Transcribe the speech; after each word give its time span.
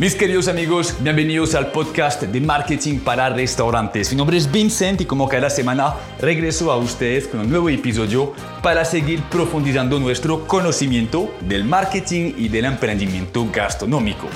Mis 0.00 0.14
queridos 0.14 0.48
amigos, 0.48 0.96
bienvenidos 1.00 1.54
al 1.54 1.72
podcast 1.72 2.22
de 2.22 2.40
marketing 2.40 3.00
para 3.00 3.28
restaurantes. 3.28 4.10
Mi 4.10 4.16
nombre 4.16 4.38
es 4.38 4.50
Vincent 4.50 5.02
y 5.02 5.04
como 5.04 5.28
cada 5.28 5.50
semana 5.50 5.94
regreso 6.18 6.72
a 6.72 6.78
ustedes 6.78 7.28
con 7.28 7.40
un 7.40 7.50
nuevo 7.50 7.68
episodio 7.68 8.32
para 8.62 8.86
seguir 8.86 9.22
profundizando 9.24 10.00
nuestro 10.00 10.46
conocimiento 10.46 11.34
del 11.42 11.64
marketing 11.64 12.32
y 12.38 12.48
del 12.48 12.64
emprendimiento 12.64 13.46
gastronómico. 13.52 14.26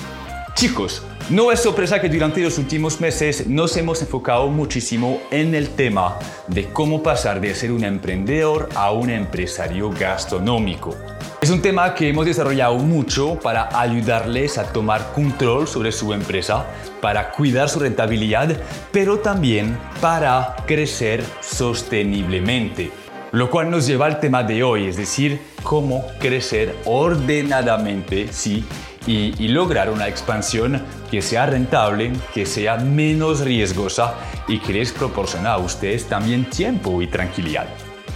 Chicos, 0.54 1.02
no 1.30 1.50
es 1.50 1.60
sorpresa 1.60 2.00
que 2.00 2.08
durante 2.08 2.42
los 2.42 2.58
últimos 2.58 3.00
meses 3.00 3.46
nos 3.46 3.76
hemos 3.78 4.02
enfocado 4.02 4.48
muchísimo 4.48 5.22
en 5.30 5.54
el 5.54 5.70
tema 5.70 6.18
de 6.48 6.66
cómo 6.66 7.02
pasar 7.02 7.40
de 7.40 7.54
ser 7.54 7.72
un 7.72 7.82
emprendedor 7.82 8.68
a 8.74 8.92
un 8.92 9.08
empresario 9.08 9.90
gastronómico. 9.90 10.94
Es 11.40 11.50
un 11.50 11.62
tema 11.62 11.94
que 11.94 12.08
hemos 12.08 12.26
desarrollado 12.26 12.76
mucho 12.76 13.38
para 13.38 13.68
ayudarles 13.78 14.58
a 14.58 14.64
tomar 14.64 15.12
control 15.12 15.66
sobre 15.66 15.92
su 15.92 16.12
empresa, 16.12 16.66
para 17.00 17.30
cuidar 17.30 17.68
su 17.70 17.80
rentabilidad, 17.80 18.56
pero 18.92 19.18
también 19.18 19.78
para 20.00 20.56
crecer 20.66 21.24
sosteniblemente. 21.40 23.03
Lo 23.34 23.50
cual 23.50 23.68
nos 23.68 23.88
lleva 23.88 24.06
al 24.06 24.20
tema 24.20 24.44
de 24.44 24.62
hoy, 24.62 24.86
es 24.86 24.96
decir, 24.96 25.40
cómo 25.64 26.06
crecer 26.20 26.76
ordenadamente, 26.84 28.28
sí, 28.32 28.64
y, 29.08 29.48
lograr 29.48 29.90
una 29.90 30.06
expansión 30.06 30.80
que 31.10 31.20
sea 31.20 31.44
rentable, 31.44 32.12
que 32.32 32.46
sea 32.46 32.76
menos 32.76 33.40
riesgosa 33.40 34.14
y 34.46 34.60
que 34.60 34.74
les 34.74 34.92
proporcione 34.92 35.48
a 35.48 35.58
ustedes 35.58 36.04
también 36.04 36.48
tiempo 36.48 37.02
y 37.02 37.08
tranquilidad 37.08 37.66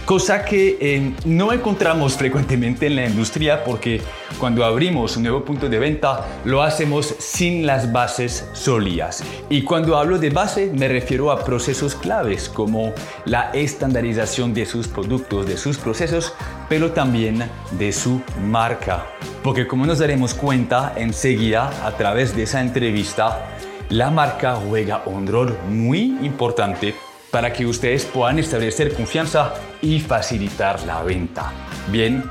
cosa 0.09 0.43
que 0.43 0.75
eh, 0.81 1.13
no 1.25 1.53
encontramos 1.53 2.15
frecuentemente 2.15 2.87
en 2.87 2.95
la 2.95 3.05
industria 3.05 3.63
porque 3.63 4.01
cuando 4.39 4.65
abrimos 4.65 5.15
un 5.17 5.21
nuevo 5.21 5.45
punto 5.45 5.69
de 5.69 5.77
venta 5.77 6.25
lo 6.45 6.63
hacemos 6.63 7.13
sin 7.19 7.67
las 7.67 7.91
bases 7.91 8.49
sólidas. 8.53 9.23
Y 9.51 9.61
cuando 9.61 9.95
hablo 9.95 10.17
de 10.17 10.31
base 10.31 10.71
me 10.73 10.87
refiero 10.87 11.29
a 11.29 11.43
procesos 11.43 11.93
claves 11.93 12.49
como 12.49 12.91
la 13.25 13.51
estandarización 13.51 14.51
de 14.51 14.65
sus 14.65 14.87
productos, 14.87 15.45
de 15.45 15.57
sus 15.57 15.77
procesos, 15.77 16.33
pero 16.67 16.91
también 16.91 17.47
de 17.69 17.91
su 17.91 18.19
marca. 18.47 19.05
Porque 19.43 19.67
como 19.67 19.85
nos 19.85 19.99
daremos 19.99 20.33
cuenta 20.33 20.91
enseguida 20.95 21.69
a 21.85 21.91
través 21.91 22.35
de 22.35 22.43
esa 22.43 22.61
entrevista, 22.61 23.45
la 23.89 24.09
marca 24.09 24.55
juega 24.55 25.03
un 25.05 25.27
rol 25.27 25.55
muy 25.69 26.17
importante 26.23 26.95
para 27.31 27.53
que 27.53 27.65
ustedes 27.65 28.05
puedan 28.05 28.39
establecer 28.39 28.93
confianza 28.93 29.53
y 29.81 29.99
facilitar 29.99 30.81
la 30.83 31.03
venta. 31.03 31.51
Bien, 31.91 32.23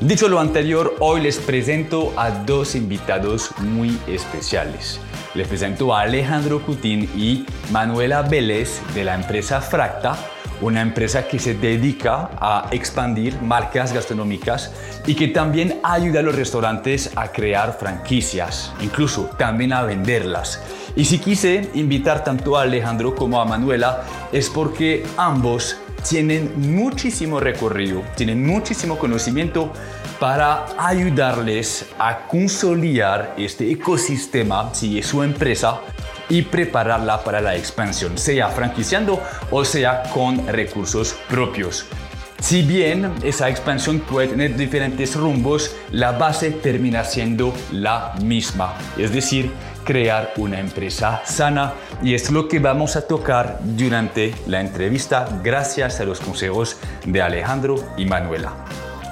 dicho 0.00 0.28
lo 0.28 0.40
anterior, 0.40 0.94
hoy 1.00 1.20
les 1.20 1.38
presento 1.38 2.12
a 2.16 2.30
dos 2.30 2.74
invitados 2.74 3.50
muy 3.58 3.98
especiales. 4.06 5.00
Les 5.34 5.48
presento 5.48 5.94
a 5.94 6.02
Alejandro 6.02 6.62
Cutín 6.62 7.10
y 7.16 7.44
Manuela 7.70 8.22
Vélez 8.22 8.80
de 8.94 9.04
la 9.04 9.14
empresa 9.14 9.60
Fracta, 9.60 10.16
una 10.60 10.80
empresa 10.80 11.26
que 11.28 11.38
se 11.38 11.54
dedica 11.54 12.30
a 12.40 12.68
expandir 12.70 13.40
marcas 13.42 13.92
gastronómicas 13.92 14.72
y 15.06 15.14
que 15.14 15.28
también 15.28 15.80
ayuda 15.82 16.20
a 16.20 16.22
los 16.22 16.34
restaurantes 16.34 17.10
a 17.16 17.28
crear 17.28 17.76
franquicias, 17.78 18.72
incluso 18.80 19.30
también 19.38 19.72
a 19.72 19.82
venderlas. 19.82 20.62
Y 20.96 21.04
si 21.04 21.18
quise 21.18 21.70
invitar 21.74 22.24
tanto 22.24 22.56
a 22.56 22.62
Alejandro 22.62 23.14
como 23.14 23.40
a 23.40 23.44
Manuela 23.44 24.02
es 24.32 24.48
porque 24.48 25.04
ambos 25.16 25.76
tienen 26.08 26.52
muchísimo 26.74 27.40
recorrido, 27.40 28.02
tienen 28.14 28.46
muchísimo 28.46 28.96
conocimiento 28.98 29.72
para 30.20 30.66
ayudarles 30.78 31.86
a 31.98 32.26
consolidar 32.26 33.34
este 33.36 33.70
ecosistema, 33.70 34.72
si 34.72 35.02
su 35.02 35.22
empresa, 35.22 35.80
y 36.28 36.42
prepararla 36.42 37.22
para 37.22 37.40
la 37.40 37.56
expansión, 37.56 38.18
sea 38.18 38.48
franquiciando 38.48 39.22
o 39.50 39.64
sea 39.64 40.02
con 40.12 40.46
recursos 40.46 41.16
propios. 41.28 41.86
Si 42.40 42.62
bien 42.62 43.12
esa 43.22 43.48
expansión 43.48 44.00
puede 44.00 44.28
tener 44.28 44.56
diferentes 44.56 45.16
rumbos, 45.16 45.74
la 45.90 46.12
base 46.12 46.50
termina 46.50 47.02
siendo 47.02 47.54
la 47.72 48.14
misma, 48.22 48.74
es 48.98 49.10
decir, 49.10 49.50
crear 49.84 50.32
una 50.36 50.60
empresa 50.60 51.22
sana 51.24 51.72
y 52.02 52.14
es 52.14 52.30
lo 52.30 52.46
que 52.48 52.58
vamos 52.58 52.96
a 52.96 53.06
tocar 53.06 53.58
durante 53.62 54.34
la 54.46 54.60
entrevista 54.60 55.26
gracias 55.42 56.00
a 56.00 56.04
los 56.04 56.20
consejos 56.20 56.76
de 57.06 57.22
Alejandro 57.22 57.76
y 57.96 58.04
Manuela. 58.04 58.52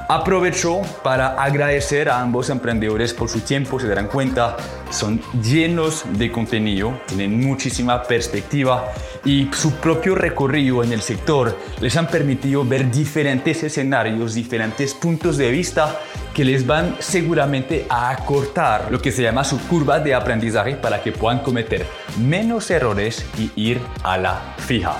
Aprovecho 0.06 0.82
para 1.02 1.28
agradecer 1.42 2.10
a 2.10 2.20
ambos 2.20 2.50
emprendedores 2.50 3.14
por 3.14 3.30
su 3.30 3.40
tiempo, 3.40 3.80
se 3.80 3.88
darán 3.88 4.08
cuenta, 4.08 4.54
son 4.90 5.18
llenos 5.42 6.04
de 6.18 6.30
contenido, 6.30 7.00
tienen 7.06 7.40
muchísima 7.40 8.02
perspectiva 8.02 8.92
y 9.24 9.48
su 9.54 9.72
propio 9.76 10.14
recorrido 10.14 10.84
en 10.84 10.92
el 10.92 11.00
sector 11.00 11.58
les 11.80 11.96
han 11.96 12.06
permitido 12.06 12.66
ver 12.66 12.90
diferentes 12.90 13.62
escenarios, 13.62 14.34
diferentes 14.34 14.92
puntos 14.92 15.38
de 15.38 15.50
vista 15.50 15.98
que 16.34 16.44
les 16.44 16.66
van 16.66 16.96
seguramente 16.98 17.86
a 17.88 18.10
acortar 18.10 18.88
lo 18.90 19.00
que 19.00 19.10
se 19.10 19.22
llama 19.22 19.42
su 19.42 19.58
curva 19.68 20.00
de 20.00 20.14
aprendizaje 20.14 20.76
para 20.76 21.02
que 21.02 21.12
puedan 21.12 21.38
cometer 21.38 21.86
menos 22.20 22.70
errores 22.70 23.24
y 23.38 23.50
ir 23.56 23.80
a 24.02 24.18
la 24.18 24.54
fija. 24.58 24.94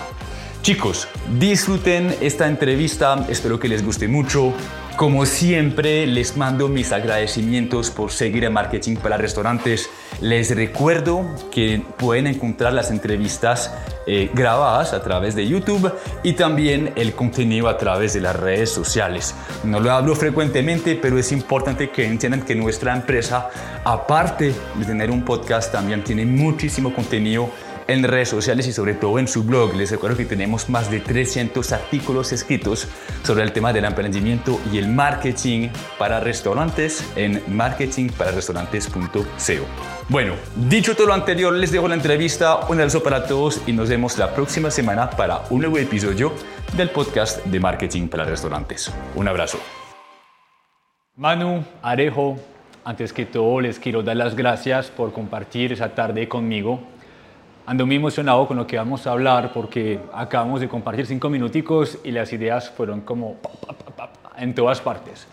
Chicos, 0.63 1.09
disfruten 1.39 2.17
esta 2.23 2.49
entrevista, 2.49 3.27
espero 3.29 3.61
que 3.61 3.69
les 3.69 3.85
guste 3.85 4.09
mucho. 4.09 4.55
Como 4.97 5.27
siempre, 5.27 6.07
les 6.07 6.37
mando 6.37 6.69
mis 6.69 6.93
agradecimientos 6.93 7.91
por 7.91 8.13
seguir 8.13 8.45
en 8.45 8.53
Marketing 8.53 8.95
para 8.95 9.17
Restaurantes. 9.17 9.91
Les 10.21 10.55
recuerdo 10.55 11.27
que 11.51 11.83
pueden 11.99 12.29
encontrar 12.29 12.73
las 12.73 12.93
entrevistas 12.93 13.75
eh, 14.07 14.31
grabadas 14.33 14.93
a 14.93 15.03
través 15.03 15.35
de 15.35 15.49
YouTube 15.49 15.93
y 16.23 16.35
también 16.35 16.93
el 16.95 17.13
contenido 17.15 17.69
a 17.69 17.77
través 17.77 18.15
de 18.15 18.21
las 18.21 18.37
redes 18.37 18.71
sociales. 18.71 19.35
No 19.65 19.81
lo 19.81 19.91
hablo 19.91 20.15
frecuentemente, 20.15 20.95
pero 20.95 21.19
es 21.19 21.33
importante 21.33 21.91
que 21.91 22.07
entiendan 22.07 22.43
que 22.43 22.55
nuestra 22.55 22.95
empresa, 22.95 23.51
aparte 23.85 24.55
de 24.77 24.85
tener 24.85 25.11
un 25.11 25.25
podcast, 25.25 25.73
también 25.73 26.05
tiene 26.05 26.25
muchísimo 26.25 26.95
contenido 26.95 27.51
en 27.89 28.03
redes 28.03 28.29
sociales 28.29 28.67
y 28.67 28.73
sobre 28.73 28.95
todo 28.95 29.19
en 29.19 29.29
su 29.29 29.45
blog. 29.45 29.75
Les 29.75 29.91
recuerdo 29.91 30.17
que 30.17 30.25
tenemos 30.25 30.69
más 30.69 30.91
de 30.91 31.01
300 31.01 31.73
artículos 31.73 32.33
escritos 32.33 32.89
sobre 33.23 33.43
el 33.43 33.53
tema 33.53 33.73
del 33.73 33.85
emprendimiento 33.85 34.61
y 34.73 34.79
el 34.79 34.89
marketing 34.89 35.69
para 35.99 36.21
restaurantes 36.21 37.05
en 37.17 37.43
marketingpararestaurantes.co. 37.49 39.67
Bueno, 40.09 40.35
dicho 40.69 40.95
todo 40.95 41.09
lo 41.09 41.15
anterior, 41.15 41.53
les 41.53 41.73
dejo 41.73 41.89
la 41.89 41.95
entrevista, 41.95 42.67
un 42.69 42.79
abrazo 42.79 43.03
para 43.03 43.27
todos 43.27 43.63
y 43.67 43.73
nos 43.73 43.89
vemos 43.89 44.19
la 44.19 44.35
próxima 44.35 44.71
semana 44.71 45.11
para 45.11 45.43
un 45.51 45.61
nuevo 45.61 45.79
episodio 45.79 46.33
del 46.77 46.91
podcast 46.91 47.45
de 47.47 47.61
Marketing 47.61 48.09
para 48.09 48.25
Restaurantes. 48.25 48.93
Un 49.15 49.29
abrazo. 49.29 49.59
Manu, 51.17 51.65
Arejo, 51.81 52.37
antes 52.85 53.13
que 53.13 53.25
todo 53.25 53.61
les 53.61 53.79
quiero 53.79 54.03
dar 54.03 54.17
las 54.17 54.35
gracias 54.35 54.89
por 54.89 55.13
compartir 55.13 55.73
esa 55.73 55.95
tarde 55.95 56.29
conmigo 56.29 56.81
Ando 57.67 57.87
muy 57.87 57.97
emocionado 57.97 58.47
con 58.47 58.59
lo 58.59 58.67
que 58.67 58.77
vamos 58.77 59.07
a 59.07 59.13
hablar 59.13 59.51
porque 59.55 59.99
acabamos 60.13 60.61
de 60.61 60.69
compartir 60.69 61.07
cinco 61.07 61.31
minuticos 61.31 61.99
y 62.05 62.11
las 62.11 62.31
ideas 62.35 62.69
fueron 62.69 63.01
como 63.01 63.37
en 64.37 64.55
todas 64.55 64.83
partes. 64.83 65.27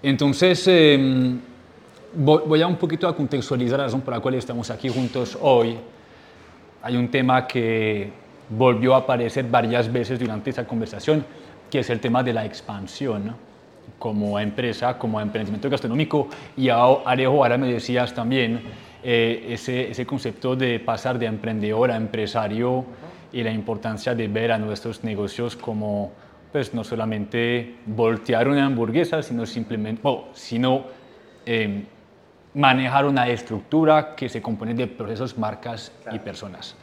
Entonces, 0.00 0.64
em, 0.68 1.40
voy 2.14 2.62
a 2.62 2.68
un 2.68 2.76
poquito 2.76 3.08
a 3.08 3.16
contextualizar 3.16 3.80
la 3.80 3.86
razón 3.86 4.02
por 4.02 4.14
la 4.14 4.20
cual 4.20 4.34
estamos 4.34 4.70
aquí 4.70 4.88
juntos 4.88 5.36
hoy. 5.40 5.76
Hay 6.82 6.96
un 6.96 7.08
tema 7.08 7.48
que 7.48 8.12
volvió 8.48 8.94
a 8.94 8.98
aparecer 8.98 9.46
varias 9.50 9.92
veces 9.92 10.20
durante 10.20 10.50
esa 10.50 10.64
conversación, 10.64 11.26
que 11.68 11.80
es 11.80 11.90
el 11.90 11.98
tema 11.98 12.22
de 12.22 12.32
la 12.32 12.44
expansión 12.44 13.34
como 13.98 14.38
empresa, 14.38 14.96
como 14.96 15.20
emprendimiento 15.20 15.68
gastronómico. 15.68 16.28
Y 16.56 16.68
Arejo, 16.68 17.42
ahora 17.42 17.58
me 17.58 17.72
decías 17.72 18.14
también 18.14 18.60
eh, 19.08 19.52
ese, 19.54 19.92
ese, 19.92 20.04
concepto 20.04 20.56
de 20.56 20.80
pasar 20.80 21.16
de 21.16 21.26
emprendedor 21.26 21.92
a 21.92 21.96
empresario 21.96 22.84
y 23.32 23.40
la 23.44 23.52
importancia 23.52 24.16
de 24.16 24.26
ver 24.26 24.50
a 24.50 24.58
nuestros 24.58 25.04
negocios 25.04 25.54
como, 25.54 26.10
pues 26.50 26.74
no 26.74 26.82
solamente 26.82 27.76
voltear 27.86 28.48
una 28.48 28.66
hamburguesa, 28.66 29.22
sino 29.22 29.46
simplemente, 29.46 30.02
sino 30.32 30.86
em, 31.44 31.84
manejar 32.54 33.06
una 33.06 33.28
estructura 33.28 34.16
que 34.16 34.28
se 34.28 34.42
compone 34.42 34.74
de 34.74 34.88
procesos, 34.88 35.38
marcas 35.38 35.92
y 36.10 36.18
personas. 36.18 36.74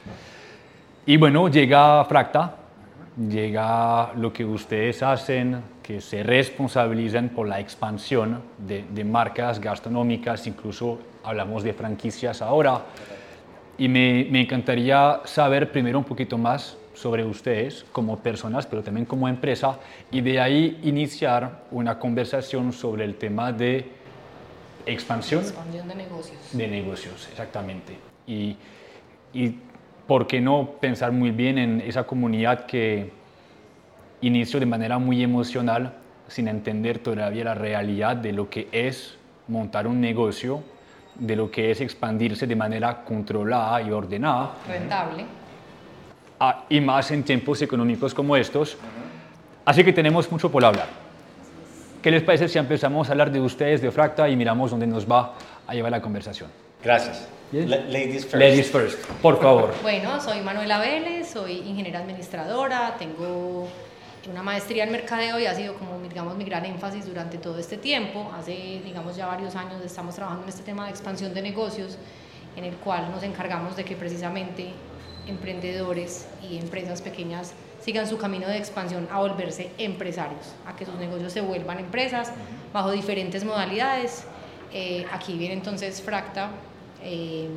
Y 1.06 1.18
bueno, 1.18 1.50
llega 1.50 2.06
Fracta, 2.06 2.56
llega 3.18 4.14
lo 4.14 4.31
que 4.31 4.46
ustedes 4.46 5.04
hacen, 5.04 5.62
que 5.84 6.00
se 6.00 6.24
responsabilizan 6.24 7.28
por 7.36 7.50
la 7.50 7.60
expansión 7.60 8.42
de, 8.60 8.86
de 8.90 9.04
marcas 9.04 9.60
gastronómicas, 9.60 10.48
incluso 10.48 11.12
hablamos 11.24 11.64
de 11.64 11.74
franquicias 11.74 12.42
ahora. 12.42 12.81
Y 13.78 13.88
me, 13.88 14.28
me, 14.30 14.42
encantaría 14.42 15.22
saber 15.25 15.72
primero 15.72 15.98
un 15.98 16.06
poquito 16.06 16.38
más 16.38 16.78
sobre 16.94 17.25
ustedes 17.25 17.86
como 17.92 18.20
personas, 18.20 18.68
pero 18.68 18.84
también 18.84 19.06
como 19.06 19.28
empresa, 19.28 19.80
y 20.12 20.22
de 20.22 20.40
ahí 20.40 20.80
iniciar 20.84 21.64
una 21.72 21.98
conversación 21.98 22.72
sobre 22.72 23.04
el 23.04 23.16
tema 23.16 23.52
de 23.52 23.86
expansión. 24.86 25.42
Expansión 25.42 25.88
de 25.88 25.96
negocios. 25.96 26.40
De 26.52 26.68
negocios, 26.68 27.28
exactamente. 27.31 27.98
Y, 28.28 28.56
y 29.34 29.56
por 30.08 30.28
qué 30.28 30.42
no 30.42 30.72
pensar 30.80 31.12
muy 31.12 31.31
bien 31.31 31.58
en 31.58 31.81
esa 31.81 32.04
comunidad 32.04 32.66
que 32.66 33.12
inició 34.22 34.60
de 34.60 34.66
manera 34.66 35.00
muy 35.00 35.24
emocional 35.24 35.94
sin 36.28 36.48
entender 36.48 37.00
todavía 37.00 37.44
la 37.44 37.56
realidad 37.56 38.16
de 38.16 38.31
lo 38.34 38.50
que 38.50 38.68
es 38.72 39.18
montar 39.48 39.88
un 39.88 40.00
negocio, 40.00 40.64
de 41.15 41.36
lo 41.36 41.50
que 41.51 41.71
es 41.71 41.81
expandirse 41.81 42.48
de 42.48 42.56
manera 42.56 43.04
controlada 43.04 43.81
y 43.81 43.92
ordenada. 43.92 44.54
Rentable. 44.68 45.25
Ah, 46.39 46.65
y 46.69 46.81
más 46.81 47.12
en 47.12 47.24
tiempos 47.24 47.62
económicos 47.62 48.13
como 48.13 48.36
estos. 48.36 48.77
Así 49.65 49.83
que 49.83 49.94
tenemos 49.94 50.30
mucho 50.31 50.51
por 50.51 50.65
hablar. 50.65 50.88
¿Qué 52.01 52.12
les 52.12 52.21
parece 52.21 52.50
si 52.50 52.57
empezamos 52.60 53.07
a 53.07 53.12
hablar 53.13 53.31
de 53.31 53.39
ustedes, 53.39 53.81
de 53.81 53.89
Fracta, 53.89 54.27
y 54.27 54.36
miramos 54.36 54.71
dónde 54.71 54.88
nos 54.88 55.10
va 55.10 55.36
a 55.65 55.74
llevar 55.74 55.92
la 55.92 56.01
conversación? 56.01 56.50
Gracias. 56.83 57.30
Yes. 57.54 57.69
ladies 57.69 58.25
first. 58.25 58.33
Ladies 58.33 58.71
first, 58.71 59.06
por 59.21 59.39
favor. 59.39 59.74
Bueno, 59.83 60.19
soy 60.19 60.42
Manuela 60.42 60.80
Vélez, 60.80 61.31
soy 61.31 61.60
ingeniera 61.60 62.00
administradora, 62.00 62.95
tengo 62.98 63.69
una 64.30 64.42
maestría 64.42 64.84
en 64.86 64.92
mercadeo 64.92 65.40
y 65.40 65.46
ha 65.46 65.56
sido 65.56 65.75
como, 65.75 66.00
digamos, 66.00 66.36
mi 66.36 66.46
gran 66.46 66.66
énfasis 66.66 67.06
durante 67.06 67.38
todo 67.38 67.58
este 67.60 67.78
tiempo. 67.78 68.31
Hace, 68.34 68.81
digamos, 68.84 69.16
ya 69.16 69.28
varios 69.28 69.56
años 69.56 69.81
estamos 69.84 70.16
trabajando 70.16 70.44
en 70.44 70.50
este 70.50 70.64
tema 70.64 70.86
de 70.86 70.92
expansión 70.92 71.34
de 71.34 71.42
negocios, 71.42 71.98
en 72.56 72.64
el 72.64 72.75
cual 72.75 73.12
nos 73.12 73.24
encargamos 73.24 73.75
de 73.75 73.84
que 73.84 73.96
precisamente 73.96 74.72
emprendedores 75.28 76.28
y 76.42 76.58
empresas 76.58 77.02
pequeñas 77.02 77.54
sigan 77.81 78.08
su 78.08 78.18
camino 78.18 78.48
de 78.48 78.58
expansión 78.58 79.08
a 79.12 79.20
volverse 79.20 79.72
empresarios, 79.78 80.54
a 80.66 80.75
que 80.75 80.86
sus 80.86 80.96
negocios 80.96 81.34
se 81.34 81.42
vuelvan 81.42 81.80
empresas 81.80 82.31
bajo 82.72 82.92
diferentes 82.92 83.44
modalidades. 83.44 84.25
Eh, 84.72 85.06
aquí 85.12 85.38
viene 85.38 85.54
entonces 85.54 86.02
Fracta, 86.02 86.50
eh, 87.04 87.50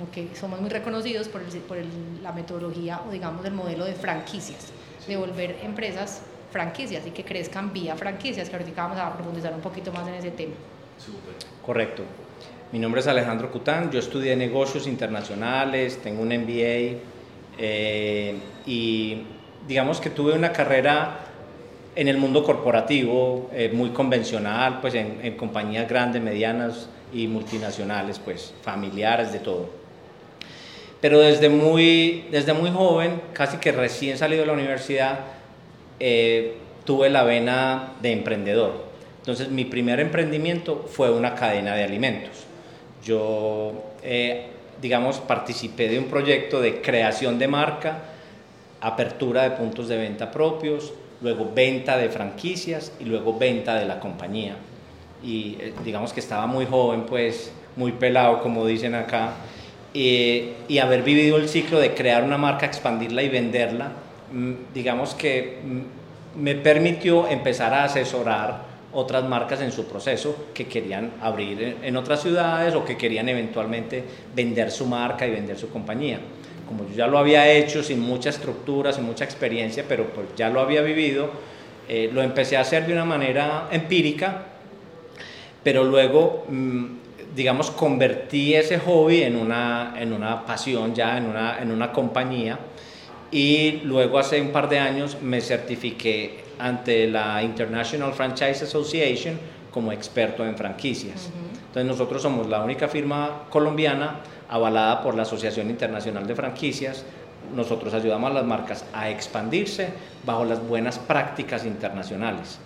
lo 0.00 0.10
que 0.10 0.34
somos 0.34 0.60
muy 0.60 0.70
reconocidos 0.70 1.28
por, 1.28 1.42
el, 1.42 1.48
por 1.60 1.76
el, 1.76 1.88
la 2.22 2.32
metodología 2.32 3.02
o 3.06 3.10
digamos 3.10 3.44
el 3.44 3.52
modelo 3.52 3.84
de 3.84 3.94
franquicias 3.94 4.72
de 5.06 5.16
volver 5.16 5.56
empresas 5.62 6.22
franquicias 6.50 7.06
y 7.06 7.10
que 7.10 7.24
crezcan 7.24 7.72
vía 7.72 7.96
franquicias, 7.96 8.48
que 8.48 8.56
ahorita 8.56 8.82
vamos 8.82 8.98
a 8.98 9.12
profundizar 9.12 9.52
un 9.52 9.60
poquito 9.60 9.92
más 9.92 10.06
en 10.08 10.14
ese 10.14 10.30
tema. 10.30 10.54
Correcto. 11.64 12.02
Mi 12.72 12.78
nombre 12.78 13.00
es 13.00 13.06
Alejandro 13.06 13.50
Cután, 13.50 13.90
yo 13.90 13.98
estudié 13.98 14.34
negocios 14.36 14.86
internacionales, 14.86 16.00
tengo 16.02 16.22
un 16.22 16.28
MBA 16.28 16.98
eh, 17.58 18.38
y 18.66 19.22
digamos 19.68 20.00
que 20.00 20.10
tuve 20.10 20.32
una 20.32 20.52
carrera 20.52 21.20
en 21.94 22.08
el 22.08 22.18
mundo 22.18 22.42
corporativo 22.42 23.50
eh, 23.52 23.70
muy 23.72 23.90
convencional, 23.90 24.80
pues 24.80 24.94
en, 24.94 25.20
en, 25.22 25.36
compañías 25.36 25.88
grandes, 25.88 26.20
medianas 26.20 26.88
y 27.12 27.26
multinacionales, 27.28 28.18
pues 28.18 28.52
familiares, 28.62 29.32
de 29.32 29.38
todo. 29.38 29.85
Pero 31.00 31.20
desde 31.20 31.48
muy, 31.48 32.24
desde 32.30 32.52
muy 32.52 32.70
joven, 32.70 33.20
casi 33.32 33.58
que 33.58 33.72
recién 33.72 34.18
salido 34.18 34.42
de 34.42 34.46
la 34.46 34.52
universidad, 34.54 35.20
eh, 36.00 36.56
tuve 36.84 37.10
la 37.10 37.24
vena 37.24 37.92
de 38.00 38.12
emprendedor. 38.12 38.86
Entonces 39.18 39.50
mi 39.50 39.64
primer 39.64 40.00
emprendimiento 40.00 40.86
fue 40.88 41.10
una 41.10 41.34
cadena 41.34 41.74
de 41.74 41.84
alimentos. 41.84 42.46
Yo, 43.04 43.72
eh, 44.02 44.46
digamos, 44.80 45.18
participé 45.18 45.88
de 45.88 45.98
un 45.98 46.06
proyecto 46.06 46.60
de 46.60 46.80
creación 46.80 47.38
de 47.38 47.48
marca, 47.48 47.98
apertura 48.80 49.42
de 49.42 49.50
puntos 49.50 49.88
de 49.88 49.96
venta 49.96 50.30
propios, 50.30 50.92
luego 51.20 51.50
venta 51.54 51.96
de 51.96 52.08
franquicias 52.08 52.92
y 53.00 53.04
luego 53.04 53.36
venta 53.36 53.74
de 53.74 53.86
la 53.86 54.00
compañía. 54.00 54.56
Y 55.22 55.56
eh, 55.60 55.72
digamos 55.84 56.12
que 56.12 56.20
estaba 56.20 56.46
muy 56.46 56.66
joven, 56.66 57.04
pues 57.06 57.52
muy 57.74 57.92
pelado, 57.92 58.40
como 58.42 58.64
dicen 58.66 58.94
acá, 58.94 59.34
eh, 59.98 60.52
y 60.68 60.76
haber 60.76 61.02
vivido 61.02 61.38
el 61.38 61.48
ciclo 61.48 61.78
de 61.78 61.94
crear 61.94 62.22
una 62.22 62.36
marca, 62.36 62.66
expandirla 62.66 63.22
y 63.22 63.30
venderla, 63.30 63.92
mm, 64.30 64.52
digamos 64.74 65.14
que 65.14 65.60
mm, 65.64 66.42
me 66.42 66.54
permitió 66.54 67.26
empezar 67.28 67.72
a 67.72 67.84
asesorar 67.84 68.66
otras 68.92 69.24
marcas 69.24 69.62
en 69.62 69.72
su 69.72 69.86
proceso 69.86 70.48
que 70.52 70.66
querían 70.66 71.12
abrir 71.22 71.78
en 71.82 71.96
otras 71.96 72.20
ciudades 72.20 72.74
o 72.74 72.84
que 72.84 72.98
querían 72.98 73.30
eventualmente 73.30 74.04
vender 74.34 74.70
su 74.70 74.84
marca 74.84 75.26
y 75.26 75.30
vender 75.30 75.58
su 75.58 75.70
compañía. 75.70 76.20
Como 76.68 76.86
yo 76.90 76.94
ya 76.94 77.06
lo 77.06 77.16
había 77.16 77.50
hecho 77.50 77.82
sin 77.82 78.00
mucha 78.00 78.28
estructura, 78.28 78.92
sin 78.92 79.04
mucha 79.04 79.24
experiencia, 79.24 79.82
pero 79.88 80.08
pues 80.08 80.26
ya 80.36 80.50
lo 80.50 80.60
había 80.60 80.82
vivido, 80.82 81.30
eh, 81.88 82.10
lo 82.12 82.22
empecé 82.22 82.58
a 82.58 82.60
hacer 82.60 82.86
de 82.86 82.92
una 82.92 83.06
manera 83.06 83.68
empírica, 83.70 84.42
pero 85.62 85.84
luego 85.84 86.44
mmm, 86.50 86.84
digamos, 87.36 87.70
convertí 87.70 88.54
ese 88.54 88.78
hobby 88.78 89.22
en 89.22 89.36
una, 89.36 89.92
en 89.98 90.14
una 90.14 90.46
pasión 90.46 90.94
ya, 90.94 91.18
en 91.18 91.26
una, 91.26 91.60
en 91.60 91.70
una 91.70 91.92
compañía. 91.92 92.58
Y 93.30 93.82
luego 93.84 94.18
hace 94.18 94.40
un 94.40 94.52
par 94.52 94.70
de 94.70 94.78
años 94.78 95.18
me 95.20 95.42
certifiqué 95.42 96.44
ante 96.58 97.06
la 97.06 97.42
International 97.42 98.14
Franchise 98.14 98.64
Association 98.64 99.38
como 99.70 99.92
experto 99.92 100.46
en 100.46 100.56
franquicias. 100.56 101.30
Entonces 101.66 101.84
nosotros 101.84 102.22
somos 102.22 102.48
la 102.48 102.62
única 102.62 102.88
firma 102.88 103.42
colombiana 103.50 104.20
avalada 104.48 105.02
por 105.02 105.14
la 105.14 105.22
Asociación 105.22 105.68
Internacional 105.68 106.26
de 106.26 106.34
Franquicias. 106.34 107.04
Nosotros 107.54 107.92
ayudamos 107.92 108.30
a 108.30 108.34
las 108.34 108.44
marcas 108.46 108.86
a 108.94 109.10
expandirse 109.10 109.90
bajo 110.24 110.46
las 110.46 110.66
buenas 110.66 110.98
prácticas 110.98 111.66
internacionales. 111.66 112.58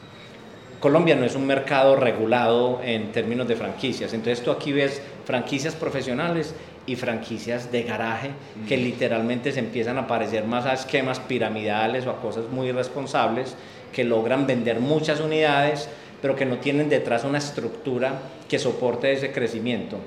Colombia 0.81 1.15
no 1.15 1.27
es 1.27 1.35
un 1.35 1.47
mercado 1.47 1.95
regulado 1.95 2.81
en 2.83 3.13
términos 3.13 3.47
de 3.47 3.55
franquicias. 3.55 4.13
Entonces 4.15 4.43
tú 4.43 4.51
aquí 4.51 4.73
ves 4.73 5.03
franquicias 5.27 5.75
profesionales 5.75 6.55
y 6.87 6.97
franquicias 6.97 7.71
de 7.71 7.83
garaje 7.83 8.31
que 8.67 8.79
mm. 8.79 8.81
literalmente 8.81 9.53
se 9.53 9.61
empiezan 9.61 9.99
a 9.99 10.07
parecer 10.07 10.45
más 10.45 10.65
a 10.65 10.73
esquemas 10.73 11.21
piramidales 11.21 12.07
o 12.07 12.11
a 12.11 12.21
cosas 12.21 12.47
muy 12.51 12.69
irresponsables 12.69 13.55
que 13.93 14.05
logran 14.05 14.47
vender 14.47 14.81
muchas 14.81 15.21
unidades 15.21 15.89
pero 16.23 16.37
que 16.37 16.45
no 16.45 16.59
tienen 16.59 16.89
detrás 16.89 17.25
una 17.25 17.39
estructura 17.39 18.21
que 18.49 18.59
soporte 18.59 19.13
ese 19.13 19.33
crecimiento. 19.33 19.99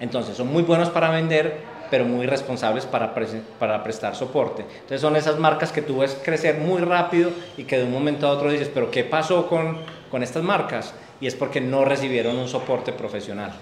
Entonces 0.00 0.36
son 0.36 0.48
muy 0.52 0.62
buenos 0.62 0.90
para 0.90 1.10
vender, 1.10 1.60
pero 1.92 2.06
muy 2.06 2.24
responsables 2.24 2.86
para, 2.86 3.12
para 3.58 3.82
prestar 3.82 4.16
soporte. 4.16 4.62
Entonces 4.62 5.02
son 5.02 5.14
esas 5.14 5.38
marcas 5.38 5.70
que 5.72 5.82
tú 5.82 5.98
ves 5.98 6.18
crecer 6.24 6.56
muy 6.56 6.80
rápido 6.80 7.30
y 7.58 7.64
que 7.64 7.76
de 7.76 7.84
un 7.84 7.92
momento 7.92 8.26
a 8.26 8.30
otro 8.30 8.50
dices, 8.50 8.70
pero 8.72 8.90
¿qué 8.90 9.04
pasó 9.04 9.46
con, 9.46 9.76
con 10.10 10.22
estas 10.22 10.42
marcas? 10.42 10.94
Y 11.20 11.26
es 11.26 11.34
porque 11.34 11.60
no 11.60 11.84
recibieron 11.84 12.38
un 12.38 12.48
soporte 12.48 12.94
profesional. 12.94 13.52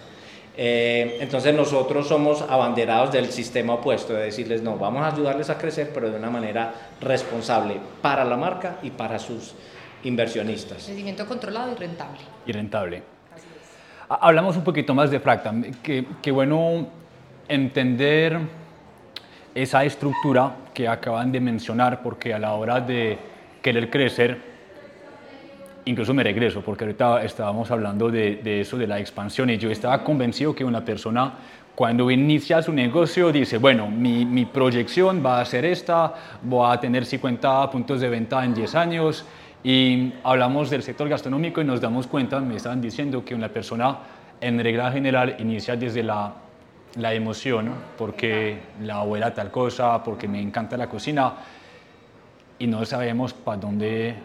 Eh, 0.57 1.19
entonces 1.21 1.53
nosotros 1.53 2.07
somos 2.07 2.43
abanderados 2.43 3.11
del 3.11 3.33
sistema 3.33 3.75
opuesto, 3.75 4.13
de 4.13 4.27
decirles, 4.27 4.63
no, 4.63 4.77
vamos 4.77 5.03
a 5.03 5.09
ayudarles 5.09 5.51
a 5.51 5.59
crecer, 5.59 5.91
pero 5.93 6.09
de 6.09 6.17
una 6.17 6.31
manera 6.31 6.73
responsable 7.01 7.81
para 8.01 8.25
la 8.25 8.37
marca 8.37 8.77
y 8.85 8.91
para 8.91 9.19
sus 9.19 9.57
inversionistas. 10.05 10.85
Crecimiento 10.85 11.27
controlado 11.27 11.73
y 11.73 11.75
rentable. 11.75 12.21
Y 12.47 12.53
rentable. 12.53 13.03
Hablamos 14.09 14.57
un 14.57 14.63
poquito 14.63 14.95
más 14.95 15.11
de 15.11 15.19
Fracta, 15.19 15.53
que, 15.83 16.07
que 16.23 16.31
bueno 16.31 17.01
entender 17.51 18.39
esa 19.55 19.85
estructura 19.85 20.55
que 20.73 20.87
acaban 20.89 21.33
de 21.33 21.41
mencionar, 21.41 22.03
porque 22.03 22.33
a 22.33 22.39
la 22.39 22.55
hora 22.55 22.81
de 22.81 23.19
querer 23.61 23.91
crecer, 23.91 24.39
incluso 25.85 26.15
me 26.15 26.23
regreso, 26.23 26.63
porque 26.63 26.85
ahorita 26.85 27.25
estábamos 27.25 27.71
hablando 27.71 28.11
de, 28.11 28.61
eso, 28.61 28.79
de 28.79 28.87
la 28.87 29.01
expansión, 29.01 29.51
y 29.51 29.59
yo 29.59 29.71
estaba 29.71 30.03
convencido 30.05 30.55
que 30.55 30.65
una 30.65 30.85
persona 30.85 31.35
cuando 31.75 32.11
inicia 32.11 32.63
su 32.63 32.73
negocio 32.73 33.33
dice, 33.33 33.59
bueno, 33.59 33.89
mi, 33.91 34.25
mi 34.25 34.45
proyección 34.45 35.25
va 35.25 35.41
a 35.41 35.45
ser 35.45 35.65
esta, 35.65 36.15
voy 36.43 36.73
a 36.73 36.79
tener 36.79 37.05
50 37.05 37.71
puntos 37.71 38.01
de 38.01 38.09
venta 38.09 38.45
en 38.45 38.55
10 38.55 38.75
años, 38.77 39.25
y 39.65 40.13
hablamos 40.23 40.71
del 40.71 40.83
sector 40.83 41.09
gastronómico 41.09 41.61
y 41.61 41.65
nos 41.65 41.81
damos 41.81 42.07
cuenta, 42.07 42.41
me 42.41 42.57
estaban 42.57 42.81
diciendo 42.81 43.25
que 43.25 43.35
una 43.35 43.49
persona 43.49 43.99
en 44.41 44.63
regla 44.63 44.91
general 44.91 45.37
inicia 45.39 45.77
desde 45.77 46.03
la 46.03 46.33
la 46.97 47.15
emoción, 47.15 47.73
porque 47.97 48.61
la 48.83 48.97
abuela 48.97 49.33
tal 49.33 49.51
cosa, 49.51 50.03
porque 50.03 50.27
me 50.29 50.41
encanta 50.41 50.77
la 50.77 50.89
cocina 50.89 51.35
y 52.59 52.67
no 52.67 52.85
sabemos 52.85 53.33
para 53.33 53.59
dónde 53.59 54.17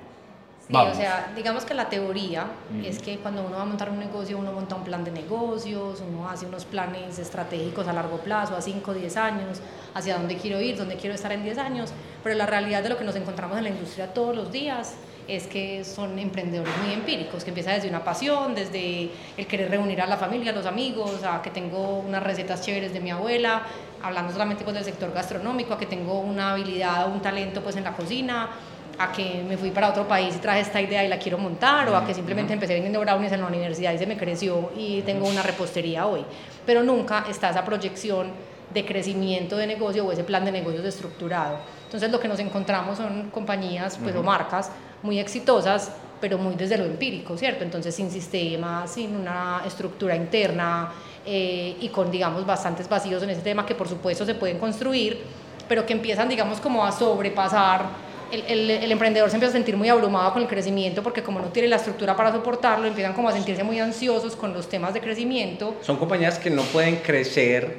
Sí, 0.67 0.75
o 0.75 0.95
sea, 0.95 1.31
digamos 1.35 1.63
que 1.63 1.75
la 1.75 1.89
teoría 1.89 2.47
es 2.83 2.99
que 2.99 3.19
cuando 3.19 3.45
uno 3.45 3.57
va 3.57 3.61
a 3.61 3.65
montar 3.65 3.91
un 3.91 3.99
negocio, 3.99 4.39
uno 4.39 4.51
monta 4.51 4.75
un 4.75 4.83
plan 4.83 5.03
de 5.03 5.11
negocios, 5.11 6.01
uno 6.01 6.27
hace 6.27 6.47
unos 6.47 6.65
planes 6.65 7.19
estratégicos 7.19 7.87
a 7.87 7.93
largo 7.93 8.17
plazo, 8.17 8.55
a 8.55 8.61
5 8.61 8.89
o 8.89 8.93
10 8.95 9.17
años, 9.17 9.61
hacia 9.93 10.17
dónde 10.17 10.37
quiero 10.37 10.59
ir, 10.59 10.75
dónde 10.75 10.95
quiero 10.95 11.13
estar 11.13 11.31
en 11.31 11.43
10 11.43 11.59
años, 11.59 11.93
pero 12.23 12.35
la 12.35 12.47
realidad 12.47 12.81
de 12.81 12.89
lo 12.89 12.97
que 12.97 13.03
nos 13.03 13.15
encontramos 13.15 13.59
en 13.59 13.65
la 13.65 13.69
industria 13.69 14.11
todos 14.11 14.35
los 14.35 14.51
días 14.51 14.95
es 15.27 15.47
que 15.47 15.83
son 15.83 16.17
emprendedores 16.19 16.73
muy 16.83 16.93
empíricos, 16.93 17.43
que 17.43 17.49
empieza 17.49 17.71
desde 17.71 17.89
una 17.89 18.03
pasión, 18.03 18.53
desde 18.53 19.09
el 19.37 19.47
querer 19.47 19.71
reunir 19.71 20.01
a 20.01 20.07
la 20.07 20.17
familia, 20.17 20.51
a 20.51 20.55
los 20.55 20.65
amigos, 20.65 21.23
a 21.23 21.41
que 21.41 21.49
tengo 21.49 21.99
unas 21.99 22.21
recetas 22.21 22.61
chéveres 22.61 22.93
de 22.93 22.99
mi 22.99 23.11
abuela, 23.11 23.63
hablando 24.03 24.31
solamente 24.31 24.63
pues, 24.63 24.75
del 24.75 24.85
sector 24.85 25.11
gastronómico, 25.11 25.73
a 25.73 25.79
que 25.79 25.85
tengo 25.85 26.19
una 26.19 26.51
habilidad 26.51 27.07
o 27.07 27.11
un 27.11 27.21
talento 27.21 27.61
pues, 27.61 27.75
en 27.75 27.83
la 27.83 27.93
cocina, 27.93 28.49
a 28.97 29.11
que 29.11 29.43
me 29.47 29.57
fui 29.57 29.71
para 29.71 29.89
otro 29.89 30.07
país 30.07 30.35
y 30.35 30.39
traje 30.39 30.61
esta 30.61 30.79
idea 30.79 31.03
y 31.03 31.07
la 31.07 31.17
quiero 31.17 31.37
montar, 31.37 31.89
o 31.89 31.97
a 31.97 32.05
que 32.05 32.13
simplemente 32.13 32.53
empecé 32.53 32.73
vendiendo 32.73 32.99
brownies 32.99 33.31
en 33.31 33.41
la 33.41 33.47
universidad 33.47 33.93
y 33.93 33.97
se 33.97 34.05
me 34.05 34.17
creció 34.17 34.71
y 34.77 35.01
tengo 35.01 35.27
una 35.27 35.41
repostería 35.41 36.05
hoy. 36.05 36.23
Pero 36.65 36.83
nunca 36.83 37.25
está 37.29 37.49
esa 37.49 37.65
proyección 37.65 38.31
de 38.73 38.85
crecimiento 38.85 39.57
de 39.57 39.67
negocio 39.67 40.05
o 40.05 40.11
ese 40.11 40.23
plan 40.23 40.45
de 40.45 40.51
negocios 40.51 40.85
estructurado. 40.85 41.59
Entonces 41.85 42.11
lo 42.11 42.19
que 42.19 42.27
nos 42.27 42.39
encontramos 42.39 42.97
son 42.97 43.29
compañías 43.31 43.97
pues, 44.01 44.15
o 44.15 44.23
marcas 44.23 44.71
muy 45.05 45.19
exitosas, 45.19 45.91
pero 46.19 46.37
muy 46.37 46.55
desde 46.55 46.77
lo 46.77 46.85
empírico, 46.85 47.37
¿cierto? 47.37 47.63
Entonces 47.63 47.95
sin 47.95 48.11
sistema, 48.11 48.87
sin 48.87 49.15
una 49.15 49.61
estructura 49.65 50.15
interna 50.15 50.91
eh, 51.25 51.77
y 51.79 51.89
con, 51.89 52.11
digamos, 52.11 52.45
bastantes 52.45 52.89
vacíos 52.89 53.21
en 53.23 53.29
ese 53.29 53.41
tema 53.41 53.65
que 53.65 53.75
por 53.75 53.87
supuesto 53.87 54.25
se 54.25 54.35
pueden 54.35 54.57
construir, 54.57 55.19
pero 55.67 55.85
que 55.85 55.93
empiezan, 55.93 56.27
digamos, 56.27 56.59
como 56.59 56.85
a 56.85 56.91
sobrepasar 56.91 58.05
el, 58.31 58.69
el, 58.69 58.91
emprendedor 58.91 59.29
se 59.29 59.35
empieza 59.35 59.51
a 59.51 59.53
sentir 59.53 59.77
muy 59.77 59.87
abrumado 59.87 60.33
con 60.33 60.41
el 60.41 60.47
crecimiento 60.47 61.03
porque 61.03 61.21
como 61.21 61.39
no 61.39 61.47
tiene 61.49 61.67
la 61.67 61.75
estructura 61.75 62.15
para 62.15 62.31
soportarlo, 62.31 62.87
empiezan 62.87 63.13
como 63.13 63.29
a 63.29 63.31
sentirse 63.31 63.63
muy 63.63 63.79
ansiosos 63.79 64.35
con 64.35 64.53
los 64.53 64.67
temas 64.67 64.93
de 64.93 65.01
crecimiento. 65.01 65.75
Son 65.81 65.97
compañías 65.97 66.39
que 66.39 66.49
no 66.49 66.63
pueden 66.63 66.97
crecer 66.97 67.77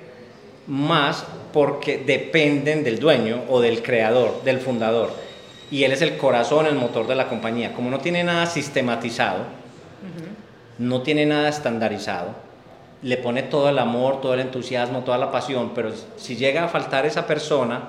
más 0.67 1.25
porque 1.53 1.99
dependen 1.99 2.85
del 2.85 2.99
dueño 2.99 3.43
o 3.49 3.61
del 3.61 3.83
creador, 3.83 4.43
del 4.45 4.61
fundador. 4.61 5.11
Y 5.71 5.85
él 5.85 5.93
es 5.93 6.03
el 6.03 6.17
corazón, 6.17 6.67
el 6.67 6.77
motor 6.77 7.07
de 7.07 7.15
la 7.15 7.29
compañía. 7.29 7.73
Como 7.73 7.91
no 7.91 7.99
tiene 7.99 8.23
nada 8.23 8.47
sistematizado, 8.47 9.45
no 10.79 11.03
tiene 11.03 11.27
nada 11.27 11.49
estandarizado, 11.49 12.35
le 13.03 13.17
pone 13.17 13.43
todo 13.43 13.69
el 13.69 13.79
amor, 13.79 14.21
todo 14.21 14.35
el 14.35 14.41
entusiasmo, 14.41 15.05
toda 15.05 15.19
la 15.19 15.33
pasión, 15.33 15.73
pero 15.75 15.93
si 16.17 16.37
llega 16.37 16.65
a 16.65 16.69
faltar 16.69 17.07
esa 17.07 17.27
persona, 17.27 17.89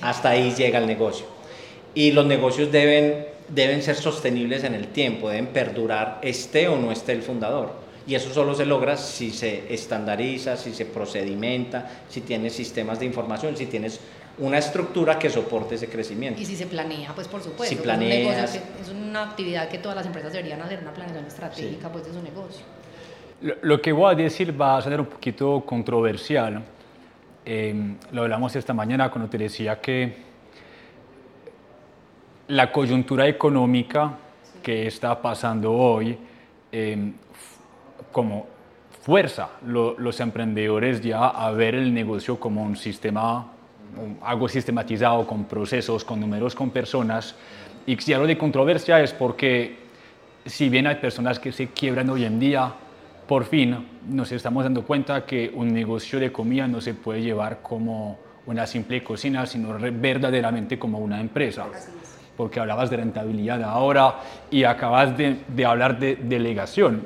hasta 0.00 0.30
ahí 0.30 0.52
llega 0.54 0.78
el 0.78 0.86
negocio 0.86 1.26
y 1.94 2.10
los 2.10 2.26
negocios 2.26 2.72
deben, 2.72 3.26
deben 3.48 3.82
ser 3.82 3.96
sostenibles 3.96 4.64
en 4.64 4.74
el 4.74 4.88
tiempo, 4.88 5.28
deben 5.28 5.46
perdurar, 5.46 6.18
esté 6.22 6.68
o 6.68 6.76
no 6.76 6.92
esté 6.92 7.12
el 7.12 7.22
fundador. 7.22 7.84
Y 8.06 8.14
eso 8.16 8.34
solo 8.34 8.54
se 8.54 8.66
logra 8.66 8.98
si 8.98 9.30
se 9.30 9.72
estandariza, 9.72 10.58
si 10.58 10.74
se 10.74 10.84
procedimenta, 10.84 11.90
si 12.10 12.20
tienes 12.20 12.52
sistemas 12.52 12.98
de 12.98 13.06
información, 13.06 13.56
si 13.56 13.64
tienes 13.64 13.98
una 14.38 14.58
estructura 14.58 15.18
que 15.18 15.30
soporte 15.30 15.76
ese 15.76 15.88
crecimiento. 15.88 16.40
Y 16.40 16.44
si 16.44 16.56
se 16.56 16.66
planea, 16.66 17.12
pues 17.14 17.28
por 17.28 17.42
supuesto. 17.42 17.76
Si 17.76 17.80
planeas, 17.80 18.54
es, 18.54 18.88
una 18.88 19.30
actividad 19.30 19.68
que 19.68 19.78
todas 19.78 19.96
las 19.96 20.06
empresas 20.06 20.32
deberían 20.32 20.60
hacer, 20.60 20.80
una 20.80 20.92
planeación 20.92 21.26
estratégica 21.26 21.90
pues, 21.90 22.06
de 22.06 22.12
su 22.12 22.22
negocio. 22.22 22.64
Lo, 23.62 23.80
que 23.80 23.92
voy 23.92 24.12
a 24.12 24.16
decir 24.16 24.58
va 24.58 24.76
a 24.76 24.82
ser 24.82 25.00
un 25.00 25.06
poquito 25.06 25.62
controversial. 25.64 26.62
Eh, 27.44 27.96
lo 28.12 28.22
hablamos 28.22 28.56
esta 28.56 28.72
mañana 28.72 29.10
cuando 29.10 29.28
te 29.28 29.38
decía 29.38 29.80
que 29.80 30.16
la 32.48 32.72
coyuntura 32.72 33.26
económica 33.28 34.18
que 34.62 34.86
está 34.86 35.20
pasando 35.20 35.72
hoy 35.72 36.18
em, 36.72 37.12
como 38.10 38.46
fuerza 39.02 39.50
los 39.66 40.20
emprendedores 40.20 41.02
ya 41.02 41.28
a 41.28 41.50
ver 41.52 41.74
el 41.74 41.92
negocio 41.92 42.40
como 42.40 42.62
un 42.62 42.76
sistema, 42.76 43.53
algo 44.22 44.48
sistematizado, 44.48 45.26
con 45.26 45.44
procesos, 45.44 46.04
con 46.04 46.20
números, 46.20 46.54
con 46.54 46.70
personas. 46.70 47.34
Y 47.86 47.96
si 47.96 48.12
hablo 48.12 48.26
de 48.26 48.38
controversia 48.38 49.00
es 49.00 49.12
porque 49.12 49.76
si 50.46 50.68
bien 50.68 50.86
hay 50.86 50.96
personas 50.96 51.38
que 51.38 51.52
se 51.52 51.68
quiebran 51.68 52.10
hoy 52.10 52.24
en 52.24 52.38
día, 52.38 52.72
por 53.26 53.44
fin 53.44 53.88
nos 54.08 54.32
estamos 54.32 54.64
dando 54.64 54.84
cuenta 54.84 55.24
que 55.24 55.50
un 55.54 55.72
negocio 55.72 56.20
de 56.20 56.30
comida 56.30 56.68
no 56.68 56.80
se 56.80 56.94
puede 56.94 57.22
llevar 57.22 57.60
como 57.62 58.18
una 58.46 58.66
simple 58.66 59.02
cocina, 59.02 59.46
sino 59.46 59.78
verdaderamente 59.78 60.78
como 60.78 60.98
una 60.98 61.20
empresa 61.20 61.66
porque 62.36 62.60
hablabas 62.60 62.90
de 62.90 62.96
rentabilidad 62.96 63.62
ahora 63.62 64.16
y 64.50 64.64
acabas 64.64 65.16
de, 65.16 65.36
de 65.48 65.64
hablar 65.64 65.98
de 65.98 66.16
delegación. 66.16 67.02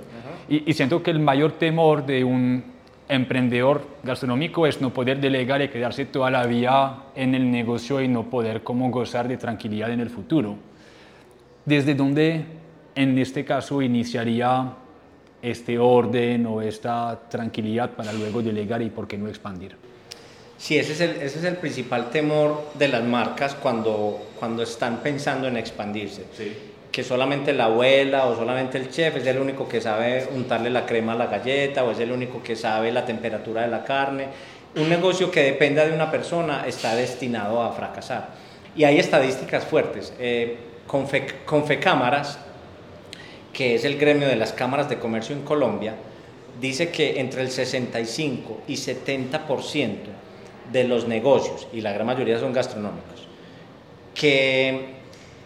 Y, 0.49 0.73
siento 0.73 1.03
que 1.03 1.11
el 1.11 1.21
mayor 1.21 1.53
temor 1.53 2.07
de 2.07 2.25
un 2.25 2.65
emprendedor 3.09 3.87
gastronómico 4.03 4.67
es 4.67 4.81
no 4.81 4.93
poder 4.93 5.21
delegar 5.21 5.63
y 5.63 5.69
quedarse 5.69 6.05
toda 6.05 6.31
la 6.31 6.47
vida 6.47 7.05
en 7.15 7.35
el 7.35 7.51
negocio 7.51 8.01
y 8.01 8.09
no 8.09 8.29
poder 8.29 8.63
como 8.63 8.91
gozar 8.91 9.29
de 9.29 9.37
tranquilidad 9.37 9.91
en 9.91 10.01
el 10.01 10.11
futuro. 10.11 10.57
¿Desde 11.65 11.95
dónde 11.95 12.45
en 12.95 13.19
este 13.19 13.45
caso 13.45 13.83
iniciaría 13.83 14.73
este 15.41 15.79
orden 15.79 16.47
o 16.47 16.63
esta 16.63 17.21
tranquilidad 17.29 17.91
para 17.91 18.13
luego 18.13 18.43
delegar 18.43 18.83
y 18.83 18.91
por 18.91 19.07
qué 19.07 19.17
no 19.17 19.29
expandir? 19.29 19.77
Sí, 20.59 20.77
ese 20.77 20.93
es, 20.93 21.01
el, 21.01 21.11
ese 21.23 21.39
es 21.39 21.45
el 21.45 21.57
principal 21.57 22.11
temor 22.11 22.73
de 22.75 22.89
las 22.89 23.05
marcas 23.05 23.55
cuando, 23.55 24.27
cuando 24.39 24.65
están 24.65 24.99
pensando 24.99 25.47
en 25.47 25.57
expandirse. 25.57 26.25
Que 26.91 27.05
solamente 27.05 27.53
la 27.53 27.67
abuela 27.67 28.27
o 28.27 28.37
solamente 28.37 28.79
el 28.79 28.91
chef 28.91 29.17
es 29.17 29.27
el 29.27 29.39
único 29.39 29.69
que 29.69 29.81
sabe 29.81 30.27
untarle 30.35 30.71
la 30.71 30.87
crema 30.87 31.13
a 31.13 31.17
la 31.17 31.27
galleta 31.27 31.85
o 31.85 31.91
es 31.91 32.01
el 32.01 32.11
único 32.11 32.43
que 32.43 32.57
sabe 32.57 32.91
la 32.91 33.05
temperatura 33.05 33.63
de 33.63 33.69
la 33.69 33.85
carne. 33.85 34.27
Un 34.77 34.89
negocio 34.89 35.31
que 35.31 35.43
dependa 35.43 35.87
de 35.87 35.93
una 35.93 36.11
persona 36.11 36.65
está 36.67 36.95
destinado 36.95 37.63
a 37.63 37.73
fracasar. 37.73 38.29
Y 38.75 38.85
hay 38.85 38.99
estadísticas 38.99 39.65
fuertes. 39.65 40.13
Eh, 40.19 40.59
Confecámaras, 41.45 42.39
que 43.53 43.75
es 43.75 43.85
el 43.85 43.99
gremio 43.99 44.27
de 44.27 44.37
las 44.37 44.53
cámaras 44.53 44.89
de 44.89 44.99
comercio 44.99 45.37
en 45.37 45.43
Colombia, 45.43 45.95
dice 46.61 46.91
que 46.91 47.21
entre 47.21 47.43
el 47.43 47.51
65 47.51 48.63
y 48.67 48.75
70% 48.75 49.97
de 50.73 50.85
los 50.85 51.07
negocios, 51.07 51.67
y 51.73 51.81
la 51.81 51.93
gran 51.93 52.07
mayoría 52.07 52.39
son 52.39 52.53
gastronómicos, 52.53 53.27
que 54.15 54.98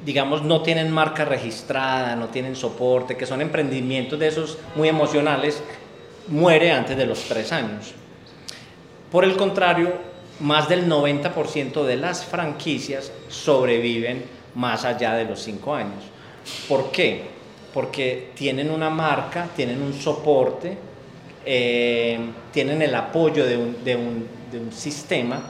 digamos 0.04 0.42
no 0.42 0.62
tienen 0.62 0.90
marca 0.90 1.24
registrada, 1.24 2.16
no 2.16 2.28
tienen 2.28 2.56
soporte, 2.56 3.16
que 3.16 3.26
son 3.26 3.40
emprendimientos 3.40 4.18
de 4.18 4.28
esos 4.28 4.58
muy 4.74 4.88
emocionales, 4.88 5.62
muere 6.28 6.72
antes 6.72 6.96
de 6.96 7.06
los 7.06 7.20
tres 7.24 7.52
años. 7.52 7.92
Por 9.10 9.24
el 9.24 9.36
contrario, 9.36 9.92
más 10.40 10.68
del 10.68 10.88
90% 10.88 11.84
de 11.84 11.96
las 11.96 12.24
franquicias 12.24 13.12
sobreviven 13.28 14.24
más 14.54 14.84
allá 14.84 15.14
de 15.14 15.24
los 15.24 15.40
cinco 15.40 15.74
años. 15.74 16.04
¿Por 16.68 16.90
qué? 16.90 17.26
Porque 17.72 18.30
tienen 18.34 18.70
una 18.70 18.90
marca, 18.90 19.48
tienen 19.54 19.82
un 19.82 19.92
soporte, 19.92 20.76
eh, 21.44 22.18
tienen 22.52 22.82
el 22.82 22.94
apoyo 22.94 23.46
de 23.46 23.56
un, 23.56 23.84
de 23.84 23.96
un 23.96 24.42
de 24.52 24.60
un 24.60 24.72
sistema 24.72 25.40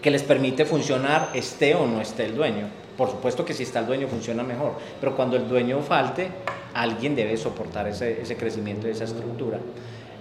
que 0.00 0.10
les 0.10 0.22
permite 0.22 0.64
funcionar 0.64 1.30
esté 1.34 1.74
o 1.74 1.86
no 1.86 2.00
esté 2.00 2.26
el 2.26 2.36
dueño. 2.36 2.68
Por 2.96 3.10
supuesto 3.10 3.44
que 3.44 3.52
si 3.52 3.64
está 3.64 3.80
el 3.80 3.86
dueño 3.86 4.08
funciona 4.08 4.42
mejor, 4.42 4.74
pero 5.00 5.14
cuando 5.14 5.36
el 5.36 5.48
dueño 5.48 5.80
falte, 5.80 6.28
alguien 6.74 7.14
debe 7.14 7.36
soportar 7.36 7.88
ese, 7.88 8.22
ese 8.22 8.36
crecimiento 8.36 8.86
de 8.86 8.92
esa 8.92 9.04
estructura. 9.04 9.58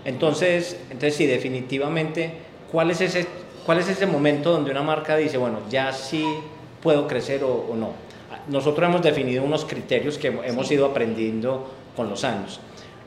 Entonces, 0.04 0.78
entonces 0.90 1.16
sí, 1.16 1.26
definitivamente, 1.26 2.32
¿cuál 2.72 2.92
es, 2.92 3.02
ese, 3.02 3.26
¿cuál 3.66 3.80
es 3.80 3.88
ese 3.88 4.06
momento 4.06 4.52
donde 4.52 4.72
una 4.72 4.84
marca 4.84 5.16
dice, 5.16 5.38
bueno, 5.38 5.60
ya 5.70 5.92
sí 5.94 6.26
puedo 6.82 7.08
crecer 7.08 7.44
o, 7.44 7.74
no? 7.76 7.92
Nosotros 8.48 8.88
hemos 8.88 9.02
definido 9.02 9.44
unos 9.44 9.66
criterios 9.66 10.18
que 10.18 10.28
hemos 10.28 10.70
ido 10.70 10.86
aprendiendo 10.86 11.72
con 11.96 12.10
los 12.10 12.24
años. 12.24 12.60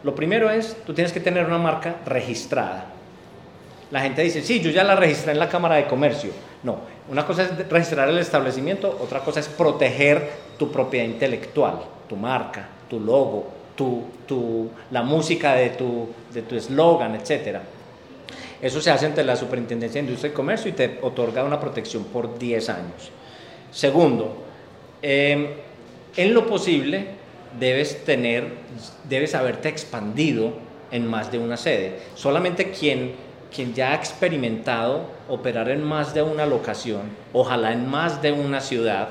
Lo 0.02 0.14
primero 0.14 0.50
es, 0.50 0.76
tú 0.86 0.94
tienes 0.94 1.12
que 1.12 1.20
tener 1.20 1.46
una 1.46 1.58
marca 1.58 1.96
registrada 2.06 2.94
la 3.90 4.02
gente 4.02 4.22
dice, 4.22 4.42
sí, 4.42 4.60
yo 4.60 4.70
ya 4.70 4.84
la 4.84 4.96
registré 4.96 5.32
en 5.32 5.38
la 5.38 5.48
Cámara 5.48 5.76
de 5.76 5.86
Comercio. 5.86 6.30
No, 6.62 6.78
una 7.10 7.26
cosa 7.26 7.44
es 7.44 7.68
registrar 7.68 8.08
el 8.08 8.18
establecimiento, 8.18 8.98
otra 9.00 9.20
cosa 9.20 9.40
es 9.40 9.48
proteger 9.48 10.30
tu 10.58 10.70
propiedad 10.70 11.06
intelectual, 11.06 11.80
tu 12.08 12.16
marca, 12.16 12.68
tu 12.88 13.00
logo, 13.00 13.46
tu, 13.74 14.04
tu, 14.26 14.70
la 14.90 15.02
música 15.02 15.54
de 15.54 15.70
tu 15.70 16.08
de 16.32 16.42
tu 16.42 16.56
eslogan, 16.56 17.14
etc. 17.14 17.58
Eso 18.60 18.80
se 18.80 18.90
hace 18.90 19.06
ante 19.06 19.22
la 19.22 19.36
Superintendencia 19.36 20.00
de 20.00 20.06
Industria 20.06 20.32
y 20.32 20.34
Comercio 20.34 20.70
y 20.70 20.74
te 20.74 20.98
otorga 21.02 21.44
una 21.44 21.60
protección 21.60 22.04
por 22.04 22.38
10 22.38 22.68
años. 22.70 23.10
Segundo, 23.70 24.44
em, 25.00 25.46
en 26.16 26.34
lo 26.34 26.46
posible 26.46 27.06
debes 27.58 28.04
tener, 28.04 28.48
debes 29.08 29.34
haberte 29.34 29.68
expandido 29.68 30.52
en 30.90 31.06
más 31.06 31.30
de 31.30 31.38
una 31.38 31.56
sede. 31.56 32.00
Solamente 32.14 32.70
quien 32.70 33.12
quien 33.54 33.74
ya 33.74 33.92
ha 33.92 33.94
experimentado 33.94 35.06
operar 35.28 35.68
en 35.70 35.82
más 35.82 36.14
de 36.14 36.22
una 36.22 36.46
locación, 36.46 37.10
ojalá 37.32 37.72
en 37.72 37.88
más 37.88 38.22
de 38.22 38.32
una 38.32 38.60
ciudad, 38.60 39.10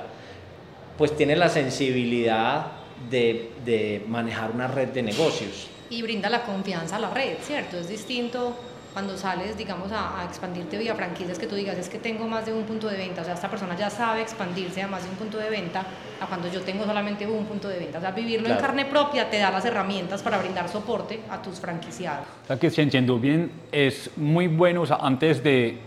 pues 0.97 1.15
tiene 1.15 1.35
la 1.35 1.49
sensibilidad 1.49 2.67
de, 3.09 3.51
de, 3.63 4.03
manejar 4.07 4.51
una 4.51 4.67
red 4.67 4.89
de 4.89 5.03
negocios. 5.03 5.67
Y 5.89 6.01
brinda 6.01 6.29
la 6.29 6.43
confianza 6.43 6.95
a 6.97 6.99
la 6.99 7.11
red, 7.11 7.37
¿cierto? 7.41 7.77
Es 7.77 7.87
distinto 7.87 8.55
cuando 8.97 9.15
sales, 9.15 9.55
digamos, 9.55 9.91
a, 9.91 10.25
expandirte 10.27 10.75
vía 10.75 10.95
franquicias, 10.95 11.37
que 11.37 11.45
tú 11.45 11.53
digas, 11.53 11.77
es 11.77 11.87
que 11.87 11.99
tengo 11.99 12.27
más 12.27 12.47
de 12.47 12.51
un 12.51 12.63
punto 12.63 12.87
de 12.87 12.97
venta, 12.97 13.21
o 13.21 13.23
sea, 13.23 13.35
esta 13.35 13.47
persona 13.47 13.77
ya 13.77 13.91
sabe 13.91 14.23
expandirse 14.23 14.81
a 14.81 14.87
más 14.87 15.03
de 15.03 15.09
un 15.11 15.17
punto 15.17 15.37
de 15.37 15.51
venta, 15.51 15.85
a 16.19 16.25
cuando 16.25 16.51
yo 16.51 16.61
tengo 16.61 16.83
solamente 16.83 17.27
un 17.27 17.45
punto 17.45 17.67
de 17.67 17.77
venta. 17.77 17.99
O 17.99 18.01
sea, 18.01 18.09
vivirlo 18.09 18.49
en 18.49 18.57
carne 18.57 18.85
propia 18.85 19.29
te 19.29 19.37
da 19.37 19.51
las 19.51 19.63
herramientas 19.65 20.23
para 20.23 20.39
brindar 20.39 20.67
soporte 20.67 21.19
a 21.29 21.39
tus 21.39 21.59
franquiciados. 21.59 22.25
O 22.45 22.47
sea, 22.47 22.57
que 22.57 22.71
si 22.71 22.81
entiendo 22.81 23.19
bien, 23.19 23.51
es 23.71 24.09
muy 24.17 24.47
bueno, 24.47 24.81
o 24.81 24.85
sea, 24.87 24.97
antes 24.99 25.43
de 25.43 25.77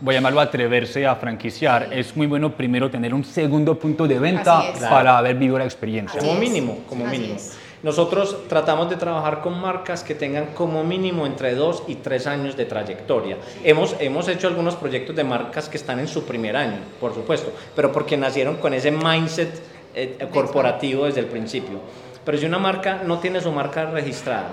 voy 0.00 0.14
a 0.14 0.18
llamarlo 0.18 0.38
atreverse 0.40 1.04
a 1.08 1.16
franquiciar, 1.16 1.88
es 1.92 2.16
muy 2.16 2.28
bueno 2.28 2.54
primero 2.54 2.88
tener 2.92 3.12
un 3.12 3.24
segundo 3.24 3.76
punto 3.76 4.06
de 4.06 4.20
venta 4.20 4.62
para 4.88 5.18
haber 5.18 5.34
vivido 5.34 5.58
la 5.58 5.64
experiencia. 5.64 6.20
como 6.20 6.36
mínimo, 6.36 6.78
como 6.88 7.06
mínimo. 7.06 7.34
Nosotros 7.82 8.36
tratamos 8.48 8.90
de 8.90 8.96
trabajar 8.96 9.40
con 9.40 9.58
marcas 9.58 10.04
que 10.04 10.14
tengan 10.14 10.46
como 10.54 10.84
mínimo 10.84 11.26
entre 11.26 11.54
dos 11.54 11.82
y 11.88 11.94
tres 11.94 12.26
años 12.26 12.56
de 12.56 12.66
trayectoria. 12.66 13.38
Hemos, 13.64 13.96
hemos 14.00 14.28
hecho 14.28 14.48
algunos 14.48 14.74
proyectos 14.76 15.16
de 15.16 15.24
marcas 15.24 15.68
que 15.68 15.78
están 15.78 15.98
en 15.98 16.06
su 16.06 16.24
primer 16.24 16.56
año, 16.56 16.78
por 17.00 17.14
supuesto, 17.14 17.50
pero 17.74 17.90
porque 17.90 18.18
nacieron 18.18 18.56
con 18.56 18.74
ese 18.74 18.90
mindset 18.90 19.62
eh, 19.94 20.18
corporativo 20.30 21.06
desde 21.06 21.20
el 21.20 21.26
principio. 21.26 21.80
Pero 22.24 22.36
si 22.36 22.44
una 22.44 22.58
marca 22.58 23.02
no 23.04 23.18
tiene 23.18 23.40
su 23.40 23.50
marca 23.50 23.86
registrada, 23.86 24.50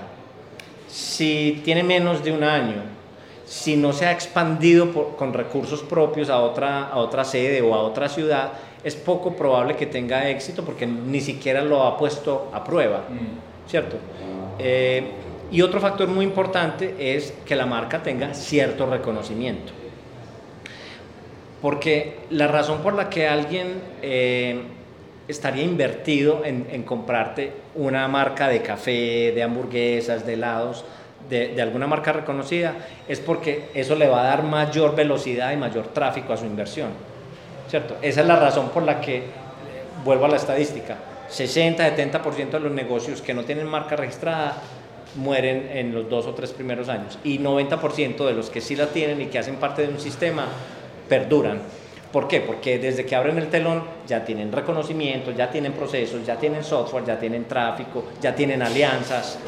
si 0.88 1.60
tiene 1.64 1.82
menos 1.82 2.24
de 2.24 2.32
un 2.32 2.42
año, 2.42 2.82
si 3.44 3.76
no 3.76 3.92
se 3.92 4.06
ha 4.06 4.12
expandido 4.12 4.92
con 5.16 5.32
recursos 5.32 5.82
propios 5.82 6.30
a 6.30 6.38
otra, 6.38 6.88
a 6.88 6.96
otra 6.96 7.24
sede 7.24 7.60
o 7.62 7.74
a 7.74 7.82
otra 7.82 8.08
ciudad, 8.08 8.52
es 8.84 8.94
poco 8.94 9.34
probable 9.34 9.76
que 9.76 9.86
tenga 9.86 10.28
éxito 10.28 10.64
porque 10.64 10.86
ni 10.86 11.20
siquiera 11.20 11.62
lo 11.62 11.82
ha 11.82 11.96
puesto 11.96 12.50
a 12.52 12.62
prueba, 12.62 13.04
mm. 13.08 13.68
¿cierto? 13.68 13.96
Eh, 14.58 15.02
y 15.50 15.62
otro 15.62 15.80
factor 15.80 16.08
muy 16.08 16.24
importante 16.24 16.94
es 16.98 17.32
que 17.46 17.56
la 17.56 17.66
marca 17.66 18.02
tenga 18.02 18.34
cierto 18.34 18.86
reconocimiento. 18.86 19.72
Porque 21.62 22.18
la 22.30 22.46
razón 22.46 22.78
por 22.82 22.94
la 22.94 23.08
que 23.08 23.26
alguien 23.26 23.80
eh, 24.02 24.60
estaría 25.26 25.64
invertido 25.64 26.42
en, 26.44 26.82
comprarte 26.84 27.52
una 27.74 28.06
marca 28.08 28.48
de 28.48 28.62
café, 28.62 29.32
de 29.34 29.42
hamburguesas, 29.42 30.24
de 30.24 30.34
helados, 30.34 30.84
de, 31.28 31.48
de, 31.48 31.62
alguna 31.62 31.86
marca 31.86 32.12
reconocida, 32.12 32.74
es 33.08 33.18
porque 33.18 33.70
eso 33.74 33.96
le 33.96 34.06
va 34.06 34.20
a 34.22 34.24
dar 34.24 34.42
mayor 34.44 34.94
velocidad 34.94 35.52
y 35.52 35.56
mayor 35.56 35.88
tráfico 35.88 36.32
a 36.32 36.36
su 36.36 36.44
inversión. 36.44 36.90
¿Cierto? 37.68 37.96
Esa 38.02 38.20
es 38.22 38.26
la 38.26 38.36
razón 38.36 38.70
por 38.70 38.82
la 38.82 39.00
que, 39.00 39.24
vuelvo 40.04 40.24
a 40.24 40.28
la 40.28 40.36
estadística, 40.36 40.96
60-70% 41.30 42.50
de 42.50 42.60
los 42.60 42.72
negocios 42.72 43.20
que 43.20 43.34
no 43.34 43.44
tienen 43.44 43.66
marca 43.66 43.96
registrada 43.96 44.56
mueren 45.14 45.70
en 45.72 45.94
los 45.94 46.08
dos 46.08 46.26
o 46.26 46.34
tres 46.34 46.52
primeros 46.52 46.88
años 46.88 47.18
y 47.24 47.38
90% 47.38 48.26
de 48.26 48.32
los 48.32 48.50
que 48.50 48.60
sí 48.60 48.76
la 48.76 48.86
tienen 48.86 49.20
y 49.20 49.26
que 49.26 49.38
hacen 49.38 49.56
parte 49.56 49.82
de 49.82 49.88
un 49.88 50.00
sistema 50.00 50.46
perduran. 51.08 51.60
¿Por 52.12 52.26
qué? 52.26 52.40
Porque 52.40 52.78
desde 52.78 53.04
que 53.04 53.14
abren 53.14 53.36
el 53.38 53.48
telón 53.48 53.84
ya 54.06 54.24
tienen 54.24 54.50
reconocimiento, 54.50 55.30
ya 55.32 55.50
tienen 55.50 55.72
procesos, 55.72 56.24
ya 56.24 56.36
tienen 56.36 56.64
software, 56.64 57.04
ya 57.04 57.18
tienen 57.18 57.44
tráfico, 57.46 58.04
ya 58.20 58.34
tienen 58.34 58.62
alianzas. 58.62 59.38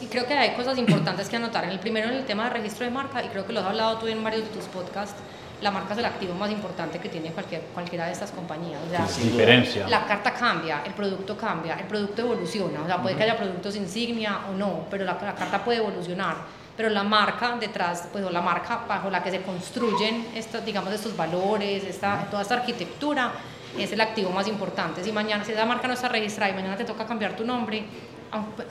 Y 0.00 0.06
creo 0.06 0.26
que 0.26 0.34
hay 0.34 0.50
cosas 0.50 0.78
importantes 0.78 1.28
que 1.28 1.36
anotar. 1.36 1.64
En 1.64 1.70
el 1.70 1.80
primero, 1.80 2.08
en 2.08 2.14
el 2.14 2.24
tema 2.24 2.44
de 2.44 2.50
registro 2.50 2.84
de 2.84 2.92
marca, 2.92 3.24
y 3.24 3.28
creo 3.28 3.46
que 3.46 3.52
lo 3.52 3.60
has 3.60 3.66
hablado 3.66 3.98
tú 3.98 4.06
en 4.06 4.22
varios 4.22 4.44
de 4.44 4.50
tus 4.50 4.64
podcasts, 4.66 5.16
la 5.62 5.70
marca 5.70 5.92
es 5.92 5.98
el 6.00 6.04
activo 6.04 6.34
más 6.34 6.50
importante 6.50 6.98
que 6.98 7.08
tiene 7.08 7.30
cualquier, 7.30 7.62
cualquiera 7.72 8.06
de 8.06 8.12
estas 8.12 8.32
compañías. 8.32 8.80
O 8.84 8.90
sea, 8.90 9.06
diferencia. 9.22 9.88
La 9.88 10.04
carta 10.04 10.34
cambia, 10.34 10.82
el 10.84 10.92
producto 10.92 11.36
cambia, 11.36 11.74
el 11.74 11.86
producto 11.86 12.22
evoluciona. 12.22 12.82
O 12.82 12.86
sea, 12.86 13.00
puede 13.00 13.16
que 13.16 13.22
haya 13.22 13.36
productos 13.36 13.76
insignia 13.76 14.40
o 14.50 14.54
no, 14.54 14.86
pero 14.90 15.04
la, 15.04 15.16
carta 15.16 15.64
puede 15.64 15.78
evolucionar. 15.78 16.36
Pero 16.76 16.88
la 16.88 17.04
marca 17.04 17.56
detrás, 17.60 18.08
pues, 18.10 18.24
o 18.24 18.30
la 18.30 18.40
marca 18.40 18.80
bajo 18.88 19.08
la 19.08 19.22
que 19.22 19.30
se 19.30 19.42
construyen 19.42 20.28
estos, 20.34 20.64
digamos, 20.64 20.92
estos 20.92 21.16
valores, 21.16 21.84
esta, 21.84 22.26
toda 22.28 22.42
esta 22.42 22.54
arquitectura, 22.54 23.30
es 23.78 23.92
el 23.92 24.00
activo 24.00 24.30
más 24.30 24.48
importante. 24.48 25.04
Si 25.04 25.12
mañana, 25.12 25.44
si 25.44 25.52
esa 25.52 25.64
marca 25.64 25.86
no 25.86 25.94
está 25.94 26.08
registrada 26.08 26.50
y 26.50 26.54
mañana 26.54 26.76
te 26.76 26.84
toca 26.84 27.06
cambiar 27.06 27.36
tu 27.36 27.44
nombre, 27.44 27.84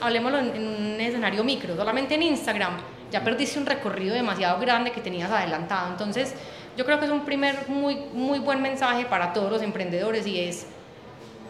hablemoslo 0.00 0.40
en, 0.40 0.56
en 0.56 0.66
un 0.66 1.00
escenario 1.00 1.42
micro, 1.42 1.74
solamente 1.74 2.16
en 2.16 2.22
Instagram, 2.22 2.74
ya 3.12 3.22
perdiste 3.22 3.58
un 3.58 3.66
recorrido 3.66 4.14
demasiado 4.14 4.58
grande 4.58 4.90
que 4.90 5.00
tenías 5.00 5.30
adelantado. 5.30 5.90
Entonces, 5.90 6.34
yo 6.76 6.84
creo 6.84 6.98
que 6.98 7.06
es 7.06 7.10
un 7.10 7.24
primer 7.24 7.68
muy, 7.68 7.96
muy 8.12 8.38
buen 8.38 8.62
mensaje 8.62 9.04
para 9.04 9.32
todos 9.32 9.50
los 9.50 9.62
emprendedores 9.62 10.26
y 10.26 10.40
es 10.40 10.66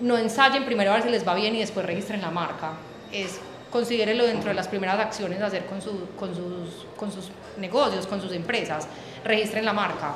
no 0.00 0.18
ensayen 0.18 0.64
primero 0.64 0.90
a 0.90 0.94
ver 0.94 1.04
si 1.04 1.10
les 1.10 1.26
va 1.26 1.34
bien 1.34 1.54
y 1.54 1.60
después 1.60 1.86
registren 1.86 2.20
la 2.20 2.30
marca. 2.30 2.72
Es 3.12 3.40
considérenlo 3.70 4.26
dentro 4.26 4.48
de 4.48 4.54
las 4.54 4.68
primeras 4.68 4.98
acciones 4.98 5.40
a 5.40 5.46
hacer 5.46 5.64
con, 5.66 5.80
su, 5.80 6.08
con, 6.16 6.34
sus, 6.34 6.86
con 6.96 7.10
sus 7.10 7.30
negocios, 7.56 8.06
con 8.06 8.20
sus 8.20 8.32
empresas. 8.32 8.88
Registren 9.24 9.64
la 9.64 9.72
marca. 9.72 10.14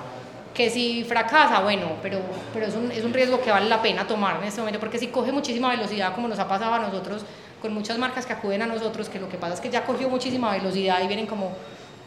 Que 0.53 0.71
si 0.71 1.05
fracasa, 1.05 1.61
bueno, 1.61 1.93
pero, 2.03 2.19
pero 2.53 2.67
es, 2.67 2.75
un, 2.75 2.91
es 2.91 3.05
un 3.05 3.13
riesgo 3.13 3.41
que 3.41 3.51
vale 3.51 3.69
la 3.69 3.83
pena 3.83 4.07
tomar 4.07 4.39
en 4.39 4.45
este 4.45 4.61
momento, 4.61 4.81
porque 4.81 4.99
si 4.99 5.09
coge 5.09 5.31
muchísima 5.31 5.69
velocidad, 5.71 6.15
como 6.15 6.29
nos 6.29 6.39
ha 6.39 6.49
pasado 6.49 6.75
a 6.75 6.79
nosotros, 6.79 7.23
con 7.61 7.75
muchas 7.75 7.99
marcas 7.99 8.27
que 8.27 8.33
acuden 8.33 8.63
a 8.63 8.67
nosotros, 8.67 9.09
que 9.09 9.21
lo 9.21 9.29
que 9.29 9.37
pasa 9.37 9.55
es 9.55 9.61
que 9.61 9.71
ya 9.71 9.85
cogió 9.85 10.09
muchísima 10.09 10.51
velocidad 10.53 11.03
y 11.03 11.07
vienen 11.07 11.27
como 11.27 11.53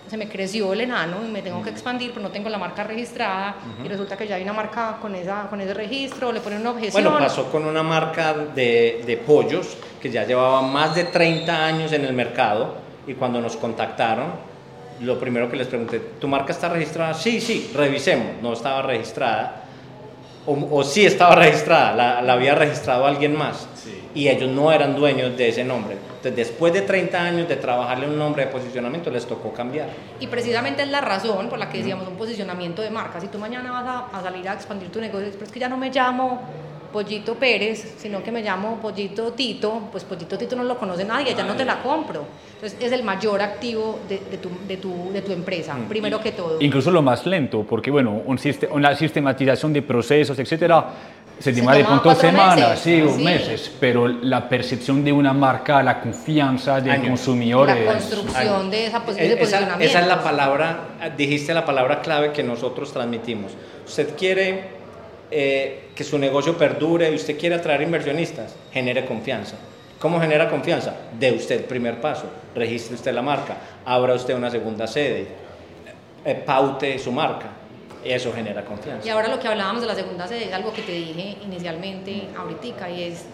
se 0.10 0.18
me 0.18 0.28
creció 0.28 0.74
el 0.74 0.82
enano 0.82 1.18
y 1.24 1.30
me 1.30 1.42
tengo 1.42 1.62
que 1.62 1.70
expandir, 1.70 2.12
pero 2.12 2.24
no 2.24 2.32
tengo 2.32 2.50
la 2.50 2.58
marca 2.58 2.84
registrada 2.84 3.56
y 3.84 3.88
resulta 3.88 4.18
que 4.18 4.28
ya 4.28 4.36
hay 4.36 4.44
una 4.44 4.54
marca 4.54 4.98
con, 5.02 5.14
esa, 5.16 5.48
con 5.50 5.62
ese 5.62 5.74
registro, 5.74 6.32
le 6.32 6.40
ponen 6.40 6.62
una 6.62 6.72
objeción. 6.72 7.04
Bueno, 7.04 7.18
pasó 7.20 7.52
con 7.52 7.66
una 7.66 7.84
marca 7.84 8.34
de, 8.34 9.04
de 9.06 9.18
pollos 9.18 9.78
que 10.02 10.10
ya 10.10 10.26
llevaba 10.26 10.62
más 10.62 10.96
de 10.96 11.06
30 11.06 11.66
años 11.66 11.94
en 11.94 12.06
el 12.06 12.14
mercado 12.14 12.76
y 13.06 13.14
cuando 13.14 13.40
nos 13.40 13.56
contactaron, 13.58 14.32
lo 15.02 15.20
primero 15.20 15.50
que 15.50 15.56
les 15.58 15.68
pregunté, 15.68 16.00
¿tu 16.00 16.28
marca 16.28 16.52
está 16.52 16.70
registrada? 16.70 17.14
Sí, 17.14 17.40
sí, 17.40 17.72
revisemos, 17.74 18.42
no 18.42 18.54
estaba 18.54 18.82
registrada. 18.82 19.64
O, 20.46 20.80
o 20.80 20.84
sí 20.84 21.06
estaba 21.06 21.36
registrada, 21.46 21.94
la, 21.96 22.22
la 22.22 22.34
había 22.34 22.56
registrado 22.56 23.06
alguien 23.06 23.38
más. 23.38 23.68
Y 24.20 24.28
ellos 24.28 24.50
no 24.50 24.72
eran 24.72 24.96
dueños 24.96 25.38
de 25.38 25.50
ese 25.50 25.64
nombre 25.64 25.98
entonces, 26.20 26.50
después 26.50 26.74
de 26.74 26.82
30 26.82 27.18
años 27.18 27.48
de 27.48 27.56
trabajarle 27.56 28.06
un 28.06 28.20
nombre 28.20 28.46
de 28.46 28.52
posicionamiento, 28.52 29.10
les 29.10 29.26
tocó 29.26 29.54
cambiar. 29.54 29.88
Y 30.20 30.28
precisamente 30.28 30.82
es 30.82 30.90
la 30.90 31.00
razón 31.00 31.48
por 31.48 31.58
la 31.58 31.70
que 31.70 31.78
decíamos 31.78 32.10
un 32.10 32.18
posicionamiento 32.18 32.82
de 32.82 32.90
marca. 32.90 33.22
Si 33.22 33.28
tú 33.28 33.40
mañana 33.40 33.72
vas 33.72 34.10
a, 34.12 34.22
salir 34.22 34.48
a 34.50 34.54
expandir 34.54 34.90
tu 34.90 35.00
negocio, 35.00 35.30
pero 35.32 35.46
es 35.46 35.52
que 35.52 35.62
ya 35.62 35.70
no 35.70 35.78
me 35.78 35.90
llamo 35.90 36.42
Pollito 36.92 37.36
Pérez, 37.36 37.96
sino 38.00 38.22
que 38.22 38.34
me 38.34 38.42
llamo 38.42 38.80
Pollito 38.82 39.32
Tito, 39.32 39.84
pues 39.92 40.04
Pollito 40.04 40.38
Tito 40.38 40.58
no 40.58 40.66
lo 40.66 40.78
conoce 40.78 41.06
nadie, 41.06 41.34
ya 41.34 41.46
no 41.46 41.56
te 41.56 41.64
la 41.64 41.82
compro. 41.82 42.26
Entonces 42.56 42.78
es 42.82 42.92
el 42.92 43.04
mayor 43.04 43.42
activo 43.42 44.00
de, 44.10 44.18
tu, 44.18 44.50
de, 44.68 44.76
tu, 44.76 45.14
de 45.14 45.22
tu, 45.22 45.32
empresa, 45.32 45.76
mm. 45.76 45.88
primero 45.88 46.20
que 46.20 46.34
todo. 46.34 46.58
Incluso 46.60 46.92
lo 46.92 47.02
más 47.02 47.26
lento, 47.26 47.64
porque 47.64 47.92
bueno, 47.92 48.22
un 48.26 48.38
una 48.72 48.94
sistematización 48.94 49.72
de 49.72 49.82
procesos, 49.84 50.38
etcétera, 50.38 50.86
se 51.40 51.54
demora 51.54 51.78
de 51.78 51.86
pronto 51.86 52.14
semanas, 52.16 52.80
sí, 52.80 53.02
o 53.02 53.16
meses, 53.16 53.72
pero 53.80 54.08
la 54.08 54.48
percepción 54.50 55.04
de 55.04 55.12
una 55.12 55.32
marca, 55.34 55.82
la 55.82 56.02
confianza 56.02 56.82
del 56.82 57.02
consumidor. 57.02 57.68
La 57.68 57.94
construcción 57.94 58.70
de 58.70 58.88
esa 58.88 59.04
posición 59.06 59.30
de 59.30 59.38
posicionamiento. 59.38 59.86
Esa 59.86 60.02
es 60.02 60.08
la 60.08 60.22
palabra, 60.22 60.80
dijiste 61.18 61.54
la 61.54 61.66
palabra 61.66 62.02
clave 62.02 62.34
que 62.34 62.44
nosotros 62.44 62.92
transmitimos. 62.92 63.54
Usted 63.88 64.16
quiere 64.18 64.64
eh, 65.32 65.90
que 65.96 66.04
su 66.04 66.18
negocio 66.18 66.58
perdure 66.58 67.10
y 67.10 67.16
usted 67.16 67.38
quiere 67.38 67.56
atraer 67.56 67.84
inversionistas, 67.84 68.56
genere 68.74 69.06
confianza. 69.06 69.56
¿Cómo 69.98 70.20
genera 70.20 70.50
confianza? 70.50 70.94
De 71.18 71.32
usted 71.32 71.58
el 71.58 71.64
primer 71.64 72.02
paso, 72.02 72.26
registre 72.54 72.96
usted 72.96 73.14
la 73.14 73.22
marca, 73.22 73.58
abra 73.86 74.14
usted 74.14 74.34
una 74.34 74.52
segunda 74.52 74.88
sede, 74.88 75.28
eh, 76.26 76.36
paute 76.36 77.00
su 77.00 77.12
marca 77.14 77.60
eso 78.04 78.32
genera 78.34 78.64
confianza. 78.64 79.06
Y 79.06 79.10
ahora 79.10 79.28
lo 79.28 79.40
que 79.40 79.48
hablábamos 79.48 79.82
de 79.82 79.88
la 79.88 79.96
segunda 79.96 80.28
sede 80.28 80.46
es 80.46 80.54
algo 80.54 80.74
que 80.74 80.82
te 80.82 80.92
dije 80.92 81.38
inicialmente 81.44 82.30
ahorita 82.38 82.90
y 82.90 83.04
es 83.04 83.26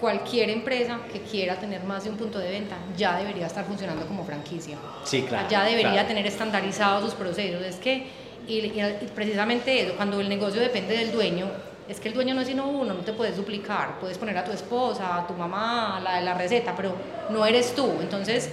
cualquier 0.00 0.48
empresa 0.50 0.98
que 1.12 1.20
quiera 1.20 1.56
tener 1.56 1.84
más 1.84 2.04
de 2.04 2.10
un 2.10 2.16
punto 2.16 2.38
de 2.38 2.50
venta 2.50 2.76
ya 2.96 3.18
debería 3.18 3.46
estar 3.46 3.64
funcionando 3.64 4.06
como 4.06 4.24
franquicia. 4.24 4.76
Sí, 5.04 5.22
claro. 5.22 5.46
Ya 5.48 5.64
debería 5.64 6.06
tener 6.06 6.26
estandarizados 6.26 7.04
sus 7.04 7.14
procesos. 7.14 7.62
Es 7.62 7.76
que, 7.76 8.06
y, 8.48 8.72
precisamente 9.14 9.82
eso, 9.82 9.94
cuando 9.96 10.20
el 10.20 10.28
negocio 10.28 10.60
depende 10.60 10.96
del 10.96 11.12
dueño, 11.12 11.46
es 11.86 12.00
que 12.00 12.08
el 12.08 12.14
dueño 12.14 12.34
no 12.34 12.40
es 12.40 12.46
sino 12.48 12.66
uno, 12.66 12.94
no 12.94 13.00
te 13.00 13.12
puedes 13.12 13.36
duplicar, 13.36 13.98
puedes 14.00 14.16
poner 14.16 14.38
a 14.38 14.44
tu 14.44 14.52
esposa, 14.52 15.18
a 15.18 15.26
tu 15.26 15.34
mamá, 15.34 16.00
la 16.02 16.16
de 16.16 16.22
la 16.22 16.34
receta, 16.34 16.74
pero 16.74 16.94
no 17.30 17.44
eres 17.44 17.74
tú. 17.74 17.92
Entonces, 18.00 18.48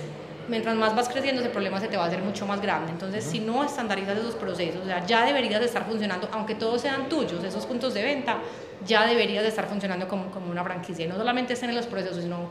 mientras 0.48 0.76
más 0.76 0.96
vas 0.96 1.10
creciendo, 1.10 1.42
ese 1.42 1.50
problema 1.50 1.80
se 1.80 1.88
te 1.88 1.98
va 1.98 2.06
a 2.06 2.08
hacer 2.08 2.22
mucho 2.22 2.46
más 2.46 2.62
grande. 2.62 2.92
Entonces, 2.92 3.24
si 3.24 3.40
no 3.40 3.64
estandarizas 3.64 4.18
esos 4.18 4.36
procesos, 4.36 4.82
o 4.82 4.86
sea, 4.86 5.06
ya 5.06 5.26
deberías 5.26 5.60
de 5.60 5.66
estar 5.66 5.86
funcionando, 5.86 6.30
aunque 6.32 6.56
todos 6.56 6.82
sean 6.82 7.10
tuyos, 7.10 7.44
esos 7.44 7.66
puntos 7.66 7.94
de 7.94 8.04
venta, 8.04 8.38
ya 8.86 9.06
deberías 9.06 9.44
de 9.44 9.50
estar 9.50 9.68
funcionando 9.68 10.08
como, 10.08 10.32
como 10.32 10.52
una 10.52 10.64
franquicia. 10.64 11.06
Y 11.06 11.08
no 11.08 11.16
solamente 11.16 11.54
estén 11.54 11.70
en 11.70 11.76
los 11.76 11.88
procesos, 11.88 12.24
sino 12.24 12.50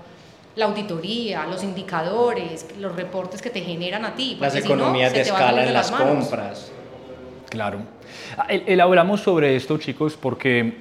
la 0.56 0.64
auditoría, 0.64 1.46
los 1.46 1.62
indicadores, 1.62 2.66
los 2.80 2.96
reportes 2.96 3.42
que 3.42 3.50
te 3.50 3.60
generan 3.60 4.04
a 4.04 4.14
ti. 4.14 4.38
Las 4.40 4.56
economías 4.56 5.12
de 5.12 5.20
escala 5.20 5.64
en 5.64 5.72
las 5.72 5.90
compras. 5.90 6.72
Claro. 7.50 7.80
Ah, 8.36 8.46
elaboramos 8.48 9.20
sobre 9.20 9.54
esto, 9.54 9.78
chicos, 9.78 10.16
porque 10.20 10.78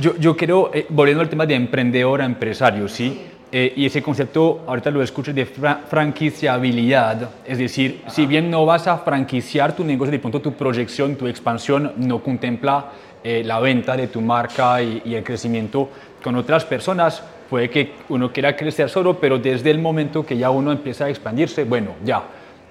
yo, 0.00 0.16
yo 0.16 0.36
quiero, 0.36 0.70
eh, 0.74 0.86
volviendo 0.88 1.22
al 1.22 1.28
tema 1.28 1.46
de 1.46 1.54
emprendedor 1.54 2.20
a 2.20 2.24
empresario, 2.24 2.88
¿sí? 2.88 3.29
Eh, 3.52 3.72
y 3.76 3.86
ese 3.86 4.00
concepto, 4.00 4.62
ahorita 4.66 4.90
lo 4.90 5.02
escucho, 5.02 5.32
de 5.32 5.44
franquiciabilidad. 5.44 7.30
Es 7.44 7.58
decir, 7.58 8.02
si 8.06 8.26
bien 8.26 8.48
no 8.48 8.64
vas 8.64 8.86
a 8.86 8.98
franquiciar 8.98 9.74
tu 9.74 9.82
negocio, 9.84 10.12
de 10.12 10.20
pronto 10.20 10.40
tu 10.40 10.52
proyección, 10.52 11.16
tu 11.16 11.26
expansión 11.26 11.92
no 11.96 12.22
contempla 12.22 12.92
eh, 13.24 13.42
la 13.44 13.58
venta 13.58 13.96
de 13.96 14.06
tu 14.06 14.20
marca 14.20 14.80
y, 14.80 15.02
y, 15.04 15.14
el 15.14 15.24
crecimiento 15.24 15.88
con 16.22 16.36
otras 16.36 16.64
personas, 16.64 17.22
puede 17.48 17.68
que 17.68 17.92
uno 18.08 18.32
quiera 18.32 18.56
crecer 18.56 18.88
solo, 18.88 19.18
pero 19.18 19.38
desde 19.38 19.70
el 19.70 19.80
momento 19.80 20.24
que 20.24 20.38
ya 20.38 20.50
uno 20.50 20.70
empieza 20.70 21.06
a 21.06 21.10
expandirse, 21.10 21.64
bueno, 21.64 21.96
ya, 22.04 22.22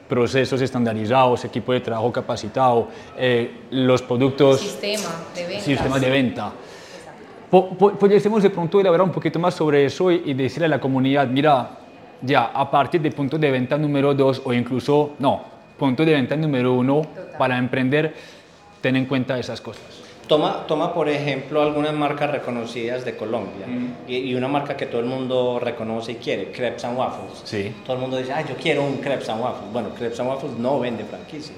procesos 0.09 0.59
estandarizados, 0.61 1.45
equipo 1.45 1.71
de 1.71 1.81
trabajo 1.81 2.11
capacitado, 2.11 2.87
eh, 3.17 3.51
los 3.71 4.01
productos... 4.01 4.59
Sistema 4.59 5.09
de 5.35 5.45
venta. 5.45 5.63
Sistema 5.63 5.99
de 5.99 6.09
venta. 6.09 6.51
Podríamos 7.49 8.43
de 8.43 8.49
pronto 8.51 8.79
elaborar 8.79 9.05
un 9.05 9.11
poquito 9.11 9.39
más 9.39 9.55
sobre 9.55 9.85
eso 9.85 10.11
y, 10.11 10.33
decirle 10.33 10.67
a 10.67 10.69
la 10.69 10.79
comunidad, 10.79 11.27
mira, 11.27 11.71
ya 12.21 12.45
a 12.45 12.69
partir 12.69 13.01
del 13.01 13.13
punto 13.13 13.39
de 13.39 13.49
venta 13.49 13.77
número 13.77 14.13
2 14.13 14.43
o 14.45 14.53
incluso, 14.53 15.15
no, 15.17 15.43
punto 15.77 16.05
de 16.05 16.13
venta 16.13 16.35
número 16.35 16.73
1 16.73 17.01
para 17.39 17.57
emprender, 17.57 18.13
ten 18.81 18.95
en 18.95 19.05
cuenta 19.05 19.39
esas 19.39 19.61
cosas. 19.61 19.83
Toma, 20.27 20.67
toma 20.67 20.93
por 20.93 21.09
ejemplo 21.09 21.59
algunas 21.59 21.91
marcas 21.91 22.29
reconocidas 22.29 23.03
de 23.03 23.17
Colombia 23.17 23.65
y, 24.07 24.35
una 24.35 24.47
marca 24.47 24.77
que 24.77 24.85
todo 24.85 25.01
el 25.01 25.07
mundo 25.07 25.59
reconoce 25.59 26.11
y 26.11 26.15
quiere, 26.15 26.51
Crepes 26.51 26.85
and 26.85 26.99
Waffles. 26.99 27.41
Sí. 27.45 27.73
Todo 27.83 27.95
el 27.95 28.01
mundo 28.01 28.17
dice, 28.17 28.31
ah, 28.33 28.45
yo 28.47 28.53
quiero 28.61 28.83
un 28.83 28.97
Crepes 28.97 29.27
and 29.27 29.41
Waffles. 29.41 29.73
Bueno, 29.73 29.89
Crepes 29.97 30.19
and 30.19 30.29
Waffles 30.29 30.53
no 30.59 30.79
vende 30.79 31.03
franquicias. 31.03 31.57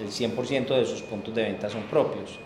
El 0.00 0.08
100% 0.08 0.76
de 0.76 0.86
sus 0.86 1.02
puntos 1.02 1.34
de 1.34 1.42
venta 1.42 1.68
son 1.68 1.82
propios. 1.82 2.38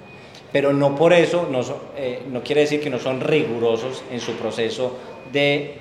Pero 0.52 0.72
no 0.72 0.96
por 0.96 1.12
eso, 1.12 1.46
no, 1.50 1.60
eh, 1.96 2.22
no 2.30 2.42
quiere 2.42 2.62
decir 2.62 2.80
que 2.80 2.90
no 2.90 2.98
son 2.98 3.20
rigurosos 3.20 4.02
en 4.10 4.20
su 4.20 4.32
proceso 4.32 4.96
de, 5.30 5.78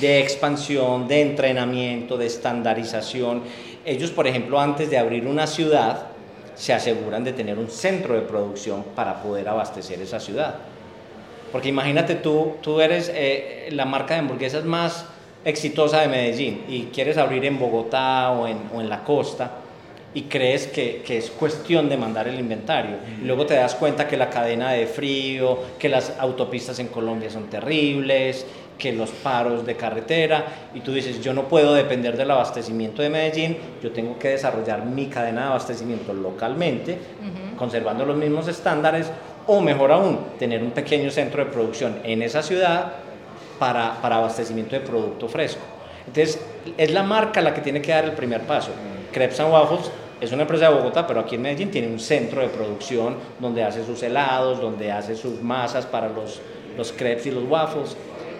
de 0.00 0.20
expansión, 0.20 1.08
de 1.08 1.22
entrenamiento, 1.22 2.18
de 2.18 2.26
estandarización. 2.26 3.42
Ellos, 3.84 4.10
por 4.10 4.26
ejemplo, 4.26 4.60
antes 4.60 4.90
de 4.90 4.98
abrir 4.98 5.26
una 5.26 5.46
ciudad, 5.46 6.08
se 6.54 6.74
aseguran 6.74 7.24
de 7.24 7.32
tener 7.32 7.58
un 7.58 7.70
centro 7.70 8.14
de 8.14 8.20
producción 8.20 8.84
para 8.94 9.22
poder 9.22 9.48
abastecer 9.48 10.00
esa 10.02 10.20
ciudad. 10.20 10.56
Porque 11.50 11.70
imagínate 11.70 12.16
tú, 12.16 12.56
tú 12.60 12.80
eres 12.80 13.10
eh, 13.14 13.68
la 13.72 13.86
marca 13.86 14.14
de 14.14 14.20
hamburguesas 14.20 14.64
más 14.64 15.06
exitosa 15.44 16.00
de 16.02 16.08
Medellín 16.08 16.64
y 16.68 16.84
quieres 16.84 17.16
abrir 17.16 17.44
en 17.46 17.58
Bogotá 17.58 18.30
o 18.30 18.46
en, 18.46 18.58
o 18.74 18.80
en 18.80 18.88
la 18.88 19.04
costa 19.04 19.61
y 20.14 20.22
crees 20.22 20.66
que, 20.66 21.02
que, 21.04 21.18
es 21.18 21.30
cuestión 21.30 21.88
de 21.88 21.96
mandar 21.96 22.28
el 22.28 22.38
inventario. 22.38 22.96
Y 23.20 23.24
luego 23.24 23.46
te 23.46 23.54
das 23.54 23.74
cuenta 23.74 24.06
que 24.06 24.16
la 24.16 24.28
cadena 24.28 24.72
de 24.72 24.86
frío, 24.86 25.58
que 25.78 25.88
las 25.88 26.18
autopistas 26.18 26.78
en 26.78 26.88
Colombia 26.88 27.30
son 27.30 27.48
terribles, 27.48 28.44
que 28.82 28.92
los 28.92 29.10
paros 29.10 29.64
de 29.64 29.76
carretera 29.76 30.44
y 30.74 30.80
tú 30.80 30.92
dices, 30.92 31.20
yo 31.22 31.32
no 31.32 31.44
puedo 31.44 31.72
depender 31.72 32.16
del 32.16 32.30
abastecimiento 32.32 33.00
de 33.00 33.10
Medellín, 33.10 33.56
yo 33.80 33.92
tengo 33.92 34.18
que 34.18 34.30
desarrollar 34.30 34.84
mi 34.84 35.06
cadena 35.06 35.42
de 35.42 35.46
abastecimiento 35.48 36.12
localmente, 36.12 36.98
conservando 37.56 38.04
los 38.04 38.16
mismos 38.16 38.48
estándares 38.48 39.08
o 39.46 39.60
mejor 39.60 39.92
aún, 39.92 40.18
tener 40.36 40.62
un 40.64 40.72
pequeño 40.72 41.10
centro 41.10 41.44
de 41.44 41.50
producción 41.52 42.00
en 42.02 42.22
esa 42.22 42.42
ciudad 42.42 42.94
para, 43.60 44.00
para 44.02 44.16
abastecimiento 44.16 44.74
de 44.74 44.80
producto 44.80 45.28
fresco. 45.28 45.62
Entonces, 46.06 46.44
es 46.76 46.90
la 46.90 47.04
marca 47.04 47.40
la 47.40 47.54
que 47.54 47.60
tiene 47.60 47.80
que 47.80 47.92
dar 47.92 48.04
el 48.04 48.12
primer 48.12 48.40
paso. 48.42 48.72
Crepes 49.12 49.38
and 49.38 49.52
Waffles 49.52 49.90
es 50.22 50.30
una 50.30 50.42
empresa 50.42 50.68
de 50.68 50.74
Bogotá, 50.76 51.04
pero 51.04 51.18
aquí 51.18 51.34
en 51.34 51.42
Medellín 51.42 51.72
tiene 51.72 51.88
un 51.88 51.98
centro 51.98 52.42
de 52.42 52.48
producción 52.48 53.16
donde 53.40 53.64
hace 53.64 53.84
sus 53.84 54.00
helados, 54.04 54.60
donde 54.60 54.92
hace 54.92 55.16
sus 55.16 55.42
masas 55.42 55.84
para 55.84 56.08
los, 56.08 56.40
los 56.76 56.92
crepes 56.92 57.26
y 57.26 57.32
los 57.32 57.42
waffles. 57.42 57.96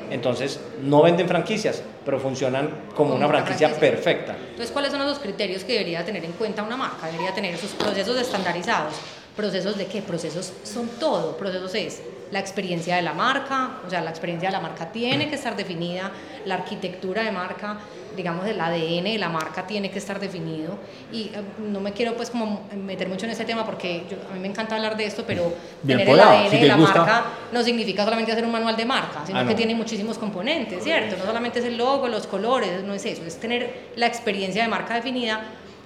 Entonces, 0.09 0.61
no 0.81 1.03
venden 1.03 1.27
franquicias, 1.27 1.83
pero 2.05 2.21
funcionan 2.21 2.71
como, 2.95 3.17
una, 3.17 3.27
franquicia, 3.27 3.75
perfecta. 3.75 4.37
Entonces, 4.51 4.71
¿cuáles 4.71 4.93
son 4.93 5.05
los 5.05 5.19
criterios 5.19 5.65
que 5.65 5.73
debería 5.73 6.05
tener 6.05 6.25
en 6.25 6.33
cuenta 6.33 6.63
una 6.63 6.77
marca? 6.77 7.07
Debería 7.07 7.35
tener 7.35 7.57
sus 7.57 7.71
procesos 7.71 8.17
estandarizados. 8.17 8.95
¿Procesos 9.35 9.77
de 9.77 9.87
qué? 9.87 10.03
Procesos 10.03 10.53
son 10.63 10.87
todo. 11.01 11.37
Procesos 11.37 11.75
es 11.75 12.01
la 12.33 12.41
experiencia 12.41 12.97
de 12.97 13.03
la 13.03 13.13
marca, 13.13 13.79
o 13.87 13.91
sea, 13.91 14.01
la 14.01 14.09
experiencia 14.09 14.49
de 14.49 14.53
la 14.53 14.61
marca 14.61 14.91
tiene 14.91 15.29
que 15.29 15.35
estar 15.35 15.55
definida, 15.55 16.11
la 16.47 16.55
arquitectura 16.55 17.23
de 17.23 17.31
marca, 17.31 17.79
digamos, 18.17 18.47
el 18.47 18.59
ADN 18.59 19.05
de 19.05 19.19
la 19.19 19.29
marca 19.29 19.67
tiene 19.67 19.91
que 19.91 19.99
estar 19.99 20.19
definido. 20.19 20.79
Y 21.13 21.25
eh, 21.25 21.43
no 21.59 21.81
me 21.81 21.93
quiero 21.93 22.15
pues 22.17 22.31
como 22.31 22.67
meter 22.75 23.09
mucho 23.11 23.27
en 23.27 23.33
ese 23.33 23.45
tema 23.45 23.67
porque 23.67 24.05
a 24.31 24.33
mí 24.33 24.41
me 24.41 24.49
encanta 24.49 24.77
hablar 24.77 24.97
de 24.97 25.05
esto, 25.05 25.25
pero 25.27 25.55
tener 25.87 26.09
el 26.09 26.19
ADN 26.19 26.51
de 26.51 26.67
la 26.67 26.77
marca 26.79 27.25
no 27.53 27.63
significa 27.63 28.03
solamente 28.03 28.33
hacer 28.33 28.47
un 28.47 28.53
manual 28.53 28.77
de 28.77 28.87
marca, 28.87 29.27
sino 29.27 29.41
ah, 29.41 29.47
que 29.47 29.55
tiene 29.55 29.75
muchísimos 29.75 30.17
componentes, 30.17 30.83
¿cierto? 30.83 31.19
No 31.19 31.27
solamente 31.27 31.59
es 31.59 31.67
el 31.67 31.77
logo, 31.77 32.09
los 32.09 32.27
colores, 32.27 32.83
no 32.83 32.95
es 32.95 33.05
eso, 33.05 33.23
es 33.27 33.39
tener 33.39 33.91
la 33.97 34.07
experiencia 34.07 34.63
de 34.63 34.69
marca 34.69 34.95
definida 34.95 35.43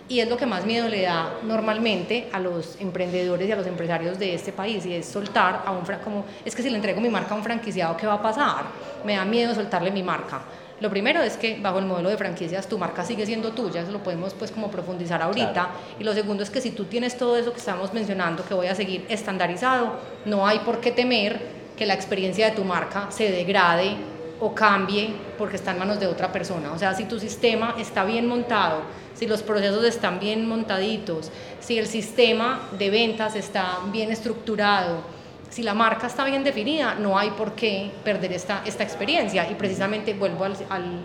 y 0.09 0.21
es 0.21 0.29
lo 0.29 0.37
que 0.37 0.47
más 0.47 0.65
miedo 0.65 0.89
le 0.89 1.03
da 1.03 1.35
normalmente 1.43 2.29
a 2.33 2.39
los 2.39 2.77
emprendedores 2.81 3.49
y 3.49 3.53
a 3.53 3.57
los 3.57 3.67
empresarios 3.67 4.19
de 4.19 4.35
este 4.35 4.53
país 4.53 4.87
y 4.87 4.95
es 4.95 5.07
soltar 5.07 5.63
a 5.67 5.73
un 5.73 5.85
como 6.05 6.25
es 6.45 6.55
que 6.55 6.63
si 6.63 6.71
le 6.71 6.77
entrego 6.77 7.01
mi 7.01 7.09
marca 7.09 7.35
a 7.35 7.37
un 7.37 7.43
franquiciado 7.43 7.97
qué 7.97 8.07
va 8.07 8.15
a 8.15 8.23
pasar 8.23 8.65
me 9.05 9.17
da 9.17 9.25
miedo 9.25 9.55
soltarle 9.55 9.91
mi 9.91 10.03
marca 10.03 10.43
lo 10.79 10.91
primero 10.91 11.23
es 11.23 11.39
que 11.39 11.59
bajo 11.59 11.79
el 11.79 11.87
modelo 11.87 12.11
de 12.11 12.19
franquicias 12.19 12.69
tu 12.69 12.77
marca 12.77 13.03
sigue 13.03 13.25
siendo 13.25 13.53
tuya, 13.53 13.81
eso 13.81 13.93
lo 13.93 14.03
podemos 14.03 14.35
pues 14.35 14.51
como 14.51 14.71
profundizar 14.71 15.23
ahorita. 15.23 15.71
Y 15.99 16.05
lo 16.05 16.13
segundo 16.13 16.43
es 16.43 16.51
que 16.51 16.61
si 16.61 16.73
tú 16.73 16.85
tienes 16.85 17.17
todo 17.17 17.39
eso 17.39 17.53
que 17.53 17.59
estamos 17.59 17.95
mencionando, 17.95 18.45
que 18.45 18.53
voy 18.53 18.67
a 18.67 18.75
seguir 18.75 19.07
estandarizado, 19.09 19.95
no 20.27 20.47
hay 20.47 20.59
por 20.59 20.81
qué 20.81 20.93
temer 20.93 21.41
que 21.79 21.87
la 21.87 21.95
experiencia 21.95 22.51
de 22.51 22.57
tu 22.57 22.65
marca 22.65 23.11
se 23.11 23.31
degrade 23.31 23.97
o 24.39 24.55
cambie 24.55 25.15
porque 25.39 25.57
está 25.57 25.71
en 25.71 25.79
manos 25.79 25.99
de 25.99 26.09
otra 26.09 26.31
persona. 26.31 26.71
O 26.73 26.79
sea, 26.79 26.93
si 26.93 27.07
tu 27.07 27.19
sistema 27.19 27.75
está 27.79 28.05
bien 28.05 28.27
montado, 28.27 28.83
si 29.17 29.27
los 29.27 29.43
procesos 29.43 29.85
están 29.85 30.21
bien 30.21 30.47
montaditos, 30.49 31.31
si 31.61 31.79
el 31.79 31.87
sistema 31.87 32.69
de 32.79 32.91
ventas 32.91 33.35
está 33.35 33.79
bien 33.91 34.13
estructurado, 34.13 35.17
si 35.49 35.63
la 35.63 35.75
marca 35.75 36.07
está 36.07 36.25
bien 36.25 36.45
definida, 36.45 36.97
no 36.97 37.19
hay 37.19 37.31
por 37.31 37.53
qué 37.53 37.91
perder 38.05 38.33
esta, 38.33 38.63
esta 38.67 38.83
experiencia. 38.83 39.51
Y 39.51 39.55
precisamente 39.55 40.13
vuelvo 40.13 40.45
al, 40.45 40.57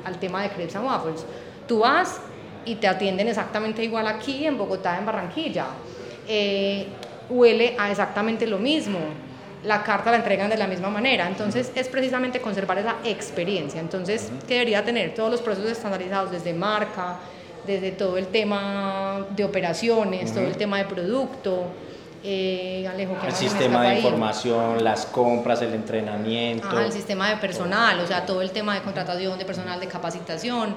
al, 0.04 0.20
tema 0.20 0.44
de 0.44 0.50
Crepes 0.50 0.76
and 0.76 0.86
Waffles. 0.86 1.26
Tú 1.68 1.80
vas 1.80 2.20
y 2.66 2.76
te 2.76 2.88
atienden 2.88 3.28
exactamente 3.28 3.84
igual 3.84 4.08
aquí 4.08 4.46
en 4.46 4.58
Bogotá, 4.58 4.98
en 4.98 5.06
Barranquilla. 5.06 5.68
Eh, 6.28 6.88
huele 7.30 7.76
a 7.78 7.92
exactamente 7.92 8.48
lo 8.48 8.58
mismo. 8.58 9.00
La 9.64 9.84
carta 9.84 10.10
la 10.10 10.18
entregan 10.18 10.50
de 10.50 10.58
la 10.58 10.68
misma 10.68 10.90
manera. 10.90 11.28
Entonces 11.28 11.72
es 11.76 11.88
precisamente 11.88 12.42
conservar 12.42 12.80
esa 12.80 12.96
experiencia. 13.06 13.80
Entonces, 13.80 14.32
¿qué 14.48 14.56
debería 14.56 14.84
tener? 14.84 15.14
Todos 15.14 15.32
los 15.32 15.42
procesos 15.42 15.72
estandarizados, 15.72 16.32
desde 16.32 16.54
marca, 16.54 17.20
desde 17.66 17.92
todo 17.92 18.18
el 18.18 18.28
tema 18.28 19.26
de 19.36 19.44
operaciones, 19.44 20.34
todo 20.34 20.46
el 20.46 20.58
tema 20.58 20.78
de 20.78 20.86
producto. 20.86 21.66
Eh, 22.24 22.88
Alejo, 22.88 23.18
el 23.26 23.34
sistema 23.34 23.84
de 23.84 23.96
información, 23.96 24.84
las 24.84 25.08
compras, 25.08 25.60
el 25.64 25.74
entrenamiento. 25.74 26.80
el 26.80 26.92
sistema 26.92 27.30
de 27.30 27.38
personal, 27.38 28.00
o 28.00 28.06
sea, 28.06 28.28
todo 28.28 28.44
el 28.44 28.52
tema 28.52 28.76
de 28.76 28.82
contratación 28.82 29.40
de 29.40 29.46
personal, 29.46 29.80
de 29.80 29.88
capacitación. 29.88 30.76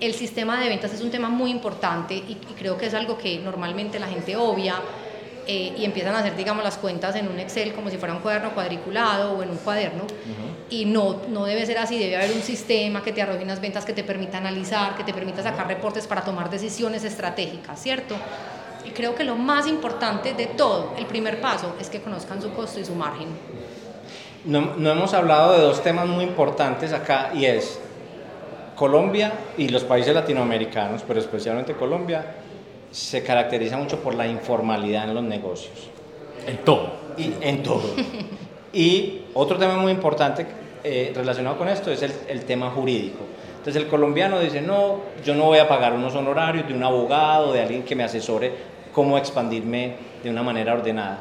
El 0.00 0.14
sistema 0.14 0.58
de 0.58 0.68
ventas 0.68 0.92
es 0.92 1.00
un 1.02 1.10
tema 1.10 1.28
muy 1.28 1.50
importante 1.50 2.14
y 2.14 2.34
creo 2.58 2.76
que 2.76 2.86
es 2.86 2.94
algo 2.94 3.18
que 3.18 3.38
normalmente 3.38 4.00
la 4.00 4.08
gente 4.08 4.34
obvia 4.34 4.74
eh, 5.52 5.74
y 5.76 5.84
empiezan 5.84 6.14
a 6.14 6.20
hacer, 6.20 6.36
digamos, 6.36 6.62
las 6.62 6.76
cuentas 6.76 7.16
en 7.16 7.26
un 7.26 7.40
Excel 7.40 7.72
como 7.74 7.90
si 7.90 7.96
fuera 7.96 8.14
un 8.14 8.20
cuaderno 8.20 8.54
cuadriculado 8.54 9.32
o 9.32 9.42
en 9.42 9.50
un 9.50 9.56
cuaderno. 9.56 10.04
Y 10.68 10.84
no, 10.84 11.22
no 11.28 11.44
debe 11.44 11.66
ser 11.66 11.78
así, 11.78 11.98
debe 11.98 12.14
haber 12.14 12.30
un 12.30 12.40
sistema 12.40 13.02
que 13.02 13.10
te 13.10 13.20
arroje 13.20 13.42
unas 13.42 13.60
ventas, 13.60 13.84
que 13.84 13.92
te 13.92 14.04
permita 14.04 14.38
analizar, 14.38 14.94
que 14.94 15.02
te 15.02 15.12
permita 15.12 15.42
sacar 15.42 15.66
reportes 15.66 16.06
para 16.06 16.22
tomar 16.22 16.50
decisiones 16.50 17.02
estratégicas, 17.02 17.82
¿cierto? 17.82 18.14
Y 18.84 18.90
creo 18.90 19.16
que 19.16 19.24
lo 19.24 19.34
más 19.34 19.66
importante 19.66 20.34
de 20.34 20.46
todo, 20.46 20.94
el 20.96 21.06
primer 21.06 21.40
paso, 21.40 21.74
es 21.80 21.90
que 21.90 22.00
conozcan 22.00 22.40
su 22.40 22.52
costo 22.52 22.78
y 22.78 22.84
su 22.84 22.94
margen. 22.94 23.26
No, 24.44 24.76
no 24.76 24.92
hemos 24.92 25.12
hablado 25.14 25.54
de 25.54 25.62
dos 25.62 25.82
temas 25.82 26.06
muy 26.06 26.22
importantes 26.22 26.92
acá 26.92 27.32
y 27.34 27.46
es 27.46 27.80
Colombia 28.76 29.32
y 29.58 29.68
los 29.68 29.82
países 29.82 30.14
latinoamericanos, 30.14 31.02
pero 31.02 31.18
especialmente 31.18 31.74
Colombia, 31.74 32.36
se 32.90 33.22
caracteriza 33.22 33.76
mucho 33.76 34.00
por 34.00 34.14
la 34.14 34.26
informalidad 34.26 35.08
en 35.08 35.14
los 35.14 35.24
negocios. 35.24 35.88
En 36.46 36.58
todo. 36.58 36.90
Y, 37.16 37.32
en 37.40 37.62
todo. 37.62 37.82
y 38.72 39.22
otro 39.34 39.58
tema 39.58 39.76
muy 39.76 39.92
importante 39.92 40.46
eh, 40.82 41.12
relacionado 41.14 41.58
con 41.58 41.68
esto 41.68 41.90
es 41.92 42.02
el, 42.02 42.12
el, 42.28 42.44
tema 42.44 42.70
jurídico. 42.70 43.18
Entonces 43.58 43.82
el 43.82 43.88
colombiano 43.88 44.40
dice, 44.40 44.62
no, 44.62 45.00
yo 45.24 45.34
no 45.34 45.44
voy 45.44 45.58
a 45.58 45.68
pagar 45.68 45.92
unos 45.92 46.14
honorarios 46.14 46.66
de 46.66 46.74
un 46.74 46.82
abogado, 46.82 47.52
de 47.52 47.60
alguien 47.60 47.82
que 47.82 47.94
me 47.94 48.04
asesore 48.04 48.52
cómo 48.92 49.18
expandirme 49.18 49.94
de 50.22 50.30
una 50.30 50.42
manera 50.42 50.72
ordenada. 50.72 51.20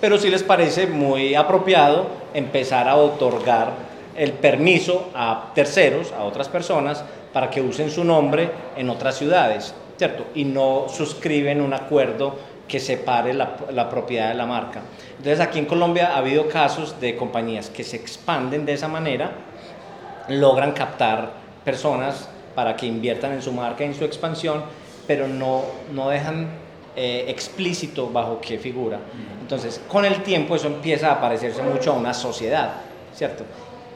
Pero 0.00 0.18
sí 0.18 0.30
les 0.30 0.42
parece 0.42 0.86
muy 0.86 1.34
apropiado 1.34 2.06
empezar 2.32 2.88
a 2.88 2.96
otorgar 2.96 3.72
el 4.16 4.32
permiso 4.32 5.10
a 5.14 5.52
terceros, 5.54 6.12
a 6.12 6.24
otras 6.24 6.48
personas, 6.48 7.04
para 7.32 7.50
que 7.50 7.60
usen 7.60 7.90
su 7.90 8.04
nombre 8.04 8.50
en 8.76 8.88
otras 8.90 9.16
ciudades. 9.16 9.74
¿Cierto? 9.96 10.26
Y 10.34 10.44
no 10.44 10.86
suscriben 10.88 11.60
un 11.60 11.72
acuerdo 11.72 12.36
que 12.68 12.80
separe 12.80 13.34
la, 13.34 13.88
propiedad 13.90 14.28
de 14.28 14.34
la 14.34 14.46
marca. 14.46 14.80
Entonces 15.18 15.40
aquí 15.40 15.58
en 15.58 15.66
Colombia 15.66 16.14
ha 16.14 16.18
habido 16.18 16.48
casos 16.48 16.98
de 17.00 17.16
compañías 17.16 17.70
que 17.70 17.84
se 17.84 17.96
expanden 17.96 18.64
de 18.64 18.72
esa 18.72 18.88
manera, 18.88 19.32
logran 20.28 20.72
captar 20.72 21.32
personas 21.64 22.28
para 22.54 22.76
que 22.76 22.86
inviertan 22.86 23.32
en 23.32 23.42
su 23.42 23.52
marca, 23.52 23.84
en 23.84 23.94
su 23.94 24.04
expansión, 24.04 24.64
pero 25.06 25.28
no, 25.28 25.62
no 25.92 26.08
dejan 26.08 26.48
eh, 26.96 27.26
explícito 27.28 28.08
bajo 28.08 28.40
qué 28.40 28.58
figura. 28.58 28.98
Entonces 29.40 29.80
con 29.86 30.04
el 30.04 30.22
tiempo 30.22 30.56
eso 30.56 30.68
empieza 30.68 31.12
a 31.12 31.20
parecerse 31.20 31.62
mucho 31.62 31.92
a 31.92 31.94
una 31.96 32.14
sociedad, 32.14 32.72
¿cierto? 33.14 33.44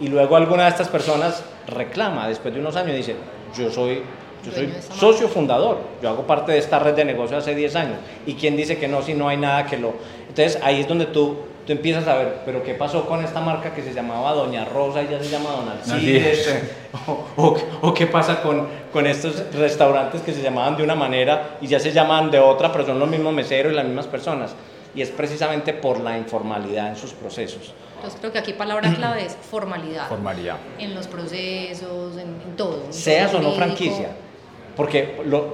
Y 0.00 0.08
luego 0.08 0.36
alguna 0.36 0.64
de 0.64 0.70
estas 0.70 0.88
personas 0.88 1.42
reclama 1.66 2.28
después 2.28 2.52
de 2.52 2.60
unos 2.60 2.76
años 2.76 2.94
dice, 2.94 3.16
yo 3.56 3.70
soy 3.70 4.02
Yo 4.44 4.52
soy 4.52 4.72
socio 4.98 5.28
fundador, 5.28 5.78
yo 6.02 6.08
hago 6.08 6.26
parte 6.26 6.52
de 6.52 6.58
esta 6.58 6.78
red 6.78 6.94
de 6.94 7.04
negocios 7.04 7.42
hace 7.42 7.54
10 7.54 7.76
años. 7.76 7.96
¿Y 8.26 8.34
quién 8.34 8.56
dice 8.56 8.78
que 8.78 8.88
no 8.88 9.02
si 9.02 9.14
no 9.14 9.28
hay 9.28 9.36
nada 9.36 9.66
que 9.66 9.76
lo... 9.76 9.94
Entonces 10.28 10.58
ahí 10.62 10.80
es 10.80 10.88
donde 10.88 11.06
tú, 11.06 11.36
tú 11.66 11.72
empiezas 11.72 12.06
a 12.06 12.14
ver, 12.14 12.42
pero 12.44 12.62
¿qué 12.62 12.74
pasó 12.74 13.06
con 13.06 13.24
esta 13.24 13.40
marca 13.40 13.74
que 13.74 13.82
se 13.82 13.92
llamaba 13.92 14.32
Doña 14.32 14.64
Rosa 14.64 15.02
y 15.02 15.08
ya 15.08 15.22
se 15.22 15.28
llama 15.28 15.50
Don 15.50 15.68
Alcides? 15.68 16.54
O, 17.36 17.54
o, 17.82 17.92
qué 17.92 18.06
pasa 18.06 18.40
con, 18.40 18.66
con 18.92 19.06
estos 19.06 19.52
restaurantes 19.52 20.22
que 20.22 20.32
se 20.32 20.40
llamaban 20.40 20.74
de 20.74 20.82
una 20.82 20.94
manera 20.94 21.58
y 21.60 21.66
ya 21.66 21.78
se 21.78 21.92
llaman 21.92 22.30
de 22.30 22.38
otra, 22.38 22.72
pero 22.72 22.86
son 22.86 22.98
los 22.98 23.08
mismos 23.08 23.34
meseros 23.34 23.72
y 23.72 23.76
las 23.76 23.84
mismas 23.84 24.06
personas? 24.06 24.54
Y 24.94 25.02
es 25.02 25.10
precisamente 25.10 25.74
por 25.74 26.00
la 26.00 26.16
informalidad 26.16 26.88
en 26.88 26.96
sus 26.96 27.12
procesos. 27.12 27.74
Entonces 27.98 28.20
creo 28.20 28.32
que 28.32 28.38
aquí 28.38 28.52
palabra 28.52 28.94
clave 28.94 29.26
es 29.26 29.36
formalidad. 29.36 30.08
Formalidad. 30.08 30.56
En 30.78 30.94
los 30.94 31.08
procesos, 31.08 32.16
en, 32.16 32.56
todo. 32.56 32.86
Seas 32.90 33.34
o 33.34 33.40
no 33.40 33.52
franquicia. 33.52 34.10
Porque, 34.78 35.02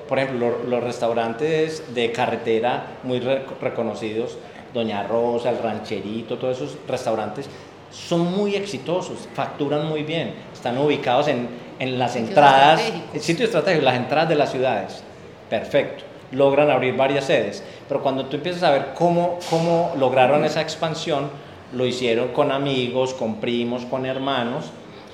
por 0.06 0.18
ejemplo, 0.18 0.58
los 0.68 0.84
restaurantes 0.84 1.94
de 1.94 2.12
carretera 2.12 2.98
muy 3.04 3.20
reconocidos, 3.20 4.36
Doña 4.74 5.02
Rosa, 5.04 5.48
El 5.48 5.60
Rancherito, 5.60 6.36
todos 6.36 6.58
esos 6.58 6.76
restaurantes 6.86 7.48
son 7.90 8.30
muy 8.36 8.54
exitosos, 8.54 9.26
facturan 9.32 9.86
muy 9.88 10.02
bien, 10.02 10.34
están 10.52 10.76
ubicados 10.76 11.28
en, 11.28 11.48
en 11.78 11.98
las 11.98 12.16
entradas, 12.16 12.82
en 13.14 13.20
sitios 13.22 13.48
estratégicos, 13.48 13.84
las 13.84 13.96
entradas 13.96 14.28
de 14.28 14.34
las 14.34 14.52
ciudades. 14.52 15.02
Perfecto, 15.48 16.04
logran 16.30 16.70
abrir 16.70 16.94
varias 16.94 17.24
sedes. 17.24 17.64
Pero 17.88 18.02
cuando 18.02 18.26
tú 18.26 18.36
empiezas 18.36 18.62
a 18.62 18.72
ver 18.72 18.88
cómo, 18.94 19.38
cómo 19.48 19.94
lograron 19.98 20.44
esa 20.44 20.60
expansión, 20.60 21.30
lo 21.72 21.86
hicieron 21.86 22.28
con 22.28 22.52
amigos, 22.52 23.14
con 23.14 23.36
primos, 23.36 23.86
con 23.86 24.04
hermanos, 24.04 24.66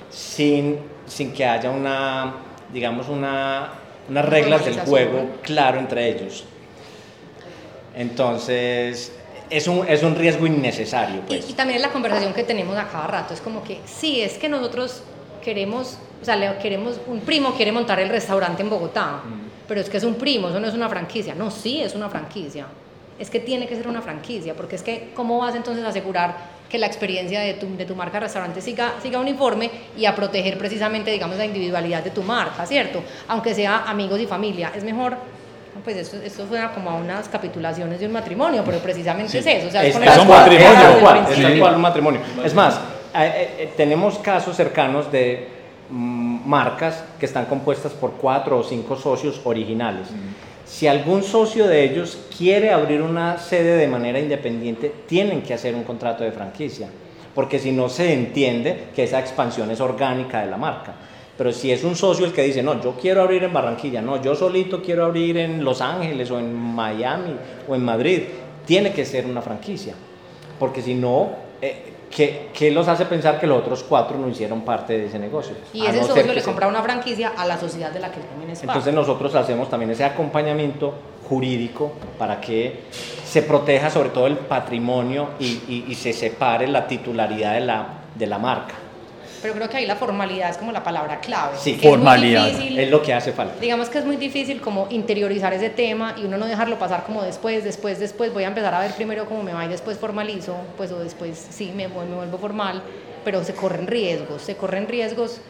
sin, 0.09 0.79
sin 1.05 1.31
que 1.31 1.45
haya 1.45 1.71
una, 1.71 2.33
digamos, 2.73 3.07
una, 3.07 3.69
unas 4.11 4.25
reglas 4.25 4.65
del 4.65 4.79
juego 4.81 5.29
claro 5.41 5.79
entre 5.79 6.09
ellos. 6.09 6.43
Entonces, 7.95 9.11
es 9.49 9.67
un, 9.67 9.87
es 9.87 10.03
un 10.03 10.15
riesgo 10.15 10.45
innecesario. 10.45 11.21
Pues. 11.21 11.49
Y, 11.49 11.53
también 11.53 11.77
es 11.77 11.81
la 11.81 11.91
conversación 11.91 12.33
que 12.33 12.43
tenemos 12.43 12.77
a 12.77 12.87
cada 12.87 13.07
rato, 13.07 13.33
es 13.33 13.41
como 13.41 13.63
que 13.63 13.79
sí, 13.85 14.21
es 14.21 14.37
que 14.37 14.49
nosotros 14.49 15.03
queremos, 15.43 15.97
o 16.21 16.25
sea, 16.25 16.59
queremos, 16.59 16.99
un 17.07 17.21
primo 17.21 17.53
quiere 17.55 17.71
montar 17.71 17.99
el 17.99 18.09
restaurante 18.09 18.61
en 18.61 18.69
Bogotá, 18.69 19.21
mm. 19.23 19.67
pero 19.67 19.81
es 19.81 19.89
que 19.89 19.97
es 19.97 20.03
un 20.03 20.15
primo, 20.15 20.49
eso 20.49 20.59
no 20.59 20.67
es 20.67 20.73
una 20.73 20.89
franquicia. 20.89 21.33
No, 21.33 21.49
sí, 21.49 21.81
es 21.81 21.95
una 21.95 22.09
franquicia 22.09 22.67
es 23.21 23.29
que 23.29 23.39
tiene 23.39 23.67
que 23.67 23.75
ser 23.75 23.87
una 23.87 24.01
franquicia, 24.01 24.55
porque 24.55 24.75
es 24.75 24.81
que 24.81 25.11
¿cómo 25.13 25.37
vas 25.37 25.53
entonces 25.53 25.85
a 25.85 25.89
asegurar 25.89 26.35
que 26.71 26.77
la 26.77 26.87
experiencia 26.87 27.41
de 27.41 27.55
tu, 27.55 27.75
de 27.75 27.85
tu 27.85 27.95
marca 27.95 28.19
restaurante 28.19 28.61
siga, 28.61 28.93
siga 29.01 29.19
uniforme 29.19 29.69
y 29.97 30.05
a 30.05 30.15
proteger 30.15 30.57
precisamente, 30.57 31.11
digamos, 31.11 31.37
la 31.37 31.45
individualidad 31.45 32.03
de 32.03 32.11
tu 32.11 32.23
marca, 32.23 32.65
¿cierto? 32.65 33.03
Aunque 33.27 33.53
sea 33.53 33.83
amigos 33.87 34.19
y 34.21 34.25
familia, 34.25 34.71
es 34.73 34.83
mejor 34.83 35.17
pues 35.83 35.97
esto, 35.97 36.17
esto 36.23 36.47
suena 36.47 36.71
como 36.73 36.91
a 36.91 36.95
unas 36.95 37.27
capitulaciones 37.27 37.99
de 37.99 38.05
un 38.05 38.11
matrimonio, 38.11 38.61
pero 38.63 38.77
precisamente 38.79 39.39
es 39.39 39.45
eso. 39.45 39.67
O 39.67 39.71
sea, 39.71 39.83
es, 39.83 39.95
un 39.95 40.27
matrimonio. 40.27 41.29
Es, 41.29 41.75
un 41.75 41.81
matrimonio. 41.81 42.19
Es 42.43 42.53
más, 42.53 42.75
eh, 42.75 42.79
eh, 43.17 43.49
eh, 43.59 43.73
tenemos 43.75 44.19
casos 44.19 44.55
cercanos 44.55 45.11
de 45.11 45.47
mm, 45.89 46.47
marcas 46.47 47.03
que 47.19 47.25
están 47.25 47.45
compuestas 47.45 47.93
por 47.93 48.11
cuatro 48.11 48.59
o 48.59 48.63
cinco 48.63 48.95
socios 48.95 49.41
originales. 49.43 50.07
Si 50.71 50.87
algún 50.87 51.21
socio 51.21 51.67
de 51.67 51.83
ellos 51.83 52.17
quiere 52.35 52.71
abrir 52.71 53.01
una 53.01 53.37
sede 53.37 53.75
de 53.75 53.89
manera 53.89 54.21
independiente, 54.21 54.89
tienen 55.05 55.41
que 55.41 55.53
hacer 55.53 55.75
un 55.75 55.83
contrato 55.83 56.23
de 56.23 56.31
franquicia, 56.31 56.87
porque 57.35 57.59
si 57.59 57.73
no 57.73 57.89
se 57.89 58.13
entiende 58.13 58.85
que 58.95 59.03
esa 59.03 59.19
expansión 59.19 59.69
es 59.69 59.81
orgánica 59.81 60.39
de 60.39 60.49
la 60.49 60.55
marca. 60.55 60.95
Pero 61.37 61.51
si 61.51 61.73
es 61.73 61.83
un 61.83 61.97
socio 61.97 62.25
el 62.25 62.31
que 62.31 62.43
dice, 62.43 62.63
no, 62.63 62.81
yo 62.81 62.95
quiero 62.99 63.21
abrir 63.21 63.43
en 63.43 63.51
Barranquilla, 63.51 64.01
no, 64.01 64.21
yo 64.21 64.33
solito 64.33 64.81
quiero 64.81 65.03
abrir 65.03 65.35
en 65.37 65.61
Los 65.61 65.81
Ángeles 65.81 66.31
o 66.31 66.39
en 66.39 66.55
Miami 66.55 67.35
o 67.67 67.75
en 67.75 67.83
Madrid, 67.83 68.21
tiene 68.65 68.93
que 68.93 69.03
ser 69.03 69.25
una 69.25 69.41
franquicia, 69.41 69.93
porque 70.57 70.81
si 70.81 70.95
no, 70.95 71.31
eh, 71.61 71.83
¿Qué, 72.11 72.71
los 72.71 72.87
hace 72.87 73.05
pensar 73.05 73.39
que 73.39 73.47
los 73.47 73.59
otros 73.59 73.83
cuatro 73.83 74.17
no 74.17 74.27
hicieron 74.27 74.61
parte 74.61 74.97
de 74.97 75.05
ese 75.07 75.17
negocio? 75.17 75.55
Y 75.73 75.85
ese 75.85 76.03
socio 76.03 76.33
le 76.33 76.43
compra 76.43 76.67
una 76.67 76.83
franquicia 76.83 77.33
a 77.37 77.45
la 77.45 77.57
sociedad 77.57 77.91
de 77.91 77.99
la 77.99 78.11
que 78.11 78.19
también 78.19 78.51
es 78.51 78.59
parte. 78.59 78.71
Entonces 78.71 78.93
nosotros 78.93 79.33
hacemos 79.35 79.69
también 79.69 79.91
ese 79.91 80.03
acompañamiento 80.03 80.93
jurídico 81.27 81.93
para 82.19 82.41
que 82.41 82.81
se 83.25 83.41
proteja 83.41 83.89
sobre 83.89 84.09
todo 84.09 84.27
el 84.27 84.35
patrimonio 84.37 85.29
y, 85.39 85.85
y 85.87 85.95
se 85.95 86.11
separe 86.11 86.67
la 86.67 86.87
titularidad 86.87 87.53
de 87.53 87.61
la, 87.61 87.87
de 88.15 88.27
la 88.27 88.37
marca. 88.37 88.75
Pero 89.41 89.53
creo 89.55 89.69
que 89.69 89.77
ahí 89.77 89.85
la 89.85 89.95
formalidad 89.95 90.49
es 90.49 90.57
como 90.57 90.71
la 90.71 90.83
palabra 90.83 91.19
clave. 91.19 91.57
Sí, 91.57 91.79
formalidad. 91.81 92.47
Es, 92.47 92.89
lo 92.89 93.01
que 93.01 93.13
hace 93.13 93.31
falta. 93.31 93.59
Digamos 93.59 93.89
que 93.89 93.97
es 93.97 94.05
muy 94.05 94.17
difícil 94.17 94.61
como 94.61 94.87
interiorizar 94.89 95.53
ese 95.53 95.69
tema 95.69 96.15
y 96.17 96.25
uno 96.25 96.37
no 96.37 96.45
dejarlo 96.45 96.77
pasar 96.77 97.03
como 97.03 97.23
después, 97.23 97.63
después, 97.63 97.99
después. 97.99 98.33
Voy 98.33 98.43
a 98.43 98.47
empezar 98.47 98.73
a 98.73 98.79
ver 98.79 98.91
primero 98.93 99.25
cómo 99.25 99.41
me 99.43 99.53
va 99.53 99.65
y 99.65 99.69
después 99.69 99.97
formalizo, 99.97 100.55
pues 100.77 100.91
o 100.91 100.99
después 100.99 101.47
sí 101.49 101.73
me, 101.75 101.87
me 101.87 102.15
vuelvo 102.15 102.37
formal, 102.37 102.83
pero 103.25 103.43
se 103.43 103.53
corren 103.53 103.87
riesgos, 103.87 104.41
se 104.43 104.55
corren 104.55 104.87
riesgos 104.87 105.41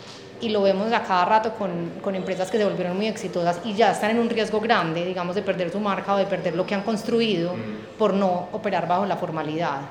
y 0.41 0.49
lo 0.49 0.61
vemos 0.61 0.91
a 0.91 1.03
cada 1.03 1.25
rato 1.25 1.53
con, 1.53 1.91
con, 2.01 2.15
empresas 2.15 2.49
que 2.49 2.57
se 2.57 2.65
volvieron 2.65 2.97
muy 2.97 3.07
exitosas 3.07 3.61
y 3.63 3.73
ya 3.73 3.91
están 3.91 4.11
en 4.11 4.19
un 4.19 4.29
riesgo 4.29 4.59
grande, 4.59 5.05
digamos, 5.05 5.35
de 5.35 5.43
perder 5.43 5.71
su 5.71 5.79
marca 5.79 6.15
o 6.15 6.17
de 6.17 6.25
perder 6.25 6.55
lo 6.55 6.65
que 6.65 6.73
han 6.73 6.81
construido 6.81 7.53
mm. 7.53 7.97
por 7.97 8.13
no 8.13 8.49
operar 8.51 8.87
bajo 8.87 9.05
la 9.05 9.17
formalidad. 9.17 9.81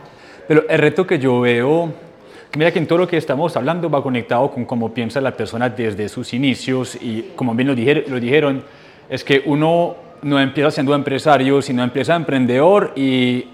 Pero 0.48 0.68
el 0.68 0.78
reto 0.78 1.06
que 1.06 1.18
yo 1.20 1.40
veo 1.40 1.92
Mira 2.56 2.72
que 2.72 2.80
en 2.80 2.88
todo 2.88 2.98
lo 2.98 3.06
que 3.06 3.16
estamos 3.16 3.56
hablando 3.56 3.88
va 3.88 4.02
conectado 4.02 4.50
con 4.50 4.64
cómo 4.64 4.92
piensa 4.92 5.20
la 5.20 5.30
persona 5.36 5.68
desde 5.68 6.08
sus 6.08 6.34
inicios 6.34 6.96
y 7.00 7.30
como 7.36 7.54
bien 7.54 7.68
lo, 7.68 7.74
lo 7.74 8.20
dijeron, 8.20 8.64
es 9.08 9.22
que 9.22 9.42
uno 9.46 9.94
no 10.22 10.40
empieza 10.40 10.72
siendo 10.72 10.92
empresario, 10.92 11.62
sino 11.62 11.84
empieza 11.84 12.16
emprendedor 12.16 12.92
y 12.96 13.44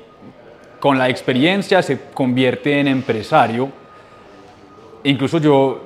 con 0.81 0.97
la 0.97 1.11
experiencia 1.11 1.83
se 1.83 2.01
convierte 2.15 2.81
en 2.81 2.89
empresario. 2.89 3.69
Incluso 5.05 5.39
yo, 5.39 5.83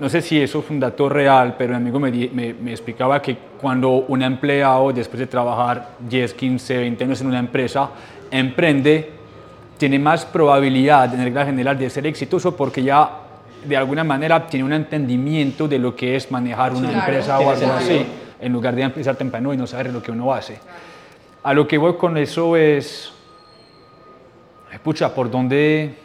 no 0.00 0.08
sé 0.08 0.22
si 0.22 0.40
eso 0.40 0.60
es 0.60 0.70
un 0.70 0.80
dato 0.80 1.10
real, 1.10 1.54
pero 1.58 1.72
mi 1.72 1.76
amigo 1.76 2.00
me, 2.00 2.10
me, 2.10 2.54
me 2.54 2.70
explicaba 2.70 3.20
que 3.20 3.36
cuando 3.60 3.90
un 3.90 4.22
empleado, 4.22 4.90
después 4.90 5.20
de 5.20 5.26
trabajar 5.26 5.96
10, 6.00 6.32
15, 6.32 6.78
20 6.78 7.04
años 7.04 7.20
en 7.20 7.26
una 7.26 7.38
empresa, 7.38 7.90
emprende, 8.30 9.21
tiene 9.82 9.98
más 9.98 10.24
probabilidad 10.24 11.12
en 11.12 11.24
regla 11.24 11.44
general 11.44 11.76
de 11.76 11.90
ser 11.90 12.06
exitoso 12.06 12.54
porque 12.54 12.84
ya 12.84 13.18
de 13.64 13.76
alguna 13.76 14.04
manera 14.04 14.46
tiene 14.46 14.62
un 14.62 14.72
entendimiento 14.72 15.66
de 15.66 15.76
lo 15.76 15.96
que 15.96 16.14
es 16.14 16.30
manejar 16.30 16.72
una 16.72 16.92
empresa 16.92 17.40
o 17.40 17.50
algo 17.50 17.72
así, 17.72 18.06
en 18.40 18.52
lugar 18.52 18.76
de 18.76 18.82
empezar 18.82 19.16
temprano 19.16 19.52
y 19.52 19.56
no 19.56 19.66
saber 19.66 19.92
lo 19.92 20.00
que 20.00 20.12
uno 20.12 20.32
hace. 20.32 20.60
A 21.42 21.52
lo 21.52 21.66
que 21.66 21.78
voy 21.78 21.94
con 21.94 22.16
eso 22.16 22.56
es, 22.56 23.12
pucha, 24.84 25.12
¿por 25.12 25.28
dónde, 25.28 25.96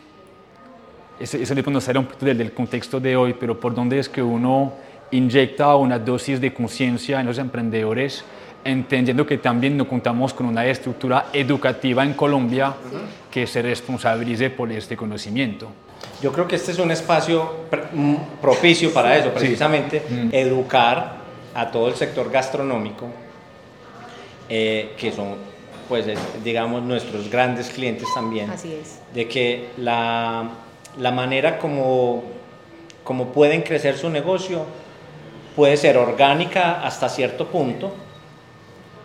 eso, 1.19 1.37
eso 1.37 1.53
no 1.53 1.79
será 1.79 1.99
un 1.99 2.07
poquito 2.07 2.25
del, 2.25 2.39
del 2.39 2.53
contexto 2.53 2.99
de 2.99 3.15
hoy, 3.15 3.35
pero 3.39 3.59
por 3.59 3.75
dónde 3.75 3.99
es 3.99 4.09
que 4.09 4.23
uno 4.23 4.73
inyecta 5.11 5.75
una 5.75 5.99
dosis 5.99 6.41
de 6.41 6.51
conciencia 6.51 7.19
en 7.19 7.27
los 7.27 7.37
emprendedores 7.37 8.25
entendiendo 8.63 9.25
que 9.25 9.37
también 9.37 9.77
no 9.77 9.87
contamos 9.87 10.33
con 10.33 10.45
una 10.45 10.65
estructura 10.65 11.27
educativa 11.31 12.03
en 12.03 12.13
Colombia 12.13 12.73
que 13.37 13.45
se 13.45 13.61
responsabilice 13.61 14.49
por 14.49 14.71
este 14.71 14.97
conocimiento. 14.97 15.67
Yo 16.23 16.31
creo 16.31 16.47
que 16.47 16.55
este 16.55 16.71
es 16.71 16.79
un 16.79 16.89
espacio 16.89 17.67
mm, 17.93 18.15
propicio 18.41 18.91
para 18.91 19.15
eso, 19.15 19.29
precisamente 19.29 20.01
mm. 20.09 20.29
educar 20.31 21.17
a 21.53 21.69
todo 21.69 21.87
el 21.87 21.93
sector 21.93 22.31
gastronómico, 22.31 23.05
eh, 24.49 24.95
que 24.97 25.11
son, 25.11 25.35
pues, 25.87 26.07
digamos, 26.43 26.81
nuestros 26.81 27.29
grandes 27.29 27.69
clientes 27.69 28.07
también. 28.15 28.49
Así 28.49 28.73
es. 28.73 29.01
De 29.13 29.27
que 29.27 29.67
la, 29.77 30.49
la 30.97 31.11
manera 31.11 31.59
como, 31.59 32.23
como 33.03 33.27
pueden 33.27 33.61
crecer 33.61 33.99
su 33.99 34.09
negocio 34.09 34.65
puede 35.55 35.77
ser 35.77 35.95
orgánica 35.95 36.81
hasta 36.83 37.07
cierto 37.07 37.45
punto, 37.45 37.93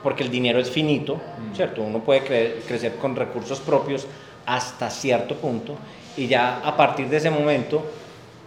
porque 0.03 0.23
el 0.23 0.31
dinero 0.31 0.59
es 0.59 0.71
finito, 0.71 1.17
mm. 1.17 1.55
¿cierto? 1.55 1.83
Uno 1.83 1.99
puede 1.99 2.63
crecer 2.67 2.97
con 2.97 3.15
recursos 3.15 3.61
propios 3.61 4.07
hasta 4.47 4.91
cierto 4.91 5.37
punto 5.37 5.77
y 6.17 6.27
ya 6.27 6.61
a 6.65 6.77
partir 6.77 7.09
de 7.09 7.17
ese 7.17 7.31
momento, 7.31 7.83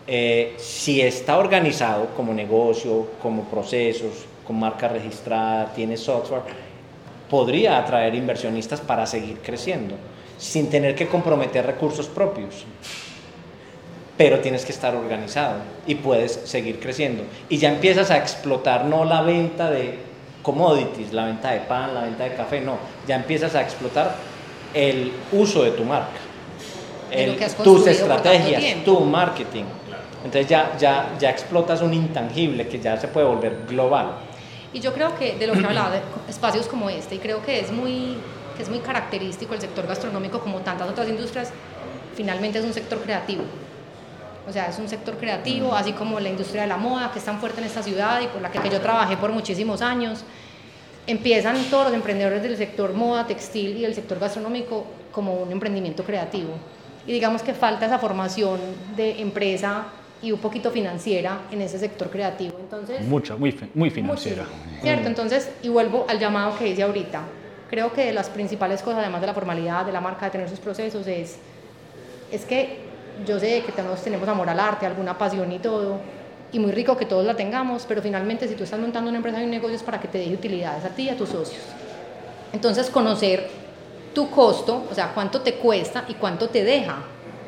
eh, 0.08 0.56
si 0.58 1.02
está 1.02 1.38
organizado 1.38 2.08
como 2.16 2.34
negocio, 2.34 3.08
como 3.22 3.44
procesos, 3.46 4.26
con 4.46 4.60
marca 4.60 4.88
registrada, 4.88 5.74
tiene 5.74 5.98
software, 5.98 6.44
podría 7.30 7.80
atraer 7.80 8.14
inversionistas 8.14 8.82
para 8.82 9.08
seguir 9.08 9.40
creciendo, 9.40 9.96
sin 10.38 10.70
tener 10.70 10.94
que 10.94 11.08
comprometer 11.08 11.66
recursos 11.66 12.08
propios. 12.08 12.66
Pero 14.16 14.40
tienes 14.40 14.64
que 14.64 14.72
estar 14.72 14.96
organizado 14.96 15.58
y 15.88 15.96
puedes 15.96 16.32
seguir 16.32 16.80
creciendo. 16.80 17.24
Y 17.50 17.58
ya 17.58 17.70
empiezas 17.70 18.12
a 18.12 18.18
explotar 18.18 18.86
no 18.86 19.04
la 19.04 19.22
venta 19.24 19.72
de 19.72 19.98
commodities, 20.44 21.12
la 21.12 21.26
venta 21.26 21.52
de 21.52 21.62
pan, 21.62 21.96
la 21.96 22.04
venta 22.04 22.24
de 22.24 22.36
café, 22.36 22.62
no, 22.62 22.78
ya 23.08 23.16
empiezas 23.16 23.56
a 23.56 23.62
explotar 23.62 24.16
el 24.76 25.14
uso 25.32 25.64
de 25.64 25.72
tu 25.72 25.86
marca, 25.86 26.20
tus 27.64 27.88
estrategias, 27.88 28.84
tu 28.84 29.00
marketing. 29.00 29.64
Entonces 30.26 30.48
ya, 30.48 30.76
ya, 30.78 31.16
ya 31.18 31.30
explotas 31.30 31.82
un 31.82 31.94
intangible 31.94 32.68
que 32.68 32.80
ya 32.80 32.98
se 32.98 33.08
puede 33.08 33.26
volver 33.26 33.66
global. 33.68 34.18
Y 34.74 34.82
yo 34.82 34.94
creo 34.94 35.16
que 35.18 35.36
de 35.36 35.48
lo 35.48 35.54
que 35.54 35.66
hablaba, 35.66 35.92
de 35.92 36.02
espacios 36.28 36.68
como 36.68 36.90
este, 36.90 37.16
y 37.16 37.20
creo 37.20 37.42
que 37.46 37.62
es 37.62 37.72
muy, 37.72 38.18
que 38.58 38.64
es 38.64 38.70
muy 38.70 38.80
característico 38.80 39.54
el 39.54 39.62
sector 39.62 39.88
gastronómico 39.88 40.40
como 40.40 40.60
tantas 40.60 40.90
otras 40.90 41.08
industrias, 41.08 41.52
finalmente 42.16 42.60
es 42.60 42.66
un 42.66 42.74
sector 42.74 43.00
creativo. 43.00 43.44
O 44.48 44.52
sea, 44.52 44.68
es 44.68 44.78
un 44.78 44.90
sector 44.90 45.16
creativo, 45.18 45.74
así 45.74 45.94
como 45.94 46.20
la 46.20 46.30
industria 46.30 46.64
de 46.64 46.68
la 46.68 46.78
moda, 46.78 47.12
que 47.12 47.20
es 47.20 47.26
tan 47.26 47.40
fuerte 47.40 47.62
en 47.62 47.68
esta 47.68 47.82
ciudad 47.82 48.20
y 48.22 48.28
por 48.28 48.42
la 48.42 48.52
que, 48.52 48.60
que 48.60 48.70
yo 48.70 48.82
trabajé 48.82 49.16
por 49.16 49.32
muchísimos 49.32 49.82
años. 49.82 50.24
Empiezan 51.08 51.56
todos 51.70 51.86
los 51.86 51.94
emprendedores 51.94 52.42
del 52.42 52.58
sector 52.58 52.94
moda, 52.94 53.28
textil 53.28 53.78
y 53.78 53.82
del 53.82 53.94
sector 53.94 54.20
gastronómico 54.20 54.86
como 55.12 55.36
un 55.36 55.52
emprendimiento 55.52 56.04
creativo. 56.04 56.50
Y 57.06 57.14
digamos 57.14 57.44
que 57.44 57.54
falta 57.54 57.86
esa 57.86 58.00
formación 58.00 58.60
de 58.96 59.22
empresa 59.22 59.86
y 60.22 60.32
un 60.32 60.40
poquito 60.40 60.72
financiera 60.72 61.42
en 61.52 61.62
ese 61.62 61.78
sector 61.78 62.10
creativo. 62.10 62.58
Entonces, 62.60 63.02
Mucha, 63.06 63.36
muy, 63.36 63.56
muy 63.76 63.92
financiera. 63.92 64.46
Cierto, 64.82 65.08
entonces, 65.08 65.52
y 65.62 65.70
vuelvo 65.70 66.06
al 66.10 66.18
llamado 66.18 66.58
que 66.58 66.68
hice 66.70 66.82
ahorita. 66.82 67.22
Creo 67.70 67.94
que 67.94 68.06
de 68.06 68.14
las 68.14 68.30
principales 68.30 68.82
cosas, 68.82 69.02
además 69.02 69.22
de 69.22 69.28
la 69.28 69.34
formalidad 69.34 69.86
de 69.86 69.92
la 69.92 70.02
marca, 70.02 70.26
de 70.26 70.32
tener 70.32 70.50
sus 70.50 70.60
procesos, 70.60 71.06
es, 71.06 71.38
es 72.32 72.46
que 72.46 72.80
yo 73.26 73.40
sé 73.40 73.64
que 73.66 73.72
todos 73.72 74.02
tenemos 74.02 74.28
amor 74.28 74.50
al 74.50 74.60
arte, 74.60 74.86
alguna 74.86 75.18
pasión 75.18 75.52
y 75.52 75.60
todo, 75.60 76.00
y 76.56 76.60
muy 76.60 76.72
rico 76.72 76.96
que 76.96 77.06
todos 77.06 77.26
la 77.26 77.36
tengamos, 77.36 77.84
pero 77.86 78.02
finalmente 78.02 78.48
si 78.48 78.56
tú 78.56 78.64
estás 78.64 78.80
montando 78.80 79.10
una 79.10 79.18
empresa 79.18 79.42
y 79.42 79.44
un 79.44 79.52
negocio 79.52 79.76
es 79.76 79.84
para 79.84 80.00
que 80.00 80.08
te 80.08 80.20
deje 80.20 80.34
utilidades 80.34 80.86
a 80.86 80.90
ti 80.90 81.04
y 81.04 81.10
a 81.10 81.18
tus 81.18 81.28
socios. 81.28 81.62
Entonces, 82.54 82.90
conocer 82.90 83.50
tu 84.14 84.30
costo, 84.30 84.86
o 84.90 84.96
sea, 84.96 85.12
cuánto 85.14 85.42
te 85.42 85.56
cuesta 85.56 86.06
y 86.08 86.14
cuánto 86.14 86.48
te 86.48 86.64
deja. 86.64 86.96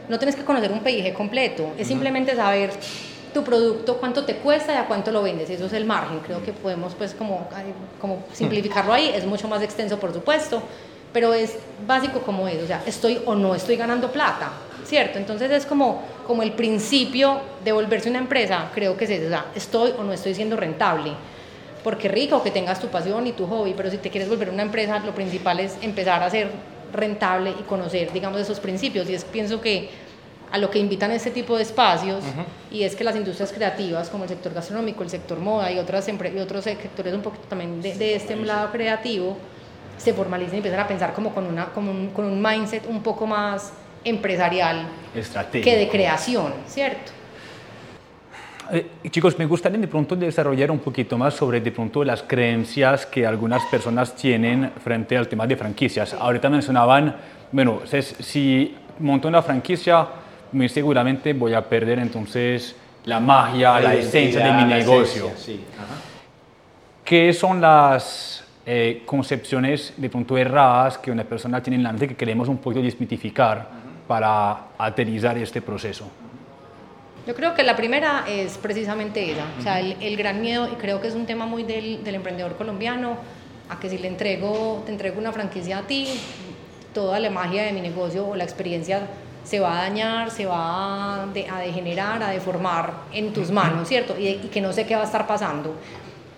No 0.09 0.19
tienes 0.19 0.35
que 0.35 0.43
conocer 0.43 0.73
un 0.73 0.81
PIG 0.81 1.13
completo, 1.13 1.71
es 1.77 1.87
simplemente 1.87 2.35
saber 2.35 2.71
tu 3.33 3.45
producto, 3.45 3.95
cuánto 3.95 4.25
te 4.25 4.35
cuesta 4.35 4.73
y 4.73 4.75
a 4.75 4.87
cuánto 4.87 5.09
lo 5.11 5.23
vendes. 5.23 5.49
Eso 5.49 5.67
es 5.67 5.73
el 5.73 5.85
margen. 5.85 6.19
Creo 6.19 6.43
que 6.43 6.51
podemos, 6.51 6.93
pues, 6.93 7.13
como, 7.13 7.47
como 8.01 8.25
simplificarlo 8.33 8.91
ahí. 8.91 9.09
Es 9.15 9.25
mucho 9.25 9.47
más 9.47 9.61
extenso, 9.61 9.97
por 9.97 10.13
supuesto, 10.13 10.61
pero 11.13 11.33
es 11.33 11.55
básico 11.87 12.19
como 12.19 12.45
es. 12.49 12.61
O 12.61 12.67
sea, 12.67 12.83
estoy 12.85 13.21
o 13.25 13.35
no 13.35 13.55
estoy 13.55 13.77
ganando 13.77 14.11
plata, 14.11 14.51
¿cierto? 14.87 15.19
Entonces 15.19 15.51
es 15.51 15.65
como, 15.65 16.01
como 16.25 16.43
el 16.43 16.53
principio 16.53 17.41
de 17.63 17.71
volverse 17.73 18.09
una 18.09 18.19
empresa. 18.19 18.71
Creo 18.73 18.95
que 18.95 19.03
es 19.03 19.11
eso. 19.11 19.27
O 19.27 19.29
sea, 19.29 19.45
estoy 19.53 19.93
o 19.97 20.03
no 20.03 20.13
estoy 20.13 20.33
siendo 20.33 20.55
rentable. 20.55 21.11
Porque 21.83 22.07
rico 22.07 22.41
que 22.41 22.51
tengas 22.51 22.79
tu 22.79 22.87
pasión 22.87 23.27
y 23.27 23.33
tu 23.33 23.45
hobby, 23.47 23.73
pero 23.75 23.91
si 23.91 23.97
te 23.97 24.09
quieres 24.09 24.29
volver 24.29 24.49
una 24.49 24.63
empresa, 24.63 24.99
lo 24.99 25.13
principal 25.13 25.59
es 25.59 25.77
empezar 25.81 26.23
a 26.23 26.29
ser 26.29 26.49
rentable 26.93 27.51
y 27.51 27.63
conocer, 27.63 28.11
digamos, 28.11 28.39
esos 28.41 28.59
principios. 28.59 29.09
Y 29.09 29.13
es, 29.13 29.25
pienso 29.25 29.61
que 29.61 29.89
a 30.51 30.57
lo 30.57 30.71
que 30.71 30.79
invitan 30.79 31.11
este 31.11 31.29
tipo 31.31 31.57
de 31.57 31.63
espacios, 31.63 32.23
y 32.71 32.83
es 32.83 32.95
que 32.95 33.03
las 33.03 33.17
industrias 33.17 33.51
creativas, 33.51 34.09
como 34.09 34.23
el 34.23 34.29
sector 34.29 34.53
gastronómico, 34.53 35.03
el 35.03 35.09
sector 35.09 35.39
moda 35.39 35.69
y, 35.69 35.77
otras 35.77 36.07
y 36.07 36.39
otros 36.39 36.63
sectores 36.63 37.13
un 37.13 37.21
poquito 37.21 37.45
también 37.49 37.81
de, 37.81 37.93
de 37.95 38.15
este 38.15 38.33
lado 38.37 38.71
creativo, 38.71 39.35
se 39.97 40.13
formalicen 40.13 40.55
y 40.55 40.57
empiezan 40.57 40.79
a 40.79 40.87
pensar 40.87 41.13
como 41.13 41.33
con, 41.33 41.45
una, 41.45 41.65
como 41.73 41.91
un, 41.91 42.11
con 42.11 42.23
un 42.23 42.41
mindset 42.41 42.85
un 42.87 43.03
poco 43.03 43.27
más 43.27 43.73
empresarial 44.07 44.87
que 45.51 45.77
de 45.77 45.89
creación, 45.89 46.53
¿cierto? 46.67 47.11
Eh, 48.71 48.85
chicos, 49.09 49.37
me 49.39 49.45
gustaría 49.45 49.77
de 49.77 49.87
pronto 49.87 50.15
desarrollar 50.15 50.71
un 50.71 50.79
poquito 50.79 51.17
más 51.17 51.33
sobre 51.33 51.61
de 51.61 51.71
pronto 51.71 52.03
las 52.03 52.23
creencias 52.23 53.05
que 53.05 53.25
algunas 53.25 53.63
personas 53.65 54.13
tienen 54.15 54.71
frente 54.83 55.15
al 55.15 55.27
tema 55.27 55.47
de 55.47 55.55
franquicias. 55.55 56.13
Ahorita 56.13 56.49
mencionaban, 56.49 57.15
bueno, 57.51 57.81
si 58.19 58.75
monto 58.99 59.27
una 59.27 59.41
franquicia, 59.41 60.05
muy 60.51 60.67
seguramente 60.67 61.33
voy 61.33 61.53
a 61.53 61.61
perder 61.61 61.99
entonces 61.99 62.75
la 63.05 63.19
magia, 63.19 63.79
la, 63.79 63.95
esencia 63.95 64.45
de 64.45 64.51
mi 64.51 64.65
negocio. 64.65 65.31
sí. 65.37 65.63
¿Qué 67.05 67.31
son 67.31 67.61
las 67.61 68.43
eh, 68.65 69.03
concepciones 69.05 69.93
de 69.95 70.09
pronto 70.09 70.37
erradas 70.37 70.97
que 70.97 71.09
una 71.09 71.23
persona 71.23 71.63
tiene 71.63 71.77
en 71.77 71.83
la 71.83 71.93
mente 71.93 72.05
que 72.05 72.15
queremos 72.15 72.49
un 72.49 72.57
poquito 72.57 72.83
desmitificar 72.83 73.86
para 74.07 74.67
aterrizar 74.77 75.37
este 75.37 75.61
proceso? 75.61 76.05
Yo 77.27 77.35
creo 77.35 77.53
que 77.53 77.63
la 77.63 77.75
primera 77.75 78.23
es 78.25 78.57
precisamente 78.57 79.31
esa, 79.31 79.43
o 79.59 79.61
sea, 79.61 79.81
el, 79.81 80.15
gran 80.15 80.39
miedo, 80.41 80.69
y 80.71 80.75
creo 80.75 81.01
que 81.01 81.09
es 81.09 81.13
un 81.13 81.25
tema 81.25 81.45
muy 81.45 81.63
del, 81.63 82.07
emprendedor 82.07 82.55
colombiano, 82.55 83.17
a 83.67 83.77
que 83.81 83.89
si 83.89 83.97
le 83.97 84.07
entrego, 84.07 84.81
te 84.85 84.93
entrego 84.93 85.19
una 85.19 85.33
franquicia 85.33 85.79
a 85.79 85.81
ti, 85.81 86.07
toda 86.93 87.19
la 87.19 87.29
magia 87.29 87.63
de 87.63 87.73
mi 87.73 87.81
negocio 87.81 88.25
o 88.25 88.35
la 88.37 88.45
experiencia 88.45 89.01
se 89.43 89.59
va 89.59 89.77
a 89.77 89.81
dañar, 89.83 90.31
se 90.31 90.45
va 90.45 91.23
a, 91.23 91.25
degenerar, 91.25 92.23
a 92.23 92.29
deformar 92.29 92.93
en 93.11 93.33
tus 93.33 93.51
manos, 93.51 93.89
¿cierto? 93.89 94.17
Y, 94.17 94.27
y, 94.27 94.49
que 94.49 94.61
no 94.61 94.71
sé 94.71 94.85
qué 94.85 94.95
va 94.95 95.01
a 95.01 95.05
estar 95.05 95.27
pasando. 95.27 95.75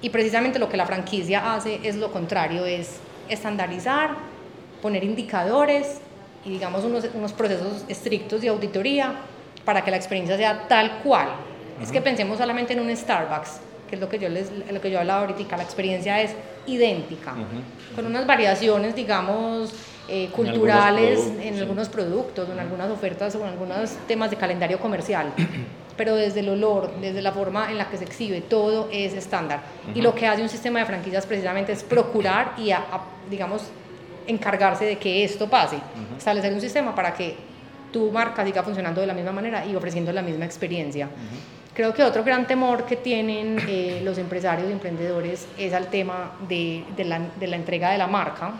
Y 0.02 0.10
precisamente 0.10 0.58
lo 0.58 0.70
que 0.70 0.78
la 0.78 0.88
franquicia 0.88 1.54
hace 1.54 1.80
es 1.84 1.98
lo 1.98 2.12
contrario, 2.12 2.66
es 2.66 3.00
estandarizar, 3.30 4.16
poner 4.82 5.04
indicadores 5.04 6.02
y 6.45 6.52
digamos 6.52 6.84
unos, 6.84 7.06
unos 7.13 7.34
procesos 7.34 7.86
estrictos 7.88 8.41
de 8.41 8.49
auditoría 8.49 9.15
para 9.65 9.84
que 9.84 9.91
la 9.91 9.97
experiencia 9.97 10.38
sea 10.38 10.67
tal 10.67 10.99
cual. 11.04 11.30
Es 11.82 11.91
que 11.91 12.02
pensemos 12.02 12.38
solamente 12.38 12.73
en 12.73 12.80
un 12.82 12.95
Starbucks, 12.95 13.62
que 13.89 13.95
es 13.95 14.02
lo 14.02 14.10
que 14.10 14.19
yo 14.19 14.30
les 14.30 14.52
lo 14.71 14.82
que 14.82 14.91
yo 14.91 14.99
hablaba 14.99 15.21
ahorita, 15.21 15.56
la 15.56 15.63
experiencia 15.63 16.21
es 16.21 16.36
idéntica, 16.67 17.34
con 17.95 18.06
unas 18.06 18.28
variaciones, 18.28 18.95
digamos, 18.95 19.73
eh, 20.08 20.30
culturales 20.36 21.19
en 21.41 21.60
algunos, 21.60 21.88
productos, 21.88 22.49
en 22.49 22.60
algunas 22.60 22.89
ofertas 22.89 23.36
o 23.36 23.43
en 23.43 23.49
algunos 23.49 23.91
temas 24.08 24.32
de 24.32 24.38
calendario 24.38 24.80
comercial. 24.80 25.32
Pero 25.97 26.15
desde 26.15 26.39
el 26.39 26.49
olor, 26.49 26.91
desde 27.02 27.21
la 27.21 27.32
forma 27.32 27.69
en 27.69 27.78
la 27.78 27.89
que 27.89 27.97
se 27.97 28.06
exhibe, 28.06 28.41
todo 28.41 28.88
es 28.91 29.13
estándar. 29.13 29.62
Y 29.93 30.02
lo 30.02 30.15
que 30.15 30.28
hace 30.28 30.41
un 30.41 30.47
sistema 30.47 30.80
de 30.80 30.86
franquicias 30.86 31.25
precisamente 31.25 31.73
es 31.73 31.84
procurar 31.84 32.54
y, 32.58 32.71
digamos, 33.30 33.63
encargarse 34.30 34.86
de 34.86 34.98
que 34.98 35.24
esto 35.24 35.50
pase. 35.50 35.78
Establecer 36.18 36.54
un 36.54 36.62
sistema 36.62 36.94
para 36.94 37.13
que 37.13 37.36
tu 37.92 38.12
marca 38.12 38.46
siga 38.46 38.63
funcionando 38.63 39.02
de 39.02 39.08
la 39.08 39.13
misma 39.13 39.32
manera 39.32 39.65
y 39.65 39.76
ofreciendo 39.76 40.12
la 40.12 40.22
misma 40.22 40.46
experiencia. 40.46 41.10
Creo 41.74 41.94
que 41.94 42.04
otro 42.04 42.24
gran 42.24 42.46
temor 42.46 42.86
que 42.86 42.98
tienen 42.98 43.58
eh, 43.68 44.02
los 44.04 44.18
empresarios 44.18 44.70
y 44.70 44.72
emprendedores 44.72 45.48
es 45.58 45.74
al 45.74 45.88
tema 45.88 46.34
de, 46.48 46.84
de, 46.96 47.06
la, 47.06 47.20
de 47.39 47.48
la, 47.48 47.56
entrega 47.56 47.92
de 47.92 47.98
la 47.98 48.08
marca. 48.08 48.54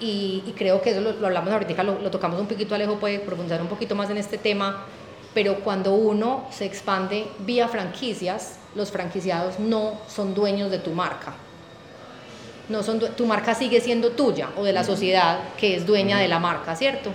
y, 0.00 0.42
y, 0.46 0.52
creo 0.52 0.80
que 0.82 0.90
eso 0.90 1.00
lo, 1.00 1.26
hablamos 1.26 1.52
ahorita, 1.52 1.82
lo, 1.82 1.98
lo, 1.98 2.10
tocamos 2.10 2.40
un 2.40 2.46
poquito, 2.46 2.74
Alejo 2.74 2.98
puede 3.00 3.18
profundizar 3.20 3.60
un 3.62 3.68
poquito 3.68 3.94
más 3.94 4.10
en 4.10 4.18
este 4.18 4.38
tema, 4.38 4.84
pero 5.34 5.60
cuando 5.60 5.94
uno 5.94 6.46
se 6.50 6.66
expande 6.66 7.26
vía 7.40 7.68
franquicias, 7.68 8.58
los 8.74 8.90
franquiciados 8.90 9.58
no 9.58 9.94
son 10.08 10.34
dueños 10.34 10.70
de 10.70 10.78
tu 10.78 10.90
marca. 10.90 11.34
No 12.68 12.82
son, 12.82 13.00
tu 13.00 13.26
marca 13.26 13.54
sigue 13.54 13.80
siendo 13.80 14.10
tuya 14.10 14.50
o 14.56 14.64
de 14.64 14.72
la 14.72 14.84
sociedad 14.84 15.38
que 15.58 15.76
es 15.76 15.86
dueña 15.86 16.18
de 16.18 16.28
la 16.28 16.38
marca, 16.38 16.76
¿cierto? 16.76 17.10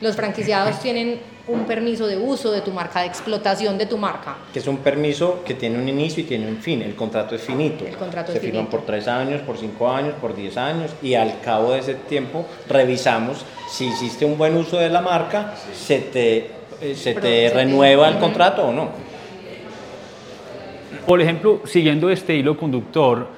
Los 0.00 0.16
franquiciados 0.16 0.80
tienen 0.82 1.20
un 1.46 1.66
permiso 1.66 2.06
de 2.06 2.16
uso 2.16 2.50
de 2.50 2.62
tu 2.62 2.70
marca, 2.72 3.00
de 3.00 3.06
explotación 3.06 3.76
de 3.76 3.84
tu 3.84 3.98
marca. 3.98 4.36
Que 4.52 4.60
es 4.60 4.66
un 4.66 4.78
permiso 4.78 5.42
que 5.44 5.52
tiene 5.52 5.78
un 5.78 5.86
inicio 5.86 6.22
y 6.22 6.26
tiene 6.26 6.48
un 6.48 6.56
fin. 6.56 6.80
El 6.80 6.94
contrato 6.94 7.34
es 7.34 7.42
finito. 7.42 7.86
El 7.86 7.96
contrato 7.96 8.32
Se 8.32 8.38
es 8.38 8.44
firman 8.44 8.64
finito. 8.64 8.78
por 8.78 8.86
tres 8.86 9.06
años, 9.08 9.42
por 9.42 9.58
cinco 9.58 9.90
años, 9.90 10.14
por 10.20 10.34
diez 10.34 10.56
años 10.56 10.90
y 11.02 11.14
al 11.14 11.40
cabo 11.40 11.72
de 11.72 11.80
ese 11.80 11.94
tiempo 11.94 12.46
revisamos 12.66 13.44
si 13.70 13.88
hiciste 13.88 14.24
un 14.24 14.38
buen 14.38 14.56
uso 14.56 14.78
de 14.78 14.88
la 14.88 15.02
marca, 15.02 15.54
se 15.74 15.98
te, 15.98 16.50
eh, 16.80 16.94
se 16.94 17.14
te 17.14 17.50
renueva 17.50 18.08
el 18.08 18.18
contrato 18.18 18.68
o 18.68 18.72
no. 18.72 18.88
Por 21.06 21.20
ejemplo, 21.20 21.60
siguiendo 21.66 22.08
este 22.08 22.34
hilo 22.34 22.56
conductor, 22.56 23.28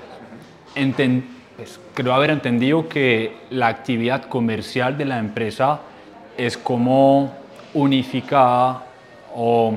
pues, 1.57 1.81
creo 1.95 2.12
haber 2.12 2.31
entendido 2.31 2.88
que 2.88 3.33
la 3.51 3.69
actividad 3.69 4.25
comercial 4.25 4.99
de 4.99 5.07
la 5.07 5.19
empresa 5.19 5.81
es 6.37 6.57
como 6.57 7.33
unificada 7.75 8.85
o, 9.35 9.75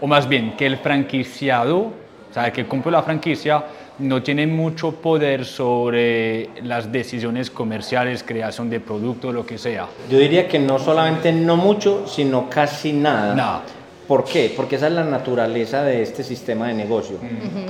o 0.00 0.06
más 0.06 0.28
bien 0.28 0.56
que 0.56 0.66
el 0.66 0.78
franquiciado, 0.78 1.78
o 1.78 2.34
sea, 2.34 2.46
el 2.46 2.52
que 2.52 2.66
compra 2.66 2.90
la 2.90 3.02
franquicia, 3.02 3.64
no 3.98 4.22
tiene 4.22 4.46
mucho 4.46 4.92
poder 4.92 5.44
sobre 5.44 6.50
las 6.62 6.92
decisiones 6.92 7.50
comerciales, 7.50 8.22
creación 8.22 8.68
de 8.68 8.80
productos, 8.80 9.32
lo 9.32 9.46
que 9.46 9.58
sea. 9.58 9.86
Yo 10.10 10.18
diría 10.18 10.46
que 10.48 10.58
no 10.58 10.78
solamente 10.78 11.32
no 11.32 11.56
mucho, 11.56 12.06
sino 12.06 12.50
casi 12.50 12.92
nada. 12.92 13.34
Nada. 13.34 13.62
¿Por 14.06 14.24
qué? 14.24 14.52
Porque 14.54 14.76
esa 14.76 14.88
es 14.88 14.92
la 14.92 15.04
naturaleza 15.04 15.82
de 15.82 16.02
este 16.02 16.22
sistema 16.22 16.68
de 16.68 16.74
negocio. 16.74 17.16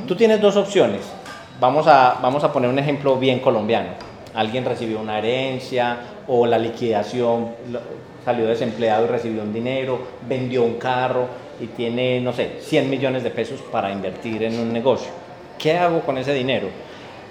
Tú 0.07 0.17
tienes 0.17 0.41
dos 0.41 0.57
opciones. 0.57 1.03
Vamos 1.59 1.87
a, 1.87 2.19
vamos 2.21 2.45
a 2.45 2.53
poner 2.53 2.69
un 2.69 2.79
ejemplo 2.79 3.17
bien 3.17 3.41
colombiano. 3.41 3.89
Alguien 4.35 4.65
recibió 4.65 5.01
una 5.01 5.19
herencia 5.19 5.97
o 6.29 6.47
la 6.47 6.59
liquidación, 6.59 7.53
salió 8.25 8.47
desempleado 8.47 9.07
y 9.07 9.09
recibió 9.09 9.43
un 9.43 9.55
dinero, 9.55 9.99
vendió 10.29 10.63
un 10.65 10.75
carro 10.75 11.27
y 11.59 11.69
tiene, 11.69 12.21
no 12.21 12.35
sé, 12.35 12.59
100 12.61 12.91
millones 12.91 13.23
de 13.23 13.31
pesos 13.31 13.61
para 13.73 13.91
invertir 13.91 14.43
en 14.43 14.59
un 14.61 14.71
negocio. 14.71 15.11
¿Qué 15.59 15.79
hago 15.79 16.01
con 16.01 16.19
ese 16.19 16.35
dinero? 16.35 16.69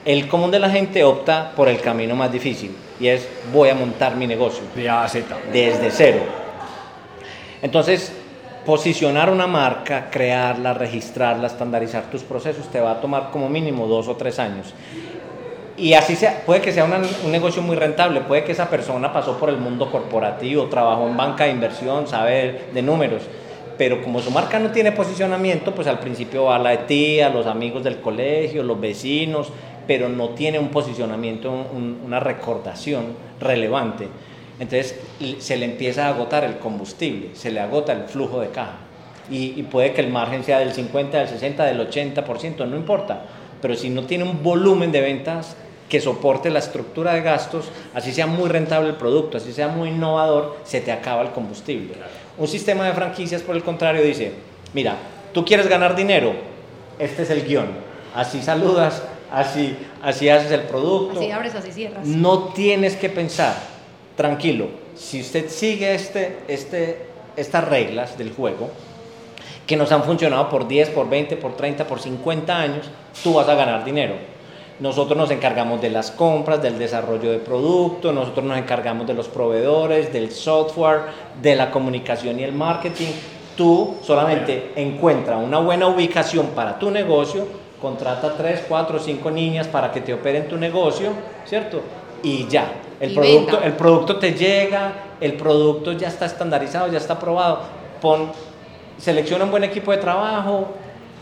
El 0.03 0.27
común 0.27 0.49
de 0.49 0.59
la 0.59 0.69
gente 0.71 1.03
opta 1.03 1.51
por 1.55 1.67
el 1.67 1.79
camino 1.79 2.15
más 2.15 2.31
difícil 2.31 2.75
y 2.99 3.07
es 3.07 3.27
voy 3.53 3.69
a 3.69 3.75
montar 3.75 4.15
mi 4.15 4.25
negocio. 4.25 4.63
De 4.75 4.89
A 4.89 5.03
a 5.03 5.07
Z. 5.07 5.35
Desde 5.51 5.91
cero. 5.91 6.19
Entonces, 7.61 8.11
posicionar 8.65 9.29
una 9.29 9.47
marca, 9.47 10.09
crearla, 10.09 10.73
registrarla, 10.73 11.47
estandarizar 11.47 12.09
tus 12.09 12.23
procesos, 12.23 12.67
te 12.71 12.79
va 12.79 12.91
a 12.91 13.01
tomar 13.01 13.29
como 13.31 13.47
mínimo 13.47 13.87
dos 13.87 14.07
o 14.07 14.15
tres 14.15 14.39
años. 14.39 14.73
Y 15.77 15.93
así 15.93 16.17
puede 16.45 16.61
que 16.61 16.71
sea 16.71 16.85
un 16.85 17.31
negocio 17.31 17.61
muy 17.61 17.75
rentable, 17.75 18.21
puede 18.21 18.43
que 18.43 18.53
esa 18.53 18.69
persona 18.69 19.11
pasó 19.11 19.37
por 19.37 19.49
el 19.49 19.57
mundo 19.57 19.91
corporativo, 19.91 20.65
trabajó 20.65 21.05
en 21.07 21.17
banca 21.17 21.43
de 21.43 21.51
inversión, 21.51 22.07
sabe 22.07 22.69
de 22.73 22.81
números, 22.81 23.23
pero 23.77 24.01
como 24.01 24.21
su 24.21 24.31
marca 24.31 24.57
no 24.57 24.71
tiene 24.71 24.93
posicionamiento, 24.93 25.75
pues 25.75 25.87
al 25.87 25.99
principio 25.99 26.45
va 26.45 26.55
a 26.55 26.59
la 26.59 26.87
tía, 26.87 27.29
los 27.29 27.45
amigos 27.45 27.83
del 27.83 27.99
colegio, 27.99 28.63
los 28.63 28.79
vecinos, 28.79 29.49
pero 29.85 30.07
no 30.07 30.29
tiene 30.29 30.59
un 30.59 30.69
posicionamiento, 30.69 31.51
una 32.05 32.21
recordación 32.21 33.07
relevante. 33.39 34.07
Entonces 34.59 34.95
se 35.39 35.57
le 35.57 35.65
empieza 35.65 36.05
a 36.05 36.09
agotar 36.09 36.43
el 36.43 36.57
combustible, 36.57 37.29
se 37.33 37.51
le 37.51 37.59
agota 37.59 37.93
el 37.93 38.03
flujo 38.05 38.39
de 38.39 38.49
caja. 38.49 38.77
Y, 39.29 39.59
y 39.59 39.63
puede 39.63 39.93
que 39.93 40.01
el 40.01 40.09
margen 40.09 40.43
sea 40.43 40.59
del 40.59 40.71
50, 40.71 41.17
del 41.17 41.27
60, 41.27 41.65
del 41.65 41.89
80%, 41.89 42.67
no 42.67 42.75
importa. 42.75 43.25
Pero 43.61 43.75
si 43.75 43.89
no 43.89 44.03
tiene 44.03 44.23
un 44.23 44.43
volumen 44.43 44.91
de 44.91 45.01
ventas 45.01 45.55
que 45.89 46.01
soporte 46.01 46.49
la 46.49 46.59
estructura 46.59 47.13
de 47.13 47.21
gastos, 47.21 47.65
así 47.93 48.11
sea 48.11 48.27
muy 48.27 48.49
rentable 48.49 48.89
el 48.89 48.95
producto, 48.95 49.37
así 49.37 49.53
sea 49.53 49.67
muy 49.67 49.89
innovador, 49.89 50.57
se 50.63 50.81
te 50.81 50.91
acaba 50.91 51.21
el 51.21 51.29
combustible. 51.29 51.93
Un 52.37 52.47
sistema 52.47 52.85
de 52.85 52.93
franquicias, 52.93 53.41
por 53.41 53.55
el 53.55 53.63
contrario, 53.63 54.03
dice, 54.03 54.33
mira, 54.73 54.95
tú 55.33 55.45
quieres 55.45 55.67
ganar 55.67 55.95
dinero, 55.95 56.33
este 56.97 57.23
es 57.23 57.29
el 57.29 57.45
guion, 57.45 57.67
así 58.15 58.41
saludas, 58.41 59.03
así, 59.31 59.77
así 60.01 60.27
haces 60.27 60.51
el 60.51 60.61
producto. 60.61 61.19
Así 61.19 61.31
abres, 61.31 61.55
así 61.55 61.71
cierras. 61.71 62.05
No 62.05 62.45
tienes 62.49 62.95
que 62.95 63.09
pensar, 63.09 63.55
tranquilo, 64.15 64.67
si 64.95 65.21
usted 65.21 65.49
sigue 65.49 65.93
este, 65.93 66.37
este, 66.47 67.05
estas 67.35 67.67
reglas 67.67 68.17
del 68.17 68.31
juego, 68.31 68.69
que 69.67 69.77
nos 69.77 69.91
han 69.91 70.03
funcionado 70.03 70.49
por 70.49 70.67
10, 70.67 70.89
por 70.89 71.09
20, 71.09 71.37
por 71.37 71.55
30, 71.55 71.87
por 71.87 71.99
50 71.99 72.57
años, 72.57 72.89
tú 73.23 73.33
vas 73.33 73.47
a 73.49 73.55
ganar 73.55 73.83
dinero 73.83 74.15
nosotros 74.79 75.17
nos 75.17 75.31
encargamos 75.31 75.81
de 75.81 75.89
las 75.89 76.11
compras, 76.11 76.61
del 76.61 76.77
desarrollo 76.77 77.31
de 77.31 77.39
producto, 77.39 78.11
nosotros 78.11 78.45
nos 78.45 78.57
encargamos 78.57 79.07
de 79.07 79.13
los 79.13 79.29
proveedores, 79.29 80.11
del 80.11 80.31
software, 80.31 81.03
de 81.41 81.55
la 81.55 81.71
comunicación 81.71 82.39
y 82.39 82.43
el 82.43 82.51
marketing. 82.51 83.07
Tú 83.55 83.95
solamente 84.03 84.73
encuentra 84.75 85.37
una 85.37 85.59
buena 85.59 85.87
ubicación 85.87 86.47
para 86.47 86.77
tu 86.77 86.91
negocio, 86.91 87.47
contrata 87.81 88.35
3, 88.35 88.65
4, 88.67 88.99
5 88.99 89.31
niñas 89.31 89.67
para 89.67 89.93
que 89.93 90.01
te 90.01 90.13
operen 90.13 90.49
tu 90.49 90.57
negocio, 90.57 91.11
¿cierto? 91.45 91.81
Y 92.25 92.47
ya, 92.47 92.73
el, 92.99 93.13
producto, 93.13 93.61
el 93.61 93.73
producto 93.73 94.17
te 94.17 94.33
llega, 94.33 94.93
el 95.21 95.33
producto 95.33 95.91
ya 95.91 96.07
está 96.07 96.25
estandarizado, 96.25 96.91
ya 96.91 96.97
está 96.97 97.19
probado. 97.19 97.59
Pon, 98.01 98.31
selecciona 98.97 99.43
un 99.43 99.51
buen 99.51 99.63
equipo 99.63 99.91
de 99.91 99.99
trabajo, 99.99 100.69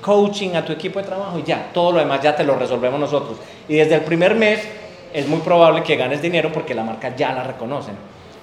coaching 0.02 0.56
a 0.56 0.64
tu 0.64 0.72
equipo 0.72 1.00
de 1.00 1.06
trabajo 1.06 1.38
y 1.38 1.44
ya, 1.44 1.72
todo 1.74 1.92
lo 1.92 2.00
demás 2.00 2.22
ya 2.22 2.34
te 2.34 2.46
lo 2.46 2.56
resolvemos 2.56 3.02
nosotros. 3.02 3.36
Y 3.68 3.76
desde 3.76 3.96
el 3.96 4.02
primer 4.02 4.34
mes 4.36 4.66
es 5.14 5.28
muy 5.28 5.40
probable 5.42 5.84
que 5.84 5.98
ganes 5.98 6.22
dinero 6.22 6.54
porque 6.54 6.74
la 6.74 6.86
marca 6.86 7.14
ya 7.14 7.34
la 7.34 7.44
reconocen. 7.44 7.96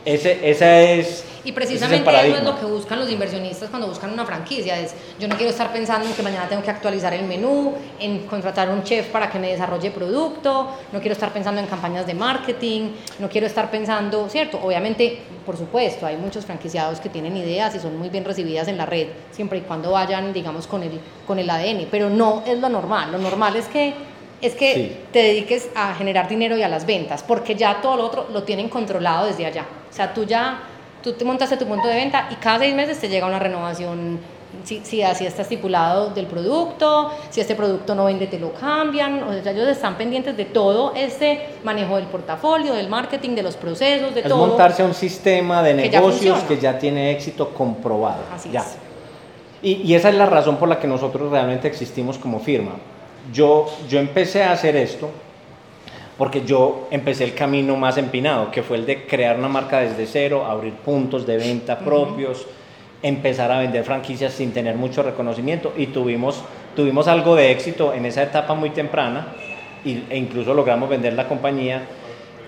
Ese, 0.04 0.50
esa 0.50 0.80
es. 0.80 1.24
Y 1.42 1.52
precisamente 1.52 2.10
eso 2.10 2.36
es 2.36 2.44
lo 2.44 2.58
que 2.58 2.66
buscan 2.66 2.98
los 2.98 3.10
inversionistas 3.10 3.70
cuando 3.70 3.88
buscan 3.88 4.12
una 4.12 4.26
franquicia. 4.26 4.78
Es, 4.78 4.94
yo 5.18 5.26
no 5.26 5.36
quiero 5.36 5.50
estar 5.50 5.72
pensando 5.72 6.06
en 6.06 6.12
que 6.12 6.22
mañana 6.22 6.48
tengo 6.48 6.62
que 6.62 6.70
actualizar 6.70 7.14
el 7.14 7.24
menú, 7.24 7.74
en 7.98 8.26
contratar 8.26 8.68
un 8.68 8.82
chef 8.82 9.08
para 9.08 9.30
que 9.30 9.38
me 9.38 9.48
desarrolle 9.48 9.90
producto, 9.90 10.68
no 10.92 11.00
quiero 11.00 11.14
estar 11.14 11.32
pensando 11.32 11.60
en 11.60 11.66
campañas 11.66 12.06
de 12.06 12.14
marketing, 12.14 12.90
no 13.18 13.28
quiero 13.28 13.46
estar 13.46 13.70
pensando, 13.70 14.28
¿cierto? 14.28 14.60
Obviamente, 14.62 15.20
por 15.46 15.56
supuesto, 15.56 16.06
hay 16.06 16.16
muchos 16.16 16.44
franquiciados 16.44 17.00
que 17.00 17.08
tienen 17.08 17.36
ideas 17.36 17.74
y 17.74 17.80
son 17.80 17.98
muy 17.98 18.10
bien 18.10 18.24
recibidas 18.24 18.68
en 18.68 18.76
la 18.76 18.84
red, 18.84 19.08
siempre 19.30 19.58
y 19.58 19.62
cuando 19.62 19.92
vayan, 19.92 20.32
digamos, 20.32 20.66
con 20.66 20.82
el, 20.82 21.00
con 21.26 21.38
el 21.38 21.48
ADN, 21.48 21.88
pero 21.90 22.10
no 22.10 22.42
es 22.46 22.58
lo 22.58 22.68
normal. 22.68 23.12
Lo 23.12 23.18
normal 23.18 23.56
es 23.56 23.66
que 23.66 23.94
es 24.42 24.54
que 24.54 25.02
te 25.12 25.22
dediques 25.22 25.68
a 25.74 25.94
generar 25.94 26.28
dinero 26.28 26.56
y 26.56 26.62
a 26.62 26.68
las 26.68 26.86
ventas, 26.86 27.22
porque 27.22 27.54
ya 27.54 27.80
todo 27.82 27.96
lo 27.96 28.06
otro 28.06 28.26
lo 28.32 28.42
tienen 28.42 28.68
controlado 28.68 29.26
desde 29.26 29.46
allá. 29.46 29.66
O 29.90 29.92
sea, 29.92 30.14
tú 30.14 30.24
ya, 30.24 30.60
tú 31.02 31.12
te 31.12 31.24
montaste 31.24 31.56
tu 31.56 31.66
punto 31.66 31.86
de 31.86 31.94
venta 31.94 32.28
y 32.30 32.36
cada 32.36 32.60
seis 32.60 32.74
meses 32.74 32.98
te 32.98 33.08
llega 33.08 33.26
una 33.26 33.38
renovación, 33.38 34.18
si, 34.64 34.80
si 34.82 35.02
así 35.02 35.26
está 35.26 35.42
estipulado 35.42 36.10
del 36.10 36.26
producto, 36.26 37.10
si 37.28 37.40
este 37.40 37.54
producto 37.54 37.94
no 37.94 38.06
vende 38.06 38.26
te 38.26 38.38
lo 38.38 38.52
cambian, 38.52 39.22
o 39.22 39.42
sea, 39.42 39.52
ellos 39.52 39.68
están 39.68 39.96
pendientes 39.96 40.36
de 40.36 40.46
todo 40.46 40.94
este 40.96 41.48
manejo 41.62 41.96
del 41.96 42.06
portafolio, 42.06 42.72
del 42.72 42.88
marketing, 42.88 43.34
de 43.34 43.42
los 43.42 43.56
procesos, 43.56 44.14
de 44.14 44.20
es 44.20 44.28
todo. 44.28 44.46
Montarse 44.46 44.82
un 44.82 44.94
sistema 44.94 45.62
de 45.62 45.74
negocios 45.74 46.40
que 46.44 46.58
ya, 46.58 46.78
tiene 46.78 47.10
éxito 47.10 47.50
comprobado. 47.50 48.22
Así 48.34 48.50
ya. 48.50 48.60
es. 48.60 48.76
Y, 49.62 49.72
y 49.82 49.94
esa 49.94 50.08
es 50.08 50.14
la 50.14 50.24
razón 50.24 50.56
por 50.56 50.70
la 50.70 50.80
que 50.80 50.86
nosotros 50.86 51.30
realmente 51.30 51.68
existimos 51.68 52.16
como 52.16 52.40
firma 52.40 52.72
yo, 53.32 53.66
yo 53.88 53.98
empecé 53.98 54.42
a 54.42 54.52
hacer 54.52 54.76
esto 54.76 55.10
porque 56.20 56.44
yo 56.44 56.86
empecé 56.90 57.24
el 57.24 57.34
camino 57.34 57.76
más 57.76 57.96
empinado, 57.96 58.50
que 58.50 58.62
fue 58.62 58.76
el 58.76 58.84
de 58.84 59.06
crear 59.06 59.38
una 59.38 59.48
marca 59.48 59.80
desde 59.80 60.06
cero, 60.06 60.44
abrir 60.44 60.74
puntos 60.74 61.26
de 61.26 61.38
venta 61.38 61.78
propios, 61.78 62.46
empezar 63.02 63.50
a 63.50 63.60
vender 63.60 63.84
franquicias 63.84 64.34
sin 64.34 64.52
tener 64.52 64.74
mucho 64.74 65.02
reconocimiento. 65.02 65.72
Y 65.78 65.86
tuvimos, 65.86 66.42
tuvimos 66.76 67.08
algo 67.08 67.34
de 67.36 67.50
éxito 67.50 67.94
en 67.94 68.04
esa 68.04 68.22
etapa 68.22 68.52
muy 68.52 68.68
temprana 68.68 69.28
e 69.82 70.18
incluso 70.18 70.52
logramos 70.52 70.90
vender 70.90 71.14
la 71.14 71.26
compañía, 71.26 71.84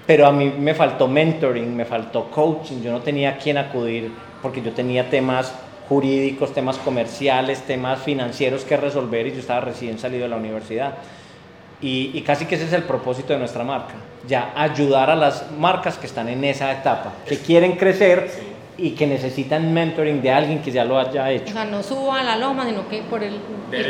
pero 0.06 0.26
a 0.26 0.32
mí 0.32 0.52
me 0.58 0.74
faltó 0.74 1.08
mentoring, 1.08 1.74
me 1.74 1.86
faltó 1.86 2.30
coaching, 2.30 2.82
yo 2.82 2.92
no 2.92 3.00
tenía 3.00 3.30
a 3.30 3.36
quién 3.38 3.56
acudir 3.56 4.12
porque 4.42 4.60
yo 4.60 4.72
tenía 4.72 5.08
temas 5.08 5.54
jurídicos, 5.92 6.54
temas 6.54 6.78
comerciales, 6.78 7.60
temas 7.66 8.00
financieros 8.00 8.64
que 8.64 8.78
resolver 8.78 9.26
y 9.26 9.32
yo 9.32 9.40
estaba 9.40 9.60
recién 9.60 9.98
salido 9.98 10.22
de 10.22 10.30
la 10.30 10.36
universidad. 10.36 10.94
Y, 11.82 12.20
casi 12.22 12.46
que 12.46 12.54
ese 12.54 12.64
es 12.64 12.72
el 12.72 12.84
propósito 12.84 13.32
de 13.32 13.40
nuestra 13.40 13.64
marca, 13.64 13.94
ya 14.26 14.52
ayudar 14.54 15.10
a 15.10 15.16
las 15.16 15.50
marcas 15.58 15.98
que 15.98 16.06
están 16.06 16.28
en 16.28 16.44
esa 16.44 16.70
etapa, 16.70 17.12
que 17.28 17.38
quieren 17.38 17.72
crecer 17.72 18.30
y 18.78 18.92
que 18.92 19.04
necesitan 19.04 19.74
mentoring 19.74 20.22
de 20.22 20.30
alguien 20.30 20.62
que 20.62 20.70
ya 20.70 20.84
lo 20.84 20.96
haya 20.96 21.28
hecho. 21.30 21.50
O 21.50 21.52
sea, 21.52 21.64
no 21.64 21.82
suba 21.82 22.20
a 22.20 22.22
la 22.22 22.36
loma, 22.36 22.64
sino 22.64 22.88
que 22.88 23.02
por 23.02 23.20
el, 23.22 23.40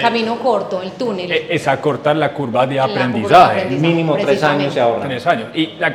camino 0.01 0.39
corto, 0.39 0.81
el 0.81 0.93
túnel. 0.93 1.31
E, 1.31 1.55
es 1.55 1.69
acortar 1.69 2.17
la 2.17 2.33
curva 2.33 2.67
de 2.67 2.81
aprendizaje. 2.81 3.67
Mínimo 3.67 4.17
tres 4.17 4.43
años 4.43 4.75
y 4.75 4.79
ahora. 4.79 5.07
Tres 5.07 5.27
años. 5.27 5.49
Y 5.55 5.75
la, 5.79 5.95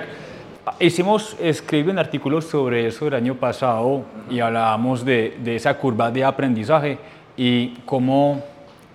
Hicimos, 0.79 1.35
escribí 1.39 1.89
un 1.89 1.99
artículo 1.99 2.41
sobre 2.41 2.87
eso 2.87 3.07
el 3.07 3.13
año 3.13 3.35
pasado 3.35 4.03
y 4.29 4.39
hablábamos 4.39 5.05
de, 5.05 5.37
de 5.43 5.55
esa 5.55 5.77
curva 5.77 6.11
de 6.11 6.23
aprendizaje 6.23 6.97
y 7.35 7.69
cómo 7.85 8.43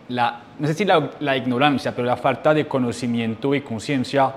la, 0.08 0.42
no 0.58 0.66
sé 0.66 0.74
si 0.74 0.84
la, 0.84 1.10
la, 1.20 1.36
ignorancia, 1.36 1.94
pero 1.94 2.06
la 2.06 2.16
falta 2.16 2.52
de 2.52 2.66
conocimiento 2.66 3.54
y 3.54 3.62
conciencia 3.62 4.32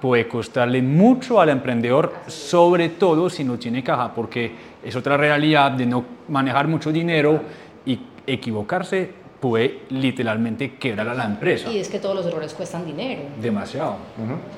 puede 0.00 0.26
costarle 0.26 0.82
mucho 0.82 1.40
al 1.40 1.50
emprendedor, 1.50 2.12
sobre 2.26 2.88
todo 2.88 3.30
si 3.30 3.44
no 3.44 3.58
tiene 3.58 3.84
caja, 3.84 4.12
porque 4.14 4.52
es 4.82 4.96
otra 4.96 5.16
realidad 5.16 5.72
de 5.72 5.86
no 5.86 6.04
manejar 6.28 6.66
mucho 6.66 6.90
dinero 6.90 7.40
y 7.86 8.00
equivocarse 8.26 9.10
puede 9.40 9.82
literalmente 9.90 10.74
quebrar 10.74 11.08
a 11.08 11.14
la 11.14 11.24
empresa. 11.24 11.70
Y 11.70 11.78
es 11.78 11.88
que 11.88 11.98
todos 11.98 12.14
los 12.14 12.26
errores 12.26 12.52
cuestan 12.52 12.84
dinero. 12.84 13.22
Demasiado, 13.40 13.96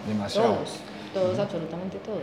demasiado. 0.09 0.55
Todos 0.55 0.81
todos, 1.13 1.39
absolutamente 1.39 1.99
todos. 1.99 2.23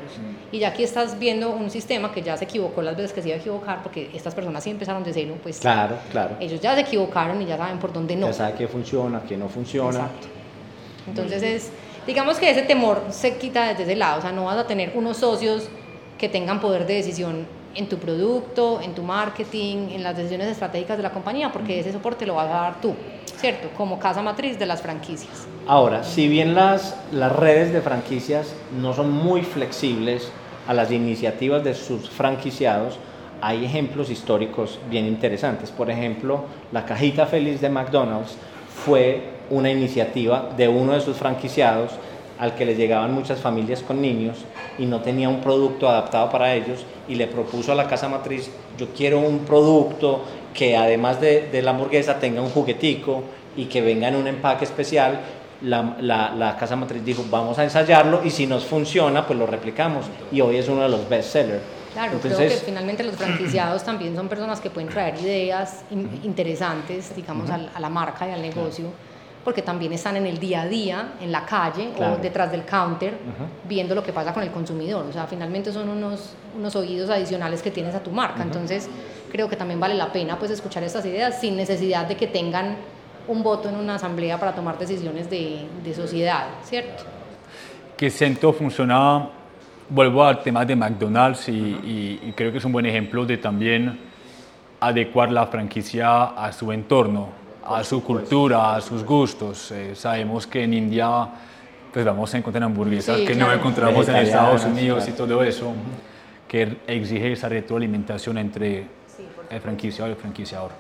Y 0.51 0.59
ya 0.59 0.69
aquí 0.69 0.83
estás 0.83 1.17
viendo 1.17 1.51
un 1.51 1.69
sistema 1.69 2.11
que 2.11 2.21
ya 2.21 2.37
se 2.37 2.45
equivocó 2.45 2.81
las 2.81 2.95
veces 2.95 3.13
que 3.13 3.21
se 3.21 3.29
iba 3.29 3.37
a 3.37 3.39
equivocar, 3.39 3.83
porque 3.83 4.09
estas 4.13 4.35
personas 4.35 4.63
sí 4.63 4.69
empezaron 4.69 5.03
de 5.03 5.13
cero, 5.13 5.35
pues 5.41 5.59
claro, 5.59 5.95
claro. 6.11 6.35
ellos 6.39 6.59
ya 6.59 6.75
se 6.75 6.81
equivocaron 6.81 7.41
y 7.41 7.45
ya 7.45 7.57
saben 7.57 7.79
por 7.79 7.93
dónde 7.93 8.15
no. 8.15 8.27
Ya 8.27 8.33
saben 8.33 8.55
qué 8.55 8.67
funciona, 8.67 9.21
qué 9.27 9.37
no 9.37 9.49
funciona. 9.49 9.99
Exacto. 9.99 10.27
Entonces 11.07 11.43
es, 11.43 11.71
digamos 12.05 12.37
que 12.37 12.49
ese 12.49 12.63
temor 12.63 13.03
se 13.09 13.37
quita 13.37 13.67
desde 13.67 13.83
ese 13.83 13.95
lado, 13.95 14.19
o 14.19 14.21
sea, 14.21 14.31
no 14.31 14.45
vas 14.45 14.57
a 14.57 14.67
tener 14.67 14.91
unos 14.95 15.17
socios 15.17 15.69
que 16.17 16.29
tengan 16.29 16.59
poder 16.59 16.85
de 16.85 16.95
decisión 16.95 17.45
en 17.75 17.87
tu 17.87 17.97
producto, 17.97 18.81
en 18.81 18.93
tu 18.93 19.03
marketing, 19.03 19.89
en 19.91 20.03
las 20.03 20.17
decisiones 20.17 20.47
estratégicas 20.47 20.97
de 20.97 21.03
la 21.03 21.11
compañía, 21.11 21.51
porque 21.51 21.79
ese 21.79 21.91
soporte 21.91 22.25
lo 22.25 22.35
vas 22.35 22.47
a 22.47 22.53
dar 22.53 22.81
tú, 22.81 22.95
¿cierto? 23.39 23.69
Como 23.77 23.99
casa 23.99 24.21
matriz 24.21 24.59
de 24.59 24.65
las 24.65 24.81
franquicias. 24.81 25.47
Ahora, 25.65 26.03
si 26.03 26.27
bien 26.27 26.55
las, 26.55 26.95
las 27.11 27.31
redes 27.31 27.71
de 27.71 27.81
franquicias 27.81 28.53
no 28.79 28.93
son 28.93 29.11
muy 29.11 29.43
flexibles 29.43 30.31
a 30.67 30.73
las 30.73 30.91
iniciativas 30.91 31.63
de 31.63 31.73
sus 31.73 32.09
franquiciados, 32.09 32.99
hay 33.41 33.63
ejemplos 33.63 34.09
históricos 34.09 34.79
bien 34.89 35.05
interesantes. 35.05 35.71
Por 35.71 35.89
ejemplo, 35.89 36.43
la 36.71 36.85
cajita 36.85 37.25
feliz 37.25 37.61
de 37.61 37.69
McDonald's 37.69 38.35
fue 38.85 39.23
una 39.49 39.71
iniciativa 39.71 40.49
de 40.57 40.67
uno 40.67 40.93
de 40.93 41.01
sus 41.01 41.17
franquiciados 41.17 41.93
al 42.39 42.55
que 42.55 42.65
le 42.65 42.75
llegaban 42.75 43.13
muchas 43.13 43.39
familias 43.39 43.83
con 43.83 44.01
niños 44.01 44.37
y 44.77 44.85
no 44.85 45.01
tenía 45.01 45.27
un 45.27 45.41
producto 45.41 45.89
adaptado 45.89 46.29
para 46.29 46.53
ellos 46.55 46.85
y 47.07 47.15
le 47.15 47.27
propuso 47.27 47.71
a 47.71 47.75
la 47.75 47.87
casa 47.87 48.07
matriz, 48.07 48.49
yo 48.77 48.87
quiero 48.95 49.19
un 49.19 49.39
producto 49.39 50.23
que 50.53 50.75
además 50.77 51.21
de, 51.21 51.49
de 51.49 51.61
la 51.61 51.71
hamburguesa 51.71 52.19
tenga 52.19 52.41
un 52.41 52.49
juguetico 52.49 53.23
y 53.55 53.65
que 53.65 53.81
venga 53.81 54.07
en 54.07 54.15
un 54.15 54.27
empaque 54.27 54.65
especial. 54.65 55.19
La, 55.61 55.97
la, 55.99 56.33
la, 56.33 56.55
casa 56.55 56.77
matriz 56.77 57.03
dijo, 57.03 57.25
vamos 57.29 57.59
a 57.59 57.65
ensayarlo 57.65 58.21
y 58.23 58.29
si 58.29 58.47
nos 58.47 58.63
funciona, 58.63 59.27
pues 59.27 59.37
lo 59.37 59.45
replicamos. 59.45 60.05
Y 60.31 60.39
hoy 60.39 60.55
es 60.55 60.69
uno 60.69 60.83
de 60.83 60.89
los 60.89 61.09
best 61.09 61.33
sellers. 61.33 61.61
Claro, 61.93 62.19
creo 62.21 62.37
que 62.37 62.49
finalmente 62.49 63.03
los 63.03 63.15
franquiciados 63.15 63.83
también 63.83 64.15
son 64.15 64.29
personas 64.29 64.61
que 64.61 64.69
pueden 64.69 64.89
traer 64.89 65.19
ideas 65.19 65.83
interesantes, 66.23 67.15
digamos, 67.15 67.49
a, 67.49 67.57
la 67.57 67.89
marca 67.89 68.27
y 68.27 68.31
al 68.31 68.41
negocio, 68.41 68.85
porque 69.43 69.63
también 69.63 69.91
están 69.93 70.15
en 70.15 70.27
el 70.27 70.39
día 70.39 70.61
a 70.61 70.67
día, 70.67 71.13
en 71.19 71.31
la 71.31 71.45
calle 71.45 71.89
o 71.97 72.17
detrás 72.21 72.51
del 72.51 72.63
counter, 72.63 73.17
viendo 73.67 73.95
lo 73.95 74.03
que 74.03 74.13
pasa 74.13 74.33
con 74.33 74.43
el 74.43 74.51
consumidor. 74.51 75.05
O 75.09 75.11
sea, 75.11 75.25
finalmente 75.25 75.73
son 75.73 75.89
unos, 75.89 76.35
unos 76.55 76.75
oídos 76.75 77.09
adicionales 77.09 77.61
que 77.61 77.71
tienes 77.71 77.95
a 77.95 77.99
tu 78.01 78.11
marca. 78.11 78.43
Entonces, 78.43 78.87
creo 79.32 79.49
que 79.49 79.55
también 79.55 79.80
vale 79.80 79.95
la 79.95 80.11
pena 80.11 80.38
pues 80.38 80.51
escuchar 80.51 80.84
estas 80.84 81.05
ideas 81.05 81.39
sin 81.39 81.55
necesidad 81.55 82.07
de 82.07 82.15
que 82.15 82.27
tengan 82.27 82.77
un 83.27 83.43
voto 83.43 83.69
en 83.69 83.75
una 83.75 83.95
asamblea 83.95 84.39
para 84.39 84.53
tomar 84.53 84.77
decisiones 84.77 85.30
de, 85.30 85.67
de 85.84 85.93
sociedad, 85.93 86.47
¿cierto? 86.63 87.03
Que 87.95 88.09
siento 88.09 88.51
funcionaba 88.53 89.32
vuelvo 89.89 90.23
al 90.23 90.41
tema 90.41 90.63
de 90.65 90.75
McDonald's 90.75 91.49
y, 91.49 92.34
creo 92.36 92.51
que 92.51 92.59
es 92.59 92.65
un 92.65 92.71
buen 92.71 92.86
ejemplo 92.86 93.25
de 93.25 93.38
también 93.38 93.99
adecuar 94.80 95.32
la 95.32 95.47
franquicia 95.47 96.23
a 96.23 96.51
su 96.53 96.71
entorno, 96.71 97.30
a 97.65 97.84
su 97.84 98.01
cultura, 98.03 98.75
a 98.75 98.82
sus 98.82 99.03
gustos. 99.03 99.71
Eh, 99.71 99.95
sabemos 99.95 100.47
que 100.47 100.63
en 100.63 100.73
India 100.73 101.27
pues 101.91 102.05
vamos 102.05 102.34
a 102.34 102.38
encontrar 102.38 102.63
hamburguesas 102.63 103.19
que 103.21 103.36
no 103.36 103.51
encontramos 103.51 104.07
en 104.07 104.17
Estados 104.17 104.63
Unidos 104.63 105.07
y 105.09 105.11
todo 105.11 105.43
eso, 105.43 105.73
que 106.47 106.77
exige 106.86 107.32
esa 107.32 107.49
retroalimentación 107.49 108.38
entre 108.38 108.86
el 109.49 109.61
franquiciado 109.61 110.09
y 110.09 110.13
el 110.13 110.17
franquiciador. 110.17 110.71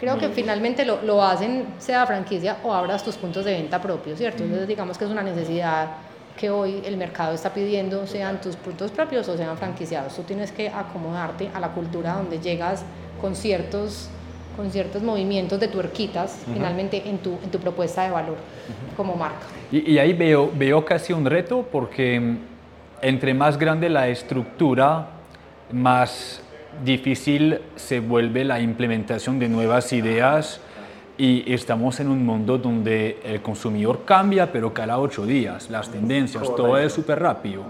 Creo 0.00 0.16
que 0.16 0.28
finalmente 0.28 0.84
lo, 0.84 1.02
lo, 1.02 1.22
hacen, 1.22 1.66
sea 1.78 2.06
franquicia 2.06 2.58
o 2.62 2.72
abras 2.72 3.02
tus 3.02 3.16
puntos 3.16 3.44
de 3.44 3.52
venta 3.52 3.82
propios, 3.82 4.18
¿cierto? 4.18 4.44
Entonces 4.44 4.68
digamos 4.68 4.96
que 4.96 5.04
es 5.04 5.10
una 5.10 5.22
necesidad 5.22 5.88
que 6.38 6.50
hoy 6.50 6.80
el 6.84 6.96
mercado 6.96 7.34
está 7.34 7.52
pidiendo, 7.52 8.06
sean 8.06 8.40
tus 8.40 8.54
puntos 8.54 8.92
propios 8.92 9.28
o 9.28 9.36
sean 9.36 9.58
franquiciados. 9.58 10.14
Tú 10.14 10.22
tienes 10.22 10.52
que 10.52 10.68
acomodarte 10.68 11.50
a 11.52 11.58
la 11.58 11.70
cultura 11.70 12.14
donde 12.14 12.38
llegas 12.38 12.84
con 13.20 13.34
ciertos, 13.34 14.08
con 14.56 14.70
ciertos 14.70 15.02
movimientos 15.02 15.58
de 15.58 15.66
tuerquitas, 15.66 16.44
finalmente 16.52 17.02
en 17.08 17.18
tu, 17.18 17.32
en 17.42 17.50
tu 17.50 17.58
propuesta 17.58 18.04
de 18.04 18.10
valor 18.10 18.36
como 18.96 19.16
marca. 19.16 19.46
Y, 19.72 19.92
y, 19.92 19.98
ahí 19.98 20.12
veo, 20.12 20.50
veo 20.54 20.84
casi 20.84 21.12
un 21.12 21.26
reto 21.26 21.66
porque 21.70 22.20
mm, 22.20 22.38
entre 23.02 23.34
más 23.34 23.58
grande 23.58 23.88
la 23.88 24.06
estructura, 24.06 25.08
más 25.72 26.40
difícil 26.84 27.60
se 27.76 28.00
vuelve 28.00 28.44
la 28.44 28.60
implementación 28.60 29.38
de 29.38 29.48
nuevas 29.48 29.92
ideas 29.92 30.60
y 31.16 31.52
estamos 31.52 31.98
en 32.00 32.08
un 32.08 32.24
mundo 32.24 32.58
donde 32.58 33.18
el 33.24 33.42
consumidor 33.42 34.04
cambia, 34.04 34.52
pero 34.52 34.72
cada 34.72 34.98
ocho 34.98 35.26
días, 35.26 35.68
las 35.70 35.90
tendencias, 35.90 36.44
todo 36.54 36.78
es 36.78 36.92
súper 36.92 37.20
rápido. 37.20 37.64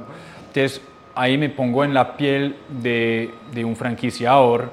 Entonces, 0.48 0.82
ahí 1.14 1.38
me 1.38 1.48
pongo 1.48 1.84
en 1.84 1.94
la 1.94 2.16
piel 2.16 2.56
de, 2.68 3.30
de 3.52 3.64
un 3.64 3.74
franquiciador 3.74 4.70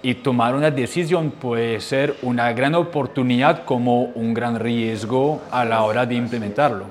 y 0.00 0.14
tomar 0.14 0.54
una 0.54 0.70
decisión 0.70 1.32
puede 1.32 1.80
ser 1.80 2.16
una 2.22 2.52
gran 2.52 2.76
oportunidad 2.76 3.64
como 3.64 4.04
un 4.04 4.32
gran 4.32 4.60
riesgo 4.60 5.42
a 5.50 5.64
la 5.64 5.82
hora 5.82 6.06
de 6.06 6.14
implementarlo. 6.14 6.84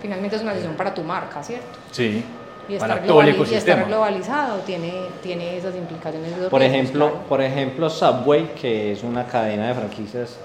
Finalmente 0.00 0.36
es 0.36 0.42
una 0.42 0.52
decisión 0.52 0.76
para 0.76 0.94
tu 0.94 1.02
marca, 1.02 1.42
¿cierto? 1.42 1.66
Sí 1.90 2.22
y 2.68 2.74
estar, 2.74 3.02
todo 3.04 3.22
el 3.22 3.36
y 3.36 3.54
estar 3.54 3.86
globalizado 3.86 4.58
tiene, 4.60 4.92
tiene 5.22 5.56
esas 5.56 5.74
implicaciones. 5.74 6.32
Por 6.50 6.62
ejemplo, 6.62 7.12
por 7.28 7.40
ejemplo, 7.40 7.88
Subway, 7.88 8.54
que 8.60 8.92
es 8.92 9.02
una 9.02 9.26
cadena 9.26 9.68
de 9.68 9.74
franquicias 9.74 10.36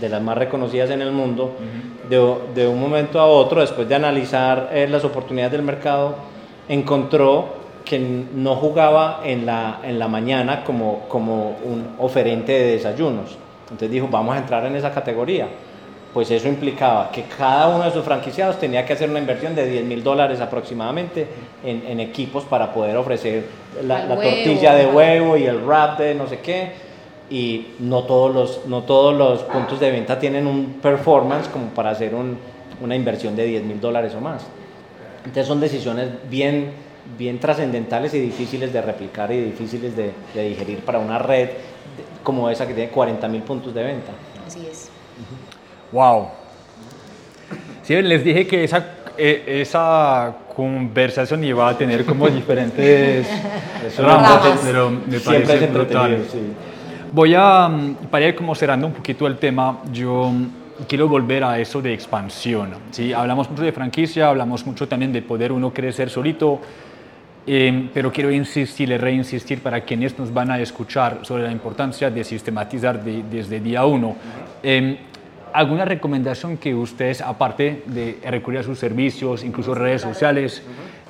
de 0.00 0.08
las 0.08 0.22
más 0.22 0.36
reconocidas 0.36 0.90
en 0.90 1.02
el 1.02 1.10
mundo, 1.10 1.54
de, 2.08 2.34
de, 2.54 2.68
un 2.68 2.78
momento 2.78 3.18
a 3.18 3.26
otro, 3.26 3.60
después 3.60 3.88
de 3.88 3.94
analizar 3.94 4.70
eh, 4.72 4.86
las 4.88 5.04
oportunidades 5.04 5.52
del 5.52 5.62
mercado, 5.62 6.14
encontró 6.68 7.60
que 7.84 7.98
no 7.98 8.54
jugaba 8.56 9.22
en 9.24 9.46
la, 9.46 9.80
en 9.82 9.98
la 9.98 10.06
mañana 10.06 10.62
como, 10.64 11.08
como 11.08 11.56
un 11.64 11.96
oferente 11.98 12.52
de 12.52 12.72
desayunos. 12.72 13.36
Entonces 13.64 13.90
dijo, 13.90 14.06
vamos 14.08 14.36
a 14.36 14.38
entrar 14.38 14.64
en 14.66 14.76
esa 14.76 14.92
categoría 14.92 15.48
pues 16.12 16.30
eso 16.30 16.48
implicaba 16.48 17.10
que 17.12 17.22
cada 17.22 17.68
uno 17.68 17.84
de 17.84 17.92
sus 17.92 18.04
franquiciados 18.04 18.58
tenía 18.58 18.84
que 18.84 18.94
hacer 18.94 19.08
una 19.08 19.20
inversión 19.20 19.54
de 19.54 19.66
10 19.66 19.84
mil 19.84 20.02
dólares 20.02 20.40
aproximadamente 20.40 21.26
en, 21.62 22.00
equipos 22.00 22.44
para 22.44 22.72
poder 22.72 22.96
ofrecer 22.96 23.46
la, 23.84 24.08
tortilla 24.08 24.74
de 24.74 24.86
huevo 24.86 25.36
y 25.36 25.44
el 25.44 25.58
wrap 25.58 25.98
de 25.98 26.14
no 26.14 26.26
sé 26.26 26.40
qué. 26.40 26.90
Y 27.30 27.74
no 27.78 28.02
todos 28.02 28.34
los, 28.34 28.66
no 28.66 28.82
todos 28.82 29.16
los 29.16 29.44
puntos 29.44 29.78
de 29.78 29.92
venta 29.92 30.18
tienen 30.18 30.48
un 30.48 30.80
performance 30.82 31.46
como 31.46 31.66
para 31.66 31.90
hacer 31.90 32.12
una 32.14 32.96
inversión 32.96 33.36
de 33.36 33.44
10 33.44 33.62
mil 33.62 33.80
dólares 33.80 34.12
o 34.16 34.20
más. 34.20 34.44
Entonces 35.18 35.46
son 35.46 35.60
decisiones 35.60 36.08
bien, 36.28 36.72
bien 37.16 37.38
trascendentales 37.38 38.14
y 38.14 38.20
difíciles 38.20 38.72
de 38.72 38.82
replicar 38.82 39.30
y 39.30 39.40
difíciles 39.42 39.96
de, 39.96 40.10
de 40.34 40.48
digerir 40.48 40.80
para 40.80 40.98
una 40.98 41.18
red 41.18 41.50
como 42.24 42.50
esa 42.50 42.66
que 42.66 42.74
tiene 42.74 42.90
40 42.90 43.28
mil 43.28 43.42
puntos 43.42 43.72
de 43.72 43.84
venta. 43.84 44.10
Así 44.44 44.66
es. 44.66 44.90
Wow. 45.92 46.28
Sí, 47.82 48.00
les 48.02 48.22
dije 48.22 48.46
que 48.46 48.64
esa, 48.64 48.86
e, 49.18 49.60
esa 49.62 50.34
conversación 50.54 51.42
iba 51.42 51.68
a 51.68 51.76
tener 51.76 52.04
como 52.04 52.28
diferentes 52.28 53.26
ramas, 53.98 54.60
pero 54.64 54.90
me 54.90 55.18
parece 55.20 55.66
brutal. 55.66 56.18
Voy 57.12 57.34
a, 57.34 57.68
mm, 57.68 57.94
para 58.10 58.28
ir 58.28 58.36
como 58.36 58.54
cerrando 58.54 58.86
un 58.86 58.92
poquito 58.92 59.26
el 59.26 59.36
tema, 59.38 59.80
yo 59.92 60.30
mm, 60.30 60.46
quiero 60.86 61.08
volver 61.08 61.42
a 61.42 61.58
eso 61.58 61.82
de 61.82 61.92
expansión. 61.92 62.74
¿sí? 62.92 63.12
Hablamos 63.12 63.50
mucho 63.50 63.62
de 63.62 63.72
franquicia, 63.72 64.28
hablamos 64.28 64.64
mucho 64.64 64.86
también 64.86 65.12
de 65.12 65.22
poder 65.22 65.50
uno 65.50 65.72
crecer 65.72 66.08
solito, 66.08 66.60
eh, 67.46 67.88
pero 67.92 68.12
quiero 68.12 68.30
insistir 68.30 68.90
y 68.90 68.96
reinsistir 68.96 69.60
para 69.60 69.80
quienes 69.80 70.16
nos 70.18 70.32
van 70.32 70.52
a 70.52 70.60
escuchar 70.60 71.18
sobre 71.22 71.42
la 71.42 71.50
importancia 71.50 72.10
de 72.10 72.22
sistematizar 72.22 73.02
desde 73.02 73.58
día 73.58 73.84
uno. 73.84 74.14
Eh, 74.62 74.98
¿Alguna 75.52 75.84
recomendación 75.84 76.56
que 76.56 76.74
ustedes, 76.74 77.20
aparte 77.20 77.82
de 77.86 78.18
recurrir 78.30 78.60
a 78.60 78.62
sus 78.62 78.78
servicios, 78.78 79.44
incluso 79.44 79.74
redes 79.74 80.02
sociales, 80.02 80.62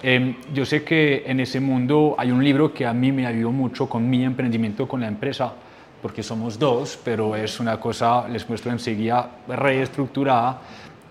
em, 0.02 0.34
yo 0.54 0.64
sé 0.64 0.82
que 0.82 1.24
en 1.26 1.40
ese 1.40 1.60
mundo 1.60 2.14
hay 2.18 2.30
un 2.30 2.42
libro 2.42 2.72
que 2.72 2.86
a 2.86 2.92
mí 2.92 3.12
me 3.12 3.26
ayudó 3.26 3.52
mucho 3.52 3.88
con 3.88 4.08
mi 4.08 4.24
emprendimiento 4.24 4.88
con 4.88 5.00
la 5.00 5.08
empresa, 5.08 5.52
porque 6.00 6.22
somos 6.22 6.58
dos, 6.58 6.98
pero 7.04 7.36
es 7.36 7.60
una 7.60 7.78
cosa, 7.78 8.26
les 8.28 8.48
muestro 8.48 8.72
enseguida, 8.72 9.30
reestructurada. 9.48 10.60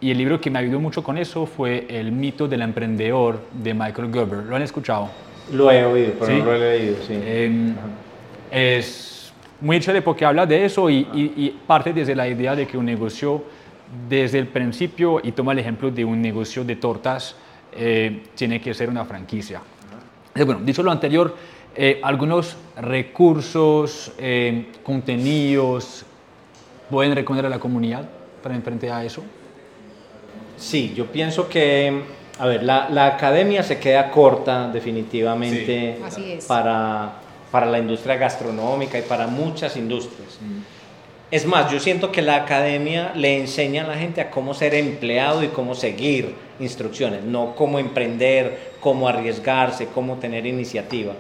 Y 0.02 0.12
el 0.12 0.18
libro 0.18 0.40
que 0.40 0.50
me 0.50 0.60
ayudó 0.60 0.80
mucho 0.80 1.04
con 1.04 1.18
eso 1.18 1.46
fue 1.46 1.86
El 1.90 2.12
mito 2.12 2.48
del 2.48 2.62
emprendedor 2.62 3.42
de 3.52 3.74
Michael 3.74 4.12
Gerber. 4.14 4.44
¿Lo 4.46 4.56
han 4.56 4.62
escuchado? 4.62 5.10
Lo 5.52 5.72
he 5.72 5.84
oído, 5.84 6.14
pero 6.20 6.38
no 6.38 6.46
lo 6.46 6.56
he 6.56 6.78
leído, 6.78 6.96
sí. 7.06 7.14
Em, 7.14 7.76
es 8.52 9.19
muy 9.62 9.80
chévere 9.80 10.02
porque 10.02 10.26
habla 10.26 10.46
de 10.46 10.66
eso 10.66 10.90
y, 10.90 11.60
parte 11.68 11.94
desde 11.94 12.16
la 12.16 12.28
idea 12.28 12.56
de 12.56 12.68
que 12.68 12.78
un 12.78 12.86
negocio 12.86 13.44
desde 14.08 14.38
el 14.38 14.48
principio, 14.48 15.20
y 15.24 15.32
toma 15.32 15.52
el 15.54 15.60
ejemplo 15.60 15.90
de 15.90 16.06
un 16.06 16.22
negocio 16.22 16.64
de 16.64 16.76
tortas, 16.76 17.36
eh, 17.74 18.24
tiene 18.36 18.62
que 18.62 18.74
ser 18.74 18.90
una 18.90 19.04
franquicia. 19.06 19.62
bueno, 20.36 20.62
dicho 20.64 20.84
lo 20.84 20.92
anterior, 20.92 21.36
eh, 21.76 22.00
algunos 22.04 22.56
recursos, 22.78 24.12
eh, 24.18 24.68
contenidos, 24.84 26.06
¿pueden 26.90 27.16
recomendar 27.16 27.48
a 27.48 27.50
la 27.50 27.60
comunidad 27.60 28.08
para 28.44 28.56
enfrentar 28.56 28.92
a 28.92 29.04
eso? 29.04 29.24
Sí, 30.56 30.94
yo 30.96 31.06
pienso 31.08 31.50
que, 31.50 32.02
a 32.38 32.46
ver, 32.46 32.64
la, 32.64 32.90
la 32.90 33.08
academia 33.08 33.64
se 33.64 33.80
queda 33.80 34.12
corta 34.12 34.70
definitivamente 34.70 35.98
para 36.48 37.19
para 37.52 37.66
la 37.66 37.80
industria 37.80 38.16
gastronómica 38.16 39.00
y 39.00 39.02
para 39.04 39.28
muchas 39.28 39.76
industrias. 39.78 40.38
Mm. 40.42 40.80
Es 41.32 41.46
más, 41.46 41.72
yo 41.72 41.80
siento 41.80 42.12
que 42.12 42.24
la 42.24 42.38
academia 42.38 43.12
le 43.16 43.38
enseña 43.38 43.84
a 43.84 43.88
la 43.88 43.96
gente 43.96 44.20
a 44.20 44.32
cómo 44.32 44.56
ser 44.56 44.74
empleado 44.74 45.44
y 45.44 45.50
cómo 45.50 45.76
seguir 45.76 46.34
instrucciones, 46.60 47.24
no 47.24 47.56
cómo 47.56 47.78
emprender, 47.78 48.74
cómo 48.80 49.08
arriesgarse, 49.08 49.88
cómo 49.94 50.18
tener 50.18 50.48
iniciativa. 50.48 51.14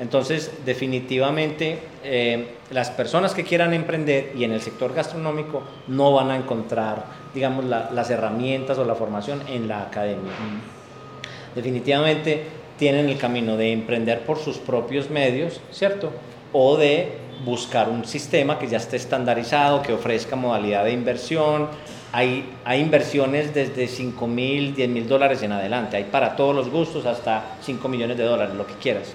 Entonces, 0.00 0.50
definitivamente, 0.66 1.78
eh, 2.04 2.48
las 2.70 2.90
personas 2.90 3.34
que 3.34 3.44
quieran 3.44 3.72
emprender 3.72 4.32
y 4.36 4.44
en 4.44 4.52
el 4.52 4.60
sector 4.60 4.92
gastronómico 4.92 5.62
no 5.86 6.12
van 6.12 6.30
a 6.32 6.36
encontrar, 6.36 7.04
digamos, 7.32 7.64
las 7.64 8.10
herramientas 8.10 8.76
o 8.78 8.84
la 8.84 8.96
formación 8.96 9.42
en 9.48 9.68
la 9.68 9.82
academia. 9.82 10.32
Mm. 10.32 11.54
Definitivamente, 11.54 12.44
tienen 12.78 13.08
el 13.08 13.18
camino 13.18 13.56
de 13.56 13.72
emprender 13.72 14.20
por 14.20 14.38
sus 14.38 14.58
propios 14.58 15.10
medios, 15.10 15.60
¿cierto? 15.70 16.10
O 16.52 16.76
de 16.76 17.12
buscar 17.44 17.88
un 17.88 18.04
sistema 18.04 18.58
que 18.58 18.66
ya 18.66 18.78
esté 18.78 18.96
estandarizado, 18.96 19.82
que 19.82 19.92
ofrezca 19.92 20.36
modalidad 20.36 20.84
de 20.84 20.92
inversión. 20.92 21.68
Hay, 22.12 22.54
hay 22.64 22.80
inversiones 22.80 23.52
desde 23.52 23.88
5 23.88 24.26
mil, 24.26 24.74
10 24.74 24.88
mil 24.88 25.08
dólares 25.08 25.42
en 25.42 25.52
adelante. 25.52 25.96
Hay 25.96 26.04
para 26.04 26.36
todos 26.36 26.54
los 26.54 26.70
gustos 26.70 27.04
hasta 27.06 27.56
5 27.62 27.88
millones 27.88 28.16
de 28.16 28.24
dólares, 28.24 28.54
lo 28.54 28.66
que 28.66 28.74
quieras. 28.74 29.14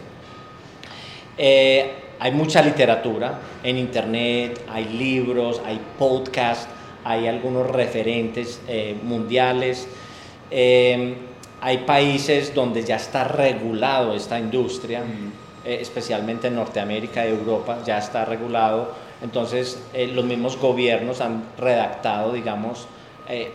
Eh, 1.37 1.91
hay 2.19 2.31
mucha 2.31 2.61
literatura 2.61 3.39
en 3.63 3.77
internet, 3.77 4.61
hay 4.69 4.85
libros, 4.85 5.61
hay 5.65 5.79
podcasts, 5.97 6.67
hay 7.03 7.27
algunos 7.27 7.67
referentes 7.71 8.61
eh, 8.67 8.95
mundiales. 9.01 9.87
Eh, 10.51 11.15
hay 11.61 11.79
países 11.79 12.53
donde 12.55 12.83
ya 12.83 12.95
está 12.95 13.23
regulado 13.23 14.15
esta 14.15 14.39
industria, 14.39 15.03
eh, 15.63 15.77
especialmente 15.79 16.47
en 16.47 16.55
Norteamérica 16.55 17.25
y 17.25 17.29
Europa, 17.29 17.77
ya 17.85 17.99
está 17.99 18.25
regulado. 18.25 18.91
Entonces, 19.21 19.79
eh, 19.93 20.07
los 20.07 20.25
mismos 20.25 20.57
gobiernos 20.57 21.21
han 21.21 21.43
redactado, 21.59 22.33
digamos, 22.33 22.87
eh, 23.29 23.51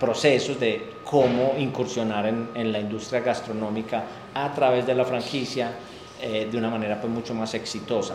procesos 0.00 0.58
de 0.58 0.94
cómo 1.04 1.54
incursionar 1.58 2.26
en, 2.26 2.48
en, 2.54 2.72
la 2.72 2.80
industria 2.80 3.20
gastronómica 3.20 4.04
a 4.34 4.52
través 4.54 4.86
de 4.86 4.94
la 4.94 5.04
franquicia 5.04 5.72
de 6.20 6.56
una 6.56 6.70
manera 6.70 6.98
pues, 6.98 7.12
mucho 7.12 7.34
más 7.34 7.52
exitosa. 7.52 8.14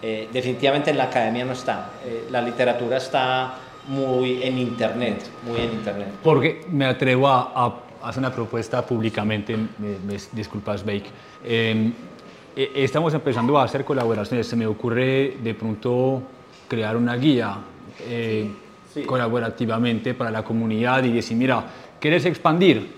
definitivamente 0.00 0.90
en 0.90 0.96
la 0.96 1.04
academia 1.04 1.44
no 1.44 1.52
está, 1.52 1.90
la 2.30 2.40
literatura 2.40 2.96
está 2.96 3.54
muy 3.88 4.42
en 4.42 4.58
internet, 4.58 5.22
muy 5.46 5.60
en 5.60 5.72
internet. 5.72 6.08
Porque 6.22 6.64
me 6.70 6.86
atrevo 6.86 7.28
a, 7.28 7.85
hacer 8.02 8.20
una 8.20 8.32
propuesta 8.32 8.84
públicamente, 8.84 9.56
me, 9.56 10.16
disculpas 10.32 10.84
Bake. 10.84 11.06
Em, 11.44 11.92
e, 12.56 12.70
estamos 12.84 13.12
empezando 13.14 13.58
a 13.58 13.64
hacer 13.64 13.84
colaboraciones, 13.84 14.46
se 14.46 14.56
me 14.56 14.66
ocurre 14.66 15.36
de 15.42 15.54
pronto 15.54 16.22
crear 16.68 16.96
una 16.96 17.16
guía 17.16 17.56
eh, 18.08 18.50
colaborativamente 19.06 20.14
para 20.14 20.30
la 20.30 20.42
comunidad 20.42 21.04
y 21.04 21.12
decir, 21.12 21.36
mira, 21.36 21.64
¿quieres 22.00 22.24
expandir? 22.24 22.94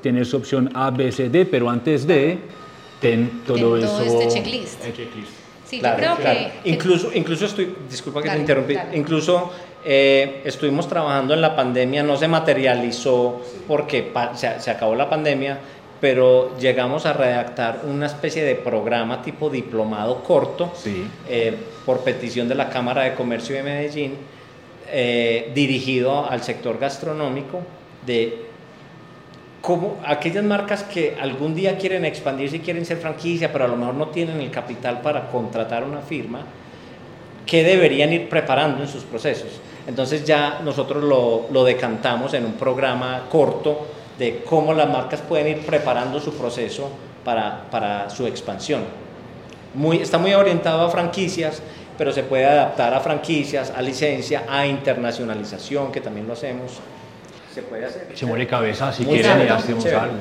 Tienes 0.00 0.32
opción 0.34 0.70
A, 0.74 0.90
B, 0.90 1.10
C, 1.10 1.28
D, 1.28 1.46
pero 1.46 1.68
antes 1.70 2.06
de, 2.06 2.38
ten 3.00 3.42
todo, 3.46 3.76
eso. 3.76 3.86
Todo 3.88 4.20
este 4.20 4.28
checklist. 4.28 4.84
Sí, 5.64 5.80
yo 5.80 5.96
creo 5.96 6.16
que, 6.18 6.52
Incluso, 6.64 7.10
incluso 7.14 7.46
estoy, 7.46 7.74
disculpa 7.90 8.22
que 8.22 8.28
te 8.30 8.38
interrumpí, 8.38 8.76
incluso 8.92 9.50
eh, 9.84 10.40
estuvimos 10.44 10.88
trabajando 10.88 11.34
en 11.34 11.42
la 11.42 11.54
pandemia, 11.54 12.02
no 12.02 12.16
se 12.16 12.26
materializó 12.26 13.42
porque 13.68 14.10
se, 14.34 14.70
acabó 14.70 14.94
la 14.94 15.10
pandemia, 15.10 15.58
pero 16.00 16.56
llegamos 16.58 17.04
a 17.04 17.12
redactar 17.12 17.82
una 17.84 18.06
especie 18.06 18.42
de 18.44 18.54
programa 18.54 19.20
tipo 19.20 19.50
diplomado 19.50 20.22
corto 20.22 20.72
eh, 21.28 21.54
por 21.84 22.00
petición 22.00 22.48
de 22.48 22.54
la 22.54 22.70
Cámara 22.70 23.02
de 23.02 23.14
Comercio 23.14 23.56
de 23.56 23.62
Medellín, 23.62 24.14
eh, 24.90 25.52
dirigido 25.54 26.28
al 26.30 26.42
sector 26.42 26.78
gastronómico 26.78 27.60
de 28.06 28.38
cómo 29.60 29.98
aquellas 30.06 30.44
marcas 30.44 30.82
que 30.82 31.16
algún 31.20 31.54
día 31.54 31.76
quieren 31.76 32.06
expandirse 32.06 32.56
y 32.56 32.60
quieren 32.60 32.86
ser 32.86 32.98
franquicia, 32.98 33.52
pero 33.52 33.64
a 33.64 33.68
lo 33.68 33.76
mejor 33.76 33.94
no 33.94 34.08
tienen 34.08 34.40
el 34.40 34.50
capital 34.50 35.02
para 35.02 35.28
contratar 35.28 35.84
una 35.84 36.00
firma, 36.00 36.40
¿qué 37.44 37.64
deberían 37.64 38.12
ir 38.14 38.28
preparando 38.30 38.82
en 38.82 38.88
sus 38.88 39.04
procesos? 39.04 39.60
Entonces 39.86 40.24
ya 40.24 40.60
nosotros 40.64 41.04
lo, 41.04 41.64
decantamos 41.64 42.34
en 42.34 42.46
un 42.46 42.54
programa 42.54 43.24
corto 43.30 43.86
de 44.18 44.42
cómo 44.44 44.72
las 44.72 44.88
marcas 44.88 45.20
pueden 45.20 45.58
ir 45.58 45.66
preparando 45.66 46.20
su 46.20 46.34
proceso 46.34 46.88
para, 47.24 48.08
su 48.08 48.26
expansión. 48.26 48.84
Muy, 49.74 49.98
está 49.98 50.18
muy 50.18 50.32
orientado 50.34 50.82
a 50.82 50.90
franquicias, 50.90 51.60
pero 51.98 52.12
se 52.12 52.22
puede 52.22 52.46
adaptar 52.46 52.94
a 52.94 53.00
franquicias, 53.00 53.72
a 53.76 53.82
licencia, 53.82 54.44
a 54.48 54.66
internacionalización, 54.66 55.92
que 55.92 56.00
también 56.00 56.26
lo 56.26 56.32
hacemos. 56.32 56.80
Se 57.52 57.62
puede 57.62 57.84
hacer. 57.84 58.08
Se 58.14 58.26
muere 58.26 58.46
cabeza 58.46 58.92
si 58.92 59.04
quieren 59.04 59.46
y 59.46 59.48
hacemos 59.48 59.84
algo. 59.86 60.16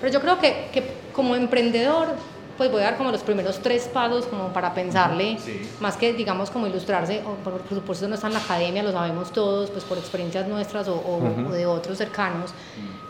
Pero 0.00 0.12
yo 0.12 0.20
creo 0.20 0.38
que, 0.38 0.68
que 0.72 0.82
como 1.12 1.34
emprendedor 1.34 2.08
pues 2.56 2.70
voy 2.70 2.80
a 2.80 2.84
dar 2.84 2.96
como 2.96 3.10
los 3.10 3.22
primeros 3.22 3.60
tres 3.60 3.84
pasos 3.84 4.26
como 4.26 4.48
para 4.52 4.72
pensarle, 4.72 5.38
más 5.80 5.96
que 5.96 6.12
digamos 6.12 6.50
como 6.50 6.66
ilustrarse, 6.66 7.22
o 7.26 7.34
por, 7.42 7.60
supuesto 7.68 8.08
no 8.08 8.14
está 8.14 8.28
en 8.28 8.34
la 8.34 8.40
academia, 8.40 8.82
lo 8.82 8.92
sabemos 8.92 9.32
todos, 9.32 9.70
pues 9.70 9.84
por 9.84 9.98
experiencias 9.98 10.46
nuestras 10.46 10.88
o, 10.88 11.20
de 11.52 11.66
otros 11.66 11.98
cercanos, 11.98 12.52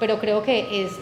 pero 0.00 0.18
creo 0.18 0.42
que 0.42 0.84
es 0.84 0.92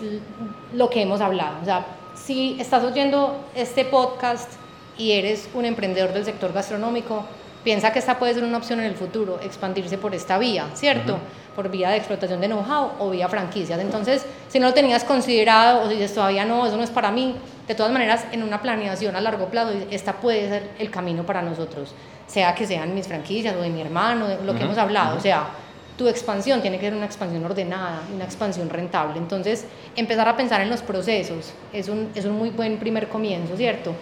lo 0.72 0.90
que 0.90 1.02
hemos 1.02 1.20
hablado. 1.20 1.56
O 1.62 1.64
sea, 1.64 1.86
si 2.14 2.56
estás 2.60 2.84
oyendo 2.84 3.44
este 3.54 3.84
podcast 3.84 4.52
y 4.96 5.12
eres 5.12 5.48
un 5.54 5.64
emprendedor 5.64 6.12
del 6.12 6.24
sector 6.24 6.52
gastronómico, 6.52 7.24
piensa 7.64 7.92
que 7.92 7.98
esta 7.98 8.18
puede 8.18 8.34
ser 8.34 8.44
una 8.44 8.58
opción 8.58 8.78
en 8.80 8.86
el 8.86 8.94
futuro, 8.94 9.40
expandirse 9.42 9.98
por 9.98 10.14
esta 10.14 10.38
vía, 10.38 10.66
¿cierto? 10.74 11.18
Por 11.56 11.70
vía 11.70 11.90
de 11.90 11.96
explotación 11.96 12.40
de 12.40 12.48
know-how 12.48 12.92
o 12.98 13.10
vía 13.10 13.28
franquicias. 13.28 13.80
Entonces, 13.80 14.24
si 14.48 14.60
no 14.60 14.68
lo 14.68 14.74
tenías 14.74 15.02
considerado 15.02 15.82
o 15.82 15.88
si 15.88 15.94
dices 15.94 16.14
todavía 16.14 16.44
no, 16.44 16.66
eso 16.66 16.76
no 16.76 16.82
es 16.82 16.90
para 16.90 17.10
mí, 17.10 17.34
de 17.66 17.74
todas 17.74 17.92
maneras, 17.92 18.26
en 18.32 18.42
una 18.42 18.60
planeación 18.60 19.16
a 19.16 19.20
largo 19.20 19.46
plazo, 19.46 19.72
esta 19.90 20.14
puede 20.14 20.48
ser 20.48 20.70
el 20.78 20.90
camino 20.90 21.24
para 21.24 21.42
nosotros, 21.42 21.94
sea 22.26 22.54
que 22.54 22.66
sean 22.66 22.94
mis 22.94 23.06
franquicias 23.06 23.54
o 23.56 23.60
de 23.60 23.70
mi 23.70 23.80
hermano, 23.80 24.28
de 24.28 24.42
lo 24.44 24.54
que 24.54 24.64
hemos 24.64 24.78
hablado, 24.78 25.16
o 25.16 25.20
sea, 25.20 25.48
tu 25.96 26.08
expansión 26.08 26.60
tiene 26.60 26.78
que 26.78 26.86
ser 26.86 26.94
una 26.94 27.06
expansión 27.06 27.44
ordenada, 27.44 28.02
una 28.12 28.24
expansión 28.24 28.68
rentable. 28.68 29.16
Entonces, 29.16 29.64
empezar 29.94 30.28
a 30.28 30.36
pensar 30.36 30.60
en 30.60 30.68
los 30.68 30.82
procesos 30.82 31.54
es 31.72 31.88
un, 31.88 32.10
es 32.14 32.24
un 32.24 32.32
muy 32.32 32.50
buen 32.50 32.78
primer 32.78 33.08
comienzo, 33.08 33.56
¿cierto? 33.56 33.94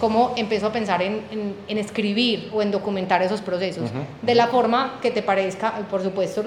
cómo 0.00 0.34
empezó 0.36 0.66
a 0.66 0.72
pensar 0.72 1.02
en, 1.02 1.22
en, 1.66 1.78
escribir 1.78 2.50
o 2.52 2.62
en 2.62 2.70
documentar 2.70 3.22
esos 3.22 3.40
procesos, 3.40 3.90
de 4.22 4.34
la 4.34 4.48
forma 4.48 4.98
que 5.00 5.10
te 5.10 5.22
parezca, 5.22 5.72
por 5.90 6.02
supuesto, 6.02 6.44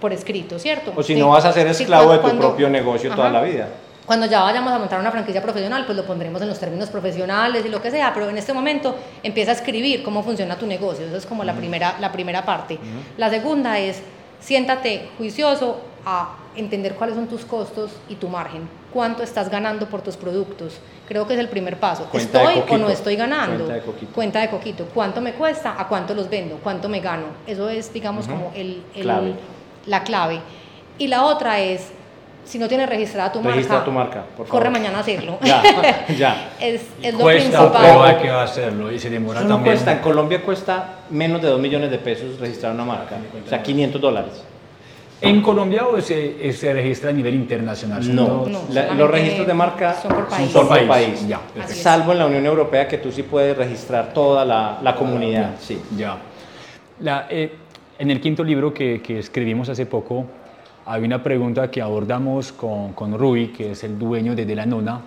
por 0.00 0.12
escrito, 0.12 0.58
¿cierto? 0.58 0.92
O 0.96 1.02
si 1.02 1.14
no 1.14 1.28
vas 1.28 1.44
a 1.44 1.52
ser 1.52 1.66
esclavo 1.68 2.12
de 2.12 2.18
tu 2.18 2.36
propio 2.36 2.68
negocio 2.68 3.14
toda 3.14 3.30
la 3.30 3.42
vida. 3.42 3.68
Cuando 4.06 4.26
ya 4.26 4.42
vayamos 4.42 4.72
a 4.72 4.78
montar 4.78 4.98
una 4.98 5.10
franquicia 5.10 5.40
profesional, 5.40 5.84
pues 5.86 5.96
lo 5.96 6.04
pondremos 6.04 6.42
en 6.42 6.48
los 6.48 6.58
términos 6.58 6.88
profesionales 6.90 7.64
y 7.64 7.68
lo 7.68 7.80
que 7.80 7.90
sea, 7.90 8.12
pero 8.12 8.28
en 8.28 8.36
este 8.36 8.52
momento 8.52 8.96
empieza 9.22 9.52
a 9.52 9.54
escribir 9.54 10.02
cómo 10.02 10.22
funciona 10.22 10.56
tu 10.56 10.66
negocio, 10.66 11.06
eso 11.06 11.16
es 11.16 11.26
como 11.26 11.44
la, 11.44 11.54
primera, 11.54 11.96
la 12.00 12.10
primera 12.10 12.44
parte. 12.44 12.78
La 13.16 13.30
segunda 13.30 13.78
es, 13.78 14.02
siéntate 14.40 15.08
juicioso 15.16 15.80
a 16.04 16.36
entender 16.56 16.94
cuáles 16.94 17.14
son 17.14 17.28
tus 17.28 17.44
costos 17.44 17.92
y 18.08 18.16
tu 18.16 18.28
margen, 18.28 18.68
cuánto 18.92 19.22
estás 19.22 19.48
ganando 19.48 19.88
por 19.88 20.02
tus 20.02 20.16
productos. 20.16 20.80
Creo 21.06 21.26
que 21.26 21.34
es 21.34 21.40
el 21.40 21.48
primer 21.48 21.78
paso. 21.78 22.08
¿Estoy 22.12 22.62
o 22.68 22.78
no 22.78 22.88
estoy 22.90 23.14
ganando? 23.14 23.64
Cuenta 23.64 23.74
de, 23.74 23.82
coquito. 23.82 24.12
cuenta 24.12 24.40
de 24.40 24.50
coquito. 24.50 24.84
¿Cuánto 24.92 25.20
me 25.20 25.34
cuesta? 25.34 25.76
¿A 25.78 25.86
cuánto 25.86 26.12
los 26.12 26.28
vendo? 26.28 26.58
¿Cuánto 26.62 26.88
me 26.88 27.00
gano? 27.00 27.26
Eso 27.46 27.68
es, 27.68 27.92
digamos, 27.92 28.26
como 28.26 28.52
el, 28.54 28.82
la 29.86 30.02
clave. 30.02 30.40
Y 30.98 31.06
la 31.06 31.24
otra 31.24 31.60
es 31.60 31.92
si 32.44 32.58
no 32.58 32.68
tienes 32.68 32.88
registrada 32.88 33.32
tu 33.32 33.42
Registra 33.42 33.84
tu 33.84 33.92
marca, 33.92 34.24
por 34.36 34.46
favor. 34.46 34.48
Corre 34.48 34.70
mañana 34.70 34.98
a 34.98 35.00
hacerlo. 35.00 35.38
Ya, 35.42 35.62
ya. 36.18 36.50
es, 36.60 36.82
es 37.02 37.14
lo 37.14 37.20
cuesta, 37.20 37.58
principal. 37.58 37.82
Pero 37.82 38.02
hay 38.02 38.16
que 38.16 38.30
hacerlo 38.30 38.92
y 38.92 38.98
se 38.98 39.10
demora 39.10 39.40
Eso 39.40 39.48
no 39.48 39.54
también. 39.56 39.76
Cuesta, 39.76 39.92
en 39.92 39.98
Colombia 39.98 40.42
cuesta 40.42 40.88
menos 41.10 41.40
de 41.40 41.48
2 41.48 41.60
millones 41.60 41.90
de 41.90 41.98
pesos 41.98 42.38
registrar 42.40 42.72
una 42.74 42.84
marca, 42.84 43.16
o 43.44 43.48
sea, 43.48 43.62
500 43.62 44.00
dólares. 44.00 44.44
¿En 45.22 45.40
Colombia 45.40 45.86
o 45.86 46.00
se, 46.00 46.52
se 46.52 46.72
registra 46.72 47.10
a 47.10 47.12
nivel 47.12 47.36
internacional? 47.36 48.14
No, 48.14 48.44
los 48.96 49.10
registros 49.10 49.46
de 49.46 49.54
marca 49.54 49.94
son 49.94 50.12
por 50.12 50.28
país. 50.28 50.50
Son 50.50 50.66
por 50.66 50.86
país. 50.86 51.26
Ya, 51.28 51.40
Salvo 51.68 52.10
en 52.10 52.18
la 52.18 52.26
Unión 52.26 52.44
Europea 52.44 52.88
que 52.88 52.98
tú 52.98 53.12
sí 53.12 53.22
puedes 53.22 53.56
registrar 53.56 54.12
toda 54.12 54.44
la, 54.44 54.80
la 54.82 54.96
comunidad. 54.96 55.52
Sí. 55.60 55.80
Ya. 55.96 56.18
La, 56.98 57.28
eh, 57.30 57.54
en 58.00 58.10
el 58.10 58.20
quinto 58.20 58.42
libro 58.42 58.74
que, 58.74 59.00
que 59.00 59.20
escribimos 59.20 59.68
hace 59.68 59.86
poco, 59.86 60.26
hay 60.84 61.04
una 61.04 61.22
pregunta 61.22 61.70
que 61.70 61.80
abordamos 61.80 62.52
con, 62.52 62.92
con 62.92 63.16
Rui, 63.16 63.48
que 63.48 63.72
es 63.72 63.84
el 63.84 63.98
dueño 63.98 64.34
de 64.34 64.44
De 64.44 64.54
la 64.54 64.66
Nona, 64.66 65.00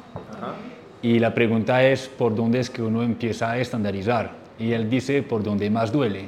y 1.02 1.20
la 1.20 1.34
pregunta 1.34 1.84
es 1.84 2.08
por 2.08 2.34
dónde 2.36 2.60
es 2.60 2.70
que 2.70 2.82
uno 2.82 3.04
empieza 3.04 3.52
a 3.52 3.58
estandarizar. 3.60 4.32
Y 4.58 4.72
él 4.72 4.90
dice 4.90 5.22
por 5.22 5.44
dónde 5.44 5.70
más 5.70 5.92
duele. 5.92 6.28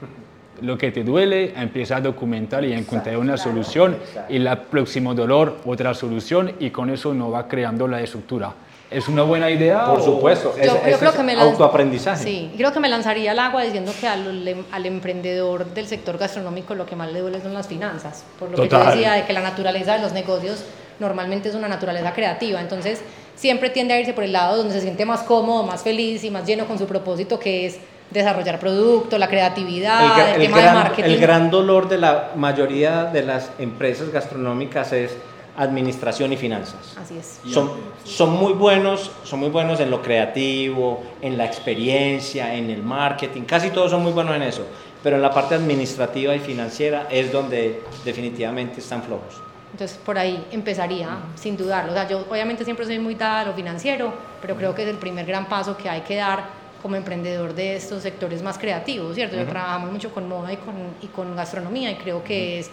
Lo 0.62 0.78
que 0.78 0.90
te 0.90 1.04
duele, 1.04 1.52
empieza 1.54 1.96
a 1.96 2.00
documentar 2.00 2.64
y 2.64 2.72
a 2.72 2.78
encontrar 2.78 3.18
una 3.18 3.36
solución, 3.36 3.96
y 4.28 4.36
el 4.36 4.48
próximo 4.70 5.14
dolor, 5.14 5.58
otra 5.64 5.92
solución, 5.94 6.52
y 6.58 6.70
con 6.70 6.90
eso 6.90 7.10
uno 7.10 7.30
va 7.30 7.46
creando 7.46 7.86
la 7.86 8.00
estructura. 8.00 8.54
¿Es 8.92 9.08
una 9.08 9.22
buena 9.22 9.50
idea? 9.50 9.86
Por 9.86 10.02
supuesto, 10.02 10.54
yo, 10.56 10.80
es, 10.84 10.96
creo 10.98 11.12
que 11.12 11.22
me 11.22 11.32
autoaprendizaje. 11.34 12.22
Sí, 12.22 12.50
creo 12.56 12.72
que 12.72 12.80
me 12.80 12.88
lanzaría 12.88 13.32
al 13.32 13.38
agua 13.38 13.62
diciendo 13.62 13.92
que 13.98 14.06
al, 14.06 14.64
al, 14.70 14.86
emprendedor 14.86 15.66
del 15.66 15.86
sector 15.86 16.18
gastronómico 16.18 16.74
lo 16.74 16.86
que 16.86 16.96
más 16.96 17.12
le 17.12 17.20
duele 17.20 17.40
son 17.40 17.54
las 17.54 17.66
finanzas, 17.66 18.24
por 18.38 18.50
lo 18.50 18.56
que 18.56 18.68
te 18.68 18.76
decía 18.76 19.12
de 19.12 19.24
que 19.24 19.32
la 19.32 19.40
naturaleza 19.40 19.94
de 19.94 20.00
los 20.00 20.12
negocios 20.12 20.64
normalmente 21.00 21.48
es 21.48 21.54
una 21.54 21.68
naturaleza 21.68 22.12
creativa, 22.12 22.60
entonces 22.60 23.00
siempre 23.34 23.70
tiende 23.70 23.94
a 23.94 24.00
irse 24.00 24.12
por 24.12 24.24
el 24.24 24.32
lado 24.32 24.58
donde 24.58 24.74
se 24.74 24.80
siente 24.80 25.04
más 25.04 25.22
cómodo, 25.22 25.62
más 25.64 25.82
feliz 25.82 26.22
y 26.24 26.30
más 26.30 26.46
lleno 26.46 26.66
con 26.66 26.78
su 26.78 26.86
propósito 26.86 27.38
que 27.38 27.66
es 27.66 27.78
desarrollar 28.10 28.58
producto, 28.58 29.18
la 29.18 29.28
creatividad, 29.28 30.34
el, 30.34 30.42
tema 30.42 30.58
gran, 30.58 30.74
de 30.74 30.80
marketing. 30.80 31.10
El 31.10 31.18
gran 31.18 31.50
dolor 31.50 31.88
de 31.88 31.98
la 31.98 32.32
mayoría 32.36 33.04
de 33.04 33.22
las 33.22 33.50
empresas 33.58 34.10
gastronómicas 34.10 34.92
es 34.92 35.16
administración 35.56 36.32
y 36.32 36.36
finanzas. 36.36 36.96
Así 36.96 37.18
es. 37.18 37.40
Son, 37.52 37.70
son 38.04 38.30
muy 38.30 38.52
buenos, 38.54 39.10
son 39.24 39.40
muy 39.40 39.50
buenos 39.50 39.80
en 39.80 39.90
lo 39.90 40.02
creativo, 40.02 41.02
en 41.20 41.36
la 41.36 41.44
experiencia, 41.44 42.54
en 42.54 42.70
el 42.70 42.82
marketing, 42.82 43.42
casi 43.42 43.70
todos 43.70 43.90
son 43.90 44.02
muy 44.02 44.12
buenos 44.12 44.34
en 44.34 44.42
eso, 44.42 44.66
pero 45.02 45.16
en 45.16 45.22
la 45.22 45.32
parte 45.32 45.54
administrativa 45.54 46.34
y 46.34 46.38
financiera 46.38 47.06
es 47.10 47.30
donde 47.32 47.82
definitivamente 48.04 48.80
están 48.80 49.02
flojos. 49.02 49.40
Entonces 49.72 49.98
por 50.04 50.18
ahí 50.18 50.46
empezaría, 50.52 51.18
sin 51.34 51.56
dudarlo. 51.56 51.92
O 51.92 51.94
sea, 51.94 52.06
yo 52.06 52.26
obviamente 52.30 52.64
siempre 52.64 52.84
soy 52.84 52.98
muy 52.98 53.14
dada 53.14 53.40
a 53.40 53.44
lo 53.46 53.54
financiero, 53.54 54.12
pero 54.40 54.54
creo 54.56 54.74
que 54.74 54.82
es 54.82 54.88
el 54.88 54.98
primer 54.98 55.26
gran 55.26 55.48
paso 55.48 55.76
que 55.76 55.88
hay 55.88 56.02
que 56.02 56.16
dar 56.16 56.62
como 56.82 56.96
emprendedor 56.96 57.54
de 57.54 57.76
estos 57.76 58.02
sectores 58.02 58.42
más 58.42 58.58
creativos, 58.58 59.14
¿cierto? 59.14 59.36
Yo 59.36 59.46
trabajamos 59.46 59.92
mucho 59.92 60.12
con 60.12 60.28
moda 60.28 60.52
y 60.52 60.56
con, 60.56 60.74
y 61.00 61.06
con 61.06 61.34
gastronomía 61.36 61.90
y 61.92 61.94
creo 61.94 62.24
que 62.24 62.58
es 62.58 62.70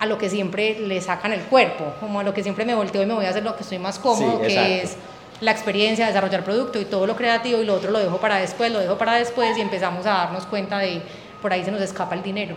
a 0.00 0.06
lo 0.06 0.16
que 0.16 0.30
siempre 0.30 0.80
le 0.80 1.00
sacan 1.02 1.32
el 1.32 1.42
cuerpo, 1.42 1.92
como 2.00 2.20
a 2.20 2.22
lo 2.22 2.32
que 2.32 2.42
siempre 2.42 2.64
me 2.64 2.74
volteo 2.74 3.02
y 3.02 3.06
me 3.06 3.14
voy 3.14 3.26
a 3.26 3.30
hacer 3.30 3.44
lo 3.44 3.54
que 3.54 3.62
estoy 3.62 3.78
más 3.78 3.98
cómodo, 3.98 4.40
que 4.40 4.82
es 4.82 4.96
la 5.42 5.50
experiencia, 5.50 6.06
desarrollar 6.06 6.42
producto 6.42 6.80
y 6.80 6.86
todo 6.86 7.06
lo 7.06 7.14
creativo 7.14 7.60
y 7.60 7.66
lo 7.66 7.74
otro 7.74 7.90
lo 7.90 7.98
dejo 7.98 8.16
para 8.16 8.36
después, 8.36 8.72
lo 8.72 8.78
dejo 8.78 8.96
para 8.96 9.16
después 9.16 9.56
y 9.58 9.60
empezamos 9.60 10.06
a 10.06 10.10
darnos 10.10 10.46
cuenta 10.46 10.78
de 10.78 11.02
por 11.42 11.52
ahí 11.52 11.64
se 11.64 11.70
nos 11.70 11.82
escapa 11.82 12.14
el 12.14 12.22
dinero. 12.22 12.56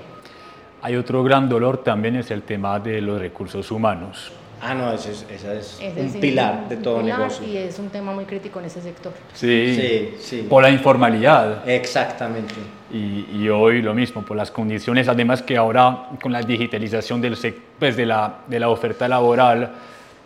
Hay 0.82 0.96
otro 0.96 1.24
gran 1.24 1.48
dolor 1.50 1.84
también 1.84 2.16
es 2.16 2.32
el 2.32 2.44
tema 2.44 2.80
de 2.80 3.02
los 3.02 3.20
recursos 3.20 3.72
humanos. 3.72 4.32
Ah, 4.62 4.74
no, 4.74 4.94
ese 4.94 5.12
es, 5.12 5.26
es 5.30 5.80
un 5.82 6.22
pilar 6.22 6.70
de 6.70 6.78
todo 6.78 7.02
negocio. 7.02 7.46
Y 7.46 7.58
es 7.58 7.78
un 7.80 7.90
tema 7.90 8.14
muy 8.14 8.24
crítico 8.24 8.60
en 8.60 8.66
ese 8.66 8.82
sector. 8.82 9.12
Sí, 9.34 9.76
sí, 9.76 10.16
sí. 10.20 10.48
Por 10.50 10.64
la 10.64 10.70
informalidad. 10.70 11.68
Exactamente. 11.68 12.56
Y, 12.94 13.26
y, 13.38 13.50
hoy 13.50 13.82
lo 13.82 13.96
mismo, 13.96 14.22
por 14.22 14.38
las 14.38 14.52
condiciones, 14.52 15.08
además 15.08 15.42
que 15.42 15.58
ahora 15.58 16.10
con 16.22 16.32
la 16.32 16.42
digitalización 16.44 17.20
del, 17.20 17.36
pues 17.80 17.98
de, 17.98 18.06
la, 18.06 18.42
de 18.48 18.60
la 18.60 18.70
oferta 18.70 19.08
laboral, 19.08 19.72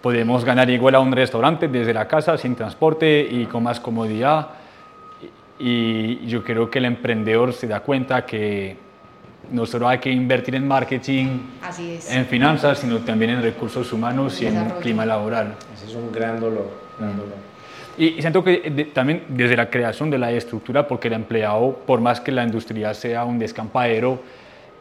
podemos 0.01 0.43
ganar 0.43 0.70
igual 0.70 0.95
a 0.95 0.99
un 0.99 1.13
restaurante 1.13 1.70
desde 1.70 1.93
la 1.93 2.07
casa, 2.07 2.38
sin 2.38 2.55
transporte 2.55 3.26
y 3.30 3.45
con 3.45 3.63
más 3.63 3.80
comodidad. 3.80 4.49
Y 5.59 6.28
yo 6.28 6.43
creo 6.43 6.70
que 6.70 6.80
el 6.80 6.86
emprendedor 6.86 7.53
se 7.53 7.68
da 7.68 7.80
cuenta 7.80 8.26
que 8.26 8.76
no 9.51 9.65
solo 9.65 9.88
hay 9.88 9.99
que 9.99 10.11
invertir 10.11 10.55
en 10.55 10.68
marketing, 10.68 11.39
en 12.09 12.26
finanzas, 12.26 12.80
sino 12.80 12.99
también 12.99 13.32
en 13.32 13.41
recursos 13.41 13.91
humanos 13.93 14.41
y 14.41 14.47
en 14.47 14.72
clima 14.82 15.05
laboral. 15.05 15.55
Ese 15.74 15.86
es 15.86 15.95
un 15.95 16.11
gran 16.11 16.39
dolor. 16.39 16.70
Y, 17.98 18.22
siento 18.22 18.43
que 18.43 18.91
también 18.93 19.24
desde 19.30 19.56
la 19.56 19.70
creación 19.70 20.10
de 20.10 20.18
la 20.18 20.32
estructura, 20.32 20.88
porque 20.88 21.08
el 21.08 21.16
empleado, 21.16 21.80
por 21.86 22.00
más 22.00 22.20
que 22.20 22.32
la 22.32 22.43
industria 22.43 22.93
sea 22.93 23.26
un 23.26 23.39
descampadero, 23.39 24.22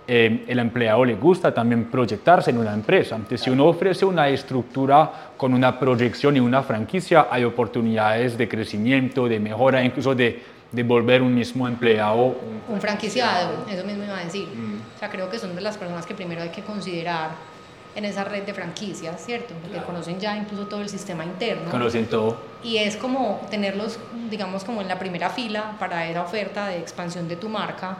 eh, 0.09 0.45
el 0.47 0.59
empleado 0.59 1.05
le 1.05 1.17
gusta 1.17 1.53
también 1.53 1.87
proyectarse 1.87 2.51
en 2.51 2.59
una 2.59 2.73
empresa. 2.73 3.17
Entonces, 3.17 3.41
si 3.41 3.51
uno 3.51 3.67
ofrece 3.67 4.05
una 4.05 4.29
estructura 4.29 5.33
con 5.37 5.53
una 5.53 5.79
proyección 5.79 6.37
y 6.37 6.41
una 6.41 6.63
franquicia, 6.63 7.27
hay 7.31 7.45
oportunidades 7.45 8.39
de 8.39 8.49
crecimiento, 8.49 9.29
de 9.29 9.41
mejora, 9.41 9.83
incluso 9.83 10.15
de 10.15 10.57
de 10.73 10.83
volver 10.83 11.23
un 11.23 11.35
mismo 11.35 11.67
empleado. 11.67 12.37
Un 12.69 12.81
franquiciado, 12.81 13.65
eso 13.71 13.85
mismo 13.85 14.05
iba 14.05 14.19
a 14.19 14.25
decir. 14.25 14.49
Mm. 14.49 14.81
O 14.95 14.99
sea, 14.99 15.09
creo 15.09 15.31
que 15.31 15.39
son 15.39 15.55
de 15.55 15.61
las 15.61 15.77
personas 15.77 16.07
que 16.07 16.15
primero 16.15 16.43
hay 16.43 16.51
que 16.51 16.63
considerar 16.63 17.31
en 17.97 18.05
esa 18.05 18.25
red 18.25 18.45
de 18.45 18.53
franquicias, 18.53 19.25
¿cierto? 19.25 19.55
Porque 19.63 19.85
conocen 19.85 20.21
ya 20.21 20.37
incluso 20.37 20.67
todo 20.67 20.83
el 20.83 20.89
sistema 20.89 21.25
interno. 21.25 21.71
Conocen 21.71 22.07
todo. 22.07 22.37
Y 22.63 22.77
es 22.77 22.97
como 22.97 23.41
tenerlos, 23.51 23.99
digamos, 24.31 24.65
como 24.65 24.83
en 24.83 24.89
la 24.89 24.99
primera 24.99 25.31
fila 25.31 25.75
para 25.79 26.07
esa 26.07 26.23
oferta 26.23 26.69
de 26.69 26.79
expansión 26.79 27.27
de 27.27 27.37
tu 27.37 27.49
marca 27.49 27.97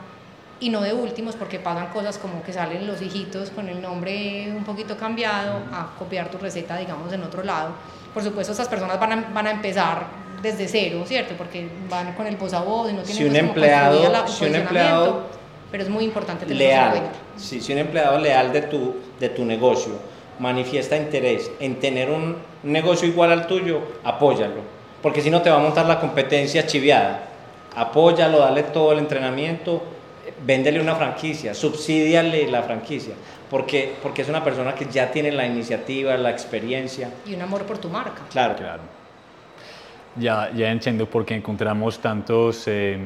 y 0.61 0.69
no 0.69 0.83
de 0.83 0.93
últimos 0.93 1.35
porque 1.35 1.59
pasan 1.59 1.89
cosas 1.89 2.19
como 2.19 2.43
que 2.43 2.53
salen 2.53 2.87
los 2.87 3.01
hijitos 3.01 3.51
con 3.51 3.69
el 3.69 3.81
nombre 3.81 4.53
un 4.55 4.65
poquito 4.65 4.97
cambiado 4.97 5.61
a 5.73 5.95
copiar 5.99 6.31
tu 6.31 6.39
receta, 6.39 6.77
digamos, 6.77 7.13
en 7.13 7.23
otro 7.23 7.43
lado. 7.43 7.71
Por 8.13 8.23
supuesto, 8.23 8.53
estas 8.53 8.69
personas 8.69 9.01
van 9.01 9.13
a, 9.13 9.17
van 9.33 9.47
a 9.47 9.51
empezar 9.51 10.07
desde 10.43 10.69
cero, 10.69 11.05
¿cierto? 11.07 11.35
Porque 11.39 11.69
van 11.89 12.13
con 12.13 12.27
el 12.27 12.37
voz 12.37 12.53
a 12.53 12.61
voz 12.61 12.91
y 12.91 12.95
no 12.95 13.03
tienen 13.03 13.17
si 13.17 13.25
un 13.25 13.31
pues, 13.31 13.43
empleado, 13.43 14.29
si 14.29 14.45
un 14.45 14.55
empleado 14.55 15.27
pero 15.71 15.83
es 15.83 15.89
muy 15.89 16.05
importante 16.05 16.47
tener 16.47 16.59
leal, 16.59 17.03
sí, 17.37 17.61
si 17.61 17.73
un 17.73 17.79
empleado 17.79 18.19
leal 18.19 18.53
de 18.53 18.63
tu, 18.63 18.97
de 19.19 19.29
tu 19.29 19.45
negocio 19.45 19.93
manifiesta 20.39 20.97
interés 20.97 21.51
en 21.61 21.77
tener 21.77 22.11
un 22.11 22.37
negocio 22.63 23.09
igual 23.09 23.33
al 23.33 23.47
tuyo, 23.47 23.81
apóyalo, 24.05 24.61
porque 25.03 25.21
si 25.21 25.31
no 25.31 25.43
te 25.43 25.51
va 25.51 25.57
a 25.57 25.61
montar 25.61 25.87
la 25.87 26.01
competencia 26.01 26.67
chiviada. 26.67 27.23
Apóyalo, 27.75 28.39
dale 28.39 28.63
todo 28.65 28.93
el 28.93 29.01
entrenamiento, 29.01 29.83
véndele 30.45 30.81
una 30.81 30.95
franquicia, 30.95 31.55
subsídiale 31.55 32.51
la 32.51 32.63
franquicia, 32.63 33.15
porque, 33.51 33.95
porque 34.03 34.23
es 34.23 34.29
una 34.29 34.43
persona 34.43 34.75
que 34.75 34.87
ya 34.87 35.11
tiene 35.11 35.31
la 35.31 35.47
iniciativa, 35.47 36.17
la 36.17 36.31
experiencia. 36.31 37.11
Y 37.27 37.35
un 37.35 37.43
amor 37.43 37.65
por 37.65 37.79
tu 37.79 37.89
marca. 37.89 38.23
Claro. 38.31 38.57
claro. 38.57 38.83
Ya, 40.19 40.51
ya 40.55 40.71
entiendo 40.71 41.05
por 41.05 41.27
qué 41.27 41.35
encontramos 41.35 41.99
tantos 41.99 42.65
eh, 42.67 42.99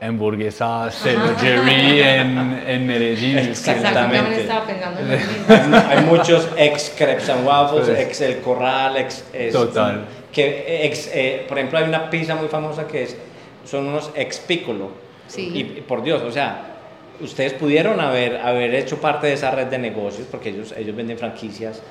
hamburguesas 0.00 1.02
Jerry 1.40 2.00
en, 2.00 2.62
en, 2.66 2.86
Medellín. 2.86 3.38
Exactamente. 3.38 4.42
Estaba 4.42 4.66
pensando 4.66 5.00
en 5.00 5.74
hay, 5.74 6.04
muchos 6.04 6.48
ex 6.56 6.92
Crepes 6.96 7.28
and 7.30 7.46
Waffles, 7.46 7.88
pues, 7.88 7.98
ex 8.00 8.20
El 8.20 8.40
Corral, 8.40 8.96
ex... 8.96 9.24
total. 9.52 10.04
Que 10.32 10.84
ex, 10.86 11.10
eh, 11.14 11.44
por 11.48 11.58
ejemplo, 11.58 11.78
hay 11.78 11.84
una 11.84 12.10
pizza 12.10 12.34
muy 12.34 12.48
famosa 12.48 12.86
que 12.86 13.04
es, 13.04 13.16
son 13.64 13.86
unos 13.86 14.10
ex 14.14 14.38
Piccolo. 14.38 14.90
Sí. 15.28 15.50
Y, 15.54 15.64
por 15.80 16.02
Dios, 16.02 16.22
o 16.22 16.30
sea, 16.30 16.76
ustedes 17.20 17.54
pudieron 17.54 17.98
haber, 18.00 18.36
haber 18.36 18.74
hecho 18.74 19.00
parte 19.00 19.28
de 19.28 19.32
esa 19.32 19.50
red 19.50 19.66
de 19.66 19.78
negocios, 19.78 20.26
porque 20.30 20.50
ellos, 20.50 20.74
ellos 20.76 20.94
venden 20.94 21.18
franquicias. 21.18 21.82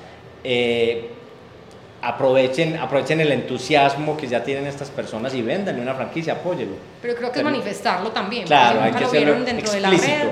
Eh, 0.44 1.10
aprovechen, 2.06 2.76
aprovechen 2.76 3.20
el 3.20 3.32
entusiasmo 3.32 4.16
que 4.16 4.28
ya 4.28 4.42
tienen 4.42 4.66
estas 4.66 4.90
personas 4.90 5.34
y 5.34 5.42
vendan 5.42 5.78
una 5.80 5.94
franquicia, 5.94 6.34
apóyelo. 6.34 6.76
Pero 7.02 7.16
creo 7.16 7.32
que 7.32 7.38
es 7.40 7.44
manifestarlo 7.44 8.12
también. 8.12 8.46
Claro, 8.46 8.80
hay 8.80 8.92
que 8.92 9.04
hacerlo 9.04 9.44
dentro 9.44 9.72
de 9.72 9.80
la 9.80 9.90
red. 9.90 10.28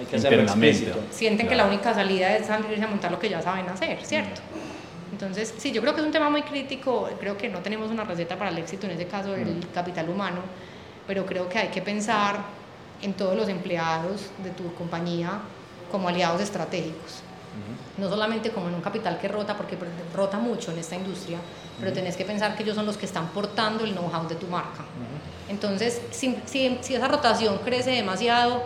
Hay 0.00 0.06
que 0.06 0.16
hacerlo 0.16 0.42
explícito. 0.42 0.98
Sienten 1.10 1.46
que 1.46 1.54
la 1.54 1.66
única 1.66 1.94
salida 1.94 2.36
es 2.36 2.46
salir 2.46 2.82
a 2.82 2.88
montar 2.88 3.12
lo 3.12 3.20
que 3.20 3.28
ya 3.28 3.40
saben 3.40 3.68
hacer, 3.68 3.98
¿cierto? 4.04 4.40
Entonces, 5.12 5.54
sí, 5.56 5.70
yo 5.70 5.80
creo 5.80 5.94
que 5.94 6.00
es 6.00 6.06
un 6.06 6.12
tema 6.12 6.28
muy 6.28 6.42
crítico. 6.42 7.08
Creo 7.20 7.36
que 7.36 7.48
no 7.48 7.60
tenemos 7.60 7.90
una 7.90 8.02
receta 8.02 8.36
para 8.36 8.50
el 8.50 8.58
éxito 8.58 8.86
en 8.86 8.92
ese 8.92 9.06
caso 9.06 9.30
del 9.32 9.56
mm. 9.56 9.72
capital 9.72 10.08
humano, 10.08 10.40
pero 11.06 11.24
creo 11.24 11.48
que 11.48 11.58
hay 11.58 11.68
que 11.68 11.82
pensar 11.82 12.36
en 13.00 13.12
todos 13.12 13.36
los 13.36 13.48
empleados 13.48 14.30
de 14.42 14.50
tu 14.50 14.74
compañía 14.74 15.38
como 15.92 16.08
aliados 16.08 16.40
estratégicos 16.40 17.22
no 17.98 18.08
solamente 18.08 18.50
como 18.50 18.68
en 18.68 18.74
un 18.74 18.80
capital 18.80 19.18
que 19.18 19.28
rota, 19.28 19.56
porque 19.56 19.76
rota 20.14 20.38
mucho 20.38 20.72
en 20.72 20.78
esta 20.78 20.96
industria, 20.96 21.38
pero 21.78 21.92
tenés 21.92 22.16
que 22.16 22.24
pensar 22.24 22.56
que 22.56 22.62
ellos 22.62 22.74
son 22.74 22.86
los 22.86 22.96
que 22.96 23.06
están 23.06 23.28
portando 23.28 23.84
el 23.84 23.92
know-how 23.92 24.26
de 24.26 24.34
tu 24.36 24.46
marca. 24.46 24.84
Entonces, 25.48 26.00
si, 26.10 26.36
si, 26.46 26.78
si, 26.80 26.94
esa 26.94 27.08
rotación 27.08 27.58
crece 27.58 27.90
demasiado, 27.90 28.62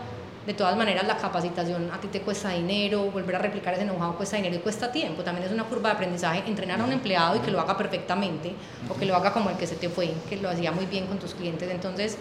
de 0.46 0.54
todas 0.54 0.76
maneras 0.76 1.04
la 1.06 1.16
capacitación 1.16 1.90
a 1.92 2.00
ti 2.00 2.06
te 2.06 2.20
cuesta 2.20 2.50
dinero, 2.50 3.10
volver 3.10 3.34
a 3.34 3.38
replicar 3.40 3.74
ese 3.74 3.84
know-how 3.84 4.16
cuesta 4.16 4.36
dinero 4.36 4.54
y 4.54 4.58
cuesta 4.60 4.92
tiempo. 4.92 5.24
También 5.24 5.46
es 5.46 5.52
una 5.52 5.64
curva 5.64 5.90
de 5.90 5.94
aprendizaje 5.96 6.44
entrenar 6.46 6.80
a 6.80 6.84
un 6.84 6.92
empleado 6.92 7.36
y 7.36 7.40
que 7.40 7.50
lo 7.50 7.60
haga 7.60 7.76
perfectamente, 7.76 8.54
o 8.88 8.94
que 8.94 9.06
lo 9.06 9.16
haga 9.16 9.32
como 9.32 9.50
el 9.50 9.56
que 9.56 9.66
se 9.66 9.74
te 9.74 9.88
fue, 9.88 10.14
que 10.28 10.36
lo 10.36 10.48
hacía 10.48 10.70
muy 10.70 10.86
bien 10.86 11.06
con 11.06 11.18
tus 11.18 11.34
clientes. 11.34 11.68
Entonces, 11.68 12.16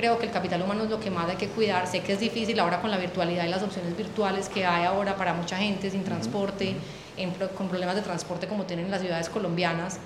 creo 0.00 0.18
que 0.18 0.24
el 0.24 0.32
capital 0.32 0.62
humano 0.62 0.84
es 0.84 0.90
lo 0.90 0.98
que 0.98 1.10
más 1.10 1.28
hay 1.28 1.36
que 1.36 1.48
cuidar. 1.48 1.86
Sé 1.86 2.00
que 2.00 2.14
es 2.14 2.20
difícil 2.20 2.58
ahora 2.58 2.80
con 2.80 2.90
la 2.90 2.96
virtualidad 2.96 3.44
y 3.44 3.48
las 3.48 3.62
opciones 3.62 3.94
virtuales 3.94 4.48
que 4.48 4.64
hay 4.64 4.86
ahora 4.86 5.14
para 5.14 5.34
mucha 5.34 5.58
gente 5.58 5.90
sin 5.90 6.04
transporte, 6.04 6.74
con 7.54 7.68
problemas 7.68 7.96
de 7.96 8.00
transporte 8.00 8.48
como 8.48 8.64
tienen 8.64 8.90
las 8.90 9.02
ciudades 9.02 9.28
colombianas, 9.28 9.98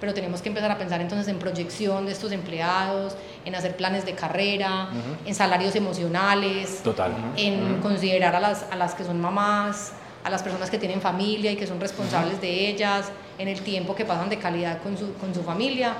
pero 0.00 0.12
tenemos 0.12 0.42
que 0.42 0.50
empezar 0.50 0.70
a 0.70 0.76
pensar 0.76 1.00
entonces 1.00 1.28
en 1.28 1.38
proyección 1.38 2.04
de 2.04 2.12
estos 2.12 2.30
empleados, 2.30 3.16
en 3.46 3.54
hacer 3.54 3.74
planes 3.74 4.04
de 4.04 4.12
carrera, 4.12 4.90
en 5.24 5.34
salarios 5.34 5.74
emocionales, 5.76 6.82
Total. 6.82 7.12
en 7.36 7.80
considerar 7.80 8.36
a 8.36 8.40
las, 8.40 8.66
a 8.70 8.76
las 8.76 8.94
que 8.94 9.02
son 9.02 9.18
mamás, 9.18 9.92
a 10.24 10.28
las 10.28 10.42
personas 10.42 10.68
que 10.68 10.76
tienen 10.76 11.00
familia 11.00 11.50
y 11.50 11.56
que 11.56 11.66
son 11.66 11.80
responsables 11.80 12.38
de 12.42 12.68
ellas, 12.68 13.10
en 13.38 13.48
el 13.48 13.62
tiempo 13.62 13.94
que 13.94 14.04
pasan 14.04 14.28
de 14.28 14.36
calidad 14.36 14.82
con 14.82 14.98
su, 14.98 15.14
con 15.14 15.34
su 15.34 15.42
familia 15.42 15.94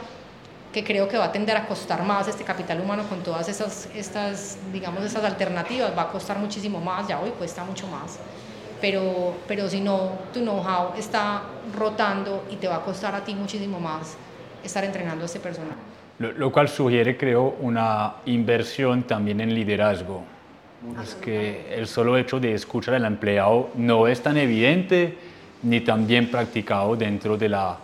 que 0.72 0.84
creo 0.84 1.08
que 1.08 1.16
va 1.16 1.26
a 1.26 1.32
tender 1.32 1.56
a 1.56 1.66
costar 1.66 2.02
más 2.02 2.28
este 2.28 2.44
capital 2.44 2.80
humano 2.80 3.04
con 3.08 3.22
todas 3.22 3.48
esas, 3.48 3.88
estas, 3.94 4.58
digamos, 4.72 5.02
esas 5.02 5.24
alternativas, 5.24 5.96
va 5.96 6.02
a 6.02 6.08
costar 6.08 6.38
muchísimo 6.38 6.80
más, 6.80 7.08
ya 7.08 7.20
hoy 7.20 7.30
cuesta 7.30 7.64
mucho 7.64 7.86
más, 7.88 8.18
pero, 8.80 9.34
pero 9.46 9.68
si 9.68 9.80
no, 9.80 10.12
tu 10.32 10.40
know-how 10.40 10.94
está 10.96 11.42
rotando 11.76 12.44
y 12.50 12.56
te 12.56 12.68
va 12.68 12.76
a 12.76 12.80
costar 12.80 13.14
a 13.14 13.24
ti 13.24 13.34
muchísimo 13.34 13.80
más 13.80 14.16
estar 14.62 14.84
entrenando 14.84 15.22
a 15.22 15.26
este 15.26 15.40
personal. 15.40 15.76
Lo, 16.18 16.32
lo 16.32 16.52
cual 16.52 16.68
sugiere, 16.68 17.16
creo, 17.16 17.56
una 17.60 18.16
inversión 18.26 19.04
también 19.04 19.40
en 19.40 19.54
liderazgo. 19.54 20.24
Es 21.02 21.16
que 21.16 21.74
el 21.74 21.88
solo 21.88 22.16
hecho 22.16 22.38
de 22.38 22.54
escuchar 22.54 22.94
al 22.94 23.04
empleado 23.04 23.70
no 23.74 24.06
es 24.06 24.22
tan 24.22 24.36
evidente 24.36 25.18
ni 25.62 25.80
tan 25.80 26.06
bien 26.06 26.30
practicado 26.30 26.94
dentro 26.94 27.36
de 27.36 27.48
la 27.48 27.78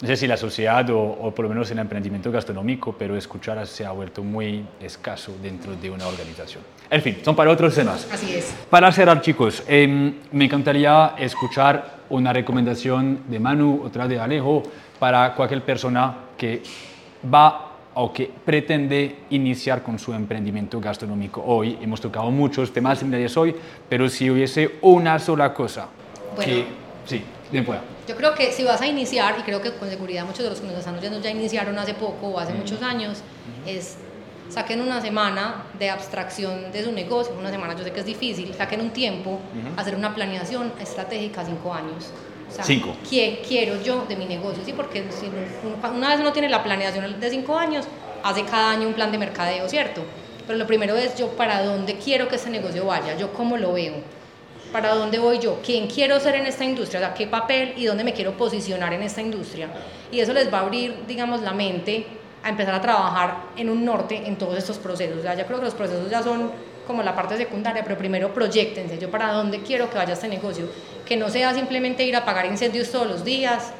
no 0.00 0.06
sé 0.06 0.16
si 0.16 0.26
la 0.26 0.36
sociedad 0.36 0.88
o, 0.90 1.30
por 1.34 1.42
lo 1.44 1.50
menos 1.50 1.70
el 1.70 1.78
emprendimiento 1.78 2.32
gastronómico, 2.32 2.94
pero 2.98 3.16
escuchar 3.16 3.66
se 3.66 3.84
ha 3.84 3.90
vuelto 3.90 4.22
muy 4.22 4.64
escaso 4.80 5.36
dentro 5.42 5.76
de 5.76 5.90
una 5.90 6.06
organización. 6.06 6.62
En 6.88 7.02
fin, 7.02 7.18
son 7.22 7.36
para 7.36 7.50
otros 7.50 7.74
temas. 7.74 8.08
Así 8.10 8.34
es. 8.34 8.54
Para 8.70 8.90
cerrar, 8.92 9.20
chicos, 9.20 9.62
em, 9.68 10.14
me 10.32 10.46
encantaría 10.46 11.14
escuchar 11.18 12.00
una 12.08 12.32
recomendación 12.32 13.24
de 13.28 13.38
Manu, 13.38 13.82
otra 13.84 14.08
de 14.08 14.18
Alejo, 14.18 14.62
para 14.98 15.34
cualquier 15.34 15.62
persona 15.62 16.14
que 16.36 16.62
va 17.32 17.66
o 17.94 18.12
que 18.12 18.30
pretende 18.44 19.16
iniciar 19.30 19.82
con 19.82 19.98
su 19.98 20.14
emprendimiento 20.14 20.80
gastronómico. 20.80 21.42
Hoy 21.44 21.76
hemos 21.82 22.00
tocado 22.00 22.30
muchos 22.30 22.72
temas 22.72 23.00
similares 23.00 23.36
hoy, 23.36 23.54
pero 23.88 24.08
si 24.08 24.30
hubiese 24.30 24.76
una 24.80 25.18
sola 25.18 25.52
cosa 25.52 25.88
bueno. 26.36 26.52
que... 26.52 26.64
Sí, 27.04 27.22
bien 27.50 27.64
pueda. 27.64 27.82
Yo 28.08 28.16
creo 28.16 28.34
que 28.34 28.52
si 28.52 28.64
vas 28.64 28.80
a 28.80 28.86
iniciar, 28.86 29.36
y 29.38 29.42
creo 29.42 29.60
que 29.60 29.72
con 29.72 29.88
seguridad 29.88 30.24
muchos 30.24 30.42
de 30.44 30.50
los 30.50 30.60
que 30.60 30.66
nos 30.66 30.78
están 30.78 30.96
oyendo 30.96 31.20
ya 31.20 31.30
iniciaron 31.30 31.78
hace 31.78 31.94
poco 31.94 32.28
o 32.28 32.38
hace 32.38 32.52
muchos 32.52 32.82
años, 32.82 33.18
es 33.66 33.96
saquen 34.48 34.80
una 34.80 35.00
semana 35.00 35.66
de 35.78 35.90
abstracción 35.90 36.72
de 36.72 36.82
su 36.84 36.92
negocio, 36.92 37.34
una 37.38 37.50
semana 37.50 37.76
yo 37.76 37.84
sé 37.84 37.92
que 37.92 38.00
es 38.00 38.06
difícil, 38.06 38.52
saquen 38.54 38.80
un 38.80 38.90
tiempo, 38.90 39.38
hacer 39.76 39.94
una 39.94 40.14
planeación 40.14 40.72
estratégica 40.80 41.44
cinco 41.44 41.72
años. 41.72 42.10
O 42.48 42.52
sea, 42.52 42.64
cinco. 42.64 42.96
¿Qué 43.08 43.42
quiero 43.46 43.80
yo 43.80 44.06
de 44.08 44.16
mi 44.16 44.24
negocio? 44.24 44.64
Sí, 44.64 44.72
porque 44.72 45.04
si 45.10 45.30
una 45.96 46.08
vez 46.08 46.18
uno 46.18 46.32
tiene 46.32 46.48
la 46.48 46.64
planeación 46.64 47.20
de 47.20 47.30
cinco 47.30 47.56
años, 47.56 47.86
hace 48.24 48.44
cada 48.44 48.72
año 48.72 48.88
un 48.88 48.94
plan 48.94 49.12
de 49.12 49.18
mercadeo, 49.18 49.68
¿cierto? 49.68 50.02
Pero 50.46 50.58
lo 50.58 50.66
primero 50.66 50.96
es 50.96 51.14
yo 51.16 51.28
para 51.36 51.62
dónde 51.64 51.96
quiero 51.98 52.26
que 52.26 52.34
ese 52.34 52.50
negocio 52.50 52.84
vaya, 52.86 53.16
yo 53.16 53.32
cómo 53.32 53.56
lo 53.56 53.74
veo, 53.74 53.94
para 54.72 54.94
dónde 54.94 55.18
voy 55.18 55.38
yo, 55.38 55.60
quién 55.64 55.86
quiero 55.86 56.20
ser 56.20 56.36
en 56.36 56.46
esta 56.46 56.64
industria, 56.64 57.10
o 57.10 57.14
qué 57.14 57.26
papel 57.26 57.74
y 57.76 57.86
dónde 57.86 58.04
me 58.04 58.12
quiero 58.12 58.36
posicionar 58.36 58.92
en 58.92 59.02
esta 59.02 59.20
industria. 59.20 59.68
Y 60.10 60.20
eso 60.20 60.32
les 60.32 60.52
va 60.52 60.58
a 60.58 60.60
abrir, 60.62 61.06
digamos, 61.06 61.42
la 61.42 61.52
mente 61.52 62.06
a 62.42 62.48
empezar 62.48 62.74
a 62.74 62.80
trabajar 62.80 63.36
en 63.56 63.68
un 63.68 63.84
norte 63.84 64.22
en 64.26 64.36
todos 64.36 64.56
estos 64.56 64.78
procesos. 64.78 65.18
O 65.18 65.22
sea, 65.22 65.34
ya 65.34 65.46
creo 65.46 65.58
que 65.58 65.64
los 65.66 65.74
procesos 65.74 66.10
ya 66.10 66.22
son 66.22 66.50
como 66.86 67.02
la 67.02 67.14
parte 67.14 67.36
secundaria, 67.36 67.84
pero 67.84 67.96
primero 67.96 68.32
proyectense, 68.32 68.98
yo 68.98 69.10
para 69.10 69.32
dónde 69.32 69.60
quiero 69.60 69.88
que 69.90 69.96
vaya 69.96 70.14
este 70.14 70.28
negocio, 70.28 70.68
que 71.04 71.16
no 71.16 71.28
sea 71.28 71.54
simplemente 71.54 72.04
ir 72.04 72.16
a 72.16 72.24
pagar 72.24 72.46
incendios 72.46 72.90
todos 72.90 73.06
los 73.06 73.24
días 73.24 73.72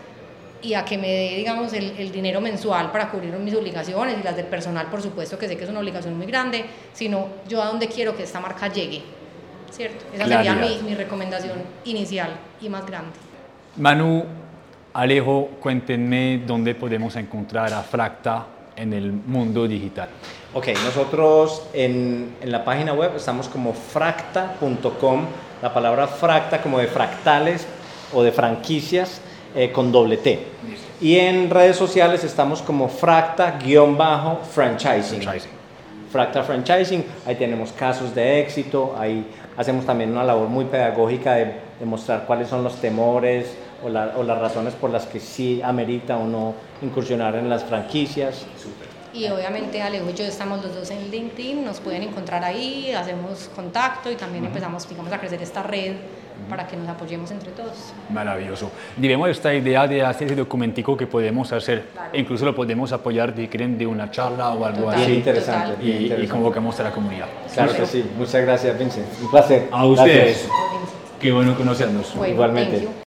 y 0.63 0.75
a 0.75 0.85
que 0.85 0.99
me 0.99 1.09
dé, 1.09 1.37
digamos, 1.37 1.73
el, 1.73 1.95
el 1.99 2.13
dinero 2.13 2.41
mensual 2.41 2.93
para 2.93 3.11
cubrir 3.11 3.33
mis 3.33 3.55
obligaciones 3.55 4.17
y 4.21 4.23
las 4.23 4.37
del 4.37 4.47
personal, 4.47 4.87
por 4.87 5.03
supuesto, 5.03 5.39
que 5.39 5.49
sé 5.49 5.57
que 5.57 5.65
es 5.65 5.71
una 5.71 5.81
obligación 5.81 6.17
muy 6.17 6.27
grande, 6.27 6.65
sino 6.93 7.29
yo 7.49 7.63
a 7.63 7.67
dónde 7.67 7.89
quiero 7.89 8.17
que 8.17 8.25
esta 8.25 8.41
marca 8.41 8.69
llegue, 8.69 9.03
¿cierto? 9.71 10.05
Esa 10.13 10.27
sería 10.27 10.55
mi, 10.55 10.81
mi 10.83 10.95
recomendación 10.95 11.59
inicial 11.85 12.31
y 12.61 12.69
más 12.69 12.87
grande. 12.87 13.13
Manu, 13.77 14.25
Alejo, 14.93 15.51
cuéntenme 15.61 16.43
dónde 16.47 16.75
podemos 16.75 17.15
encontrar 17.17 17.73
a 17.73 17.83
Fracta 17.83 18.47
en 18.77 18.93
el 18.93 19.13
mundo 19.13 19.69
digital. 19.69 20.09
Ok, 20.55 20.69
nosotros 20.85 21.67
en, 21.73 22.37
en 22.41 22.51
la 22.51 22.65
página 22.65 22.93
web 22.93 23.13
estamos 23.15 23.49
como 23.49 23.73
fracta.com, 23.73 25.25
la 25.63 25.73
palabra 25.73 26.09
fracta 26.09 26.61
como 26.61 26.79
de 26.79 26.87
fractales 26.87 27.67
o 28.13 28.23
de 28.23 28.33
franquicias 28.33 29.21
eh, 29.55 29.71
con 29.73 29.93
doble 29.93 30.17
T. 30.17 30.39
Y 31.01 31.17
en 31.17 31.51
redes 31.51 31.77
sociales 31.77 32.25
estamos 32.25 32.63
como 32.63 32.89
fracta-franchising. 32.89 35.29
Fracta 36.11 36.43
Franchising, 36.43 37.05
ahí 37.27 37.37
tenemos 37.37 37.71
casos 37.73 38.15
de 38.15 38.41
éxito, 38.41 38.97
ahí 38.99 39.25
hacemos 39.61 39.85
también 39.85 40.11
una 40.11 40.25
labor 40.25 40.49
muy 40.49 40.65
pedagógica 40.65 41.35
de, 41.35 41.45
de 41.79 41.87
mostrar 41.87 42.25
cuáles 42.27 42.49
son 42.49 42.65
los 42.65 42.77
temores, 42.77 43.57
o, 43.83 43.89
las 44.23 44.39
razones 44.39 44.75
por 44.75 44.91
las 44.91 45.07
que 45.07 45.21
sí 45.21 45.61
amerita 45.63 46.17
o 46.17 46.27
no 46.27 46.55
incursionar 46.83 47.37
en 47.37 47.49
las 47.49 47.65
franquicias. 47.65 48.45
Y 49.13 49.27
obviamente 49.29 49.83
Alejo 49.83 50.11
y 50.11 50.15
yo 50.15 50.25
estamos 50.25 50.63
los 50.63 50.75
dos 50.75 50.91
en 50.91 51.11
LinkedIn, 51.11 51.65
nos 51.65 51.81
pueden 51.81 52.03
encontrar 52.03 52.45
ahí, 52.45 52.93
hacemos 52.93 53.51
contacto 53.57 54.11
y 54.11 54.15
también 54.15 54.45
empezamos 54.45 54.89
digamos, 54.89 55.13
a 55.13 55.19
crecer 55.19 55.43
esta 55.43 55.63
red 55.63 55.95
para 56.49 56.67
que 56.67 56.77
nos 56.77 56.89
apoyemos 56.89 57.31
entre 57.31 57.51
todos. 57.53 57.93
Maravilloso. 58.09 58.71
Digamos 58.97 59.29
esta 59.29 59.55
idea 59.55 59.87
de 59.87 60.03
hacer 60.03 60.29
ese 60.29 60.37
documentico 60.37 60.97
que 60.97 61.07
podemos 61.07 61.53
hacer, 61.53 61.85
incluso 62.13 62.45
lo 62.45 62.55
podemos 62.55 62.93
apoyar 62.93 63.35
de, 63.35 63.47
de 63.47 63.87
una 63.87 64.11
charla 64.11 64.51
o 64.51 64.65
algo 64.65 64.91
así. 64.91 65.15
interesante. 65.15 65.85
Y, 65.85 66.27
convocamos 66.27 66.79
a 66.81 66.85
la 66.85 66.91
comunidad. 66.91 67.27
Claro 67.53 67.75
que 67.75 67.87
sí. 67.87 68.05
Muchas 68.17 68.43
gracias, 68.43 68.79
Vincent. 68.79 69.07
Un 69.23 69.31
placer. 69.31 69.69
A 69.71 69.85
ustedes. 69.85 70.49
Qué 71.21 71.33
bueno 71.33 71.55
conocernos. 71.55 72.15
Igualmente. 72.27 72.89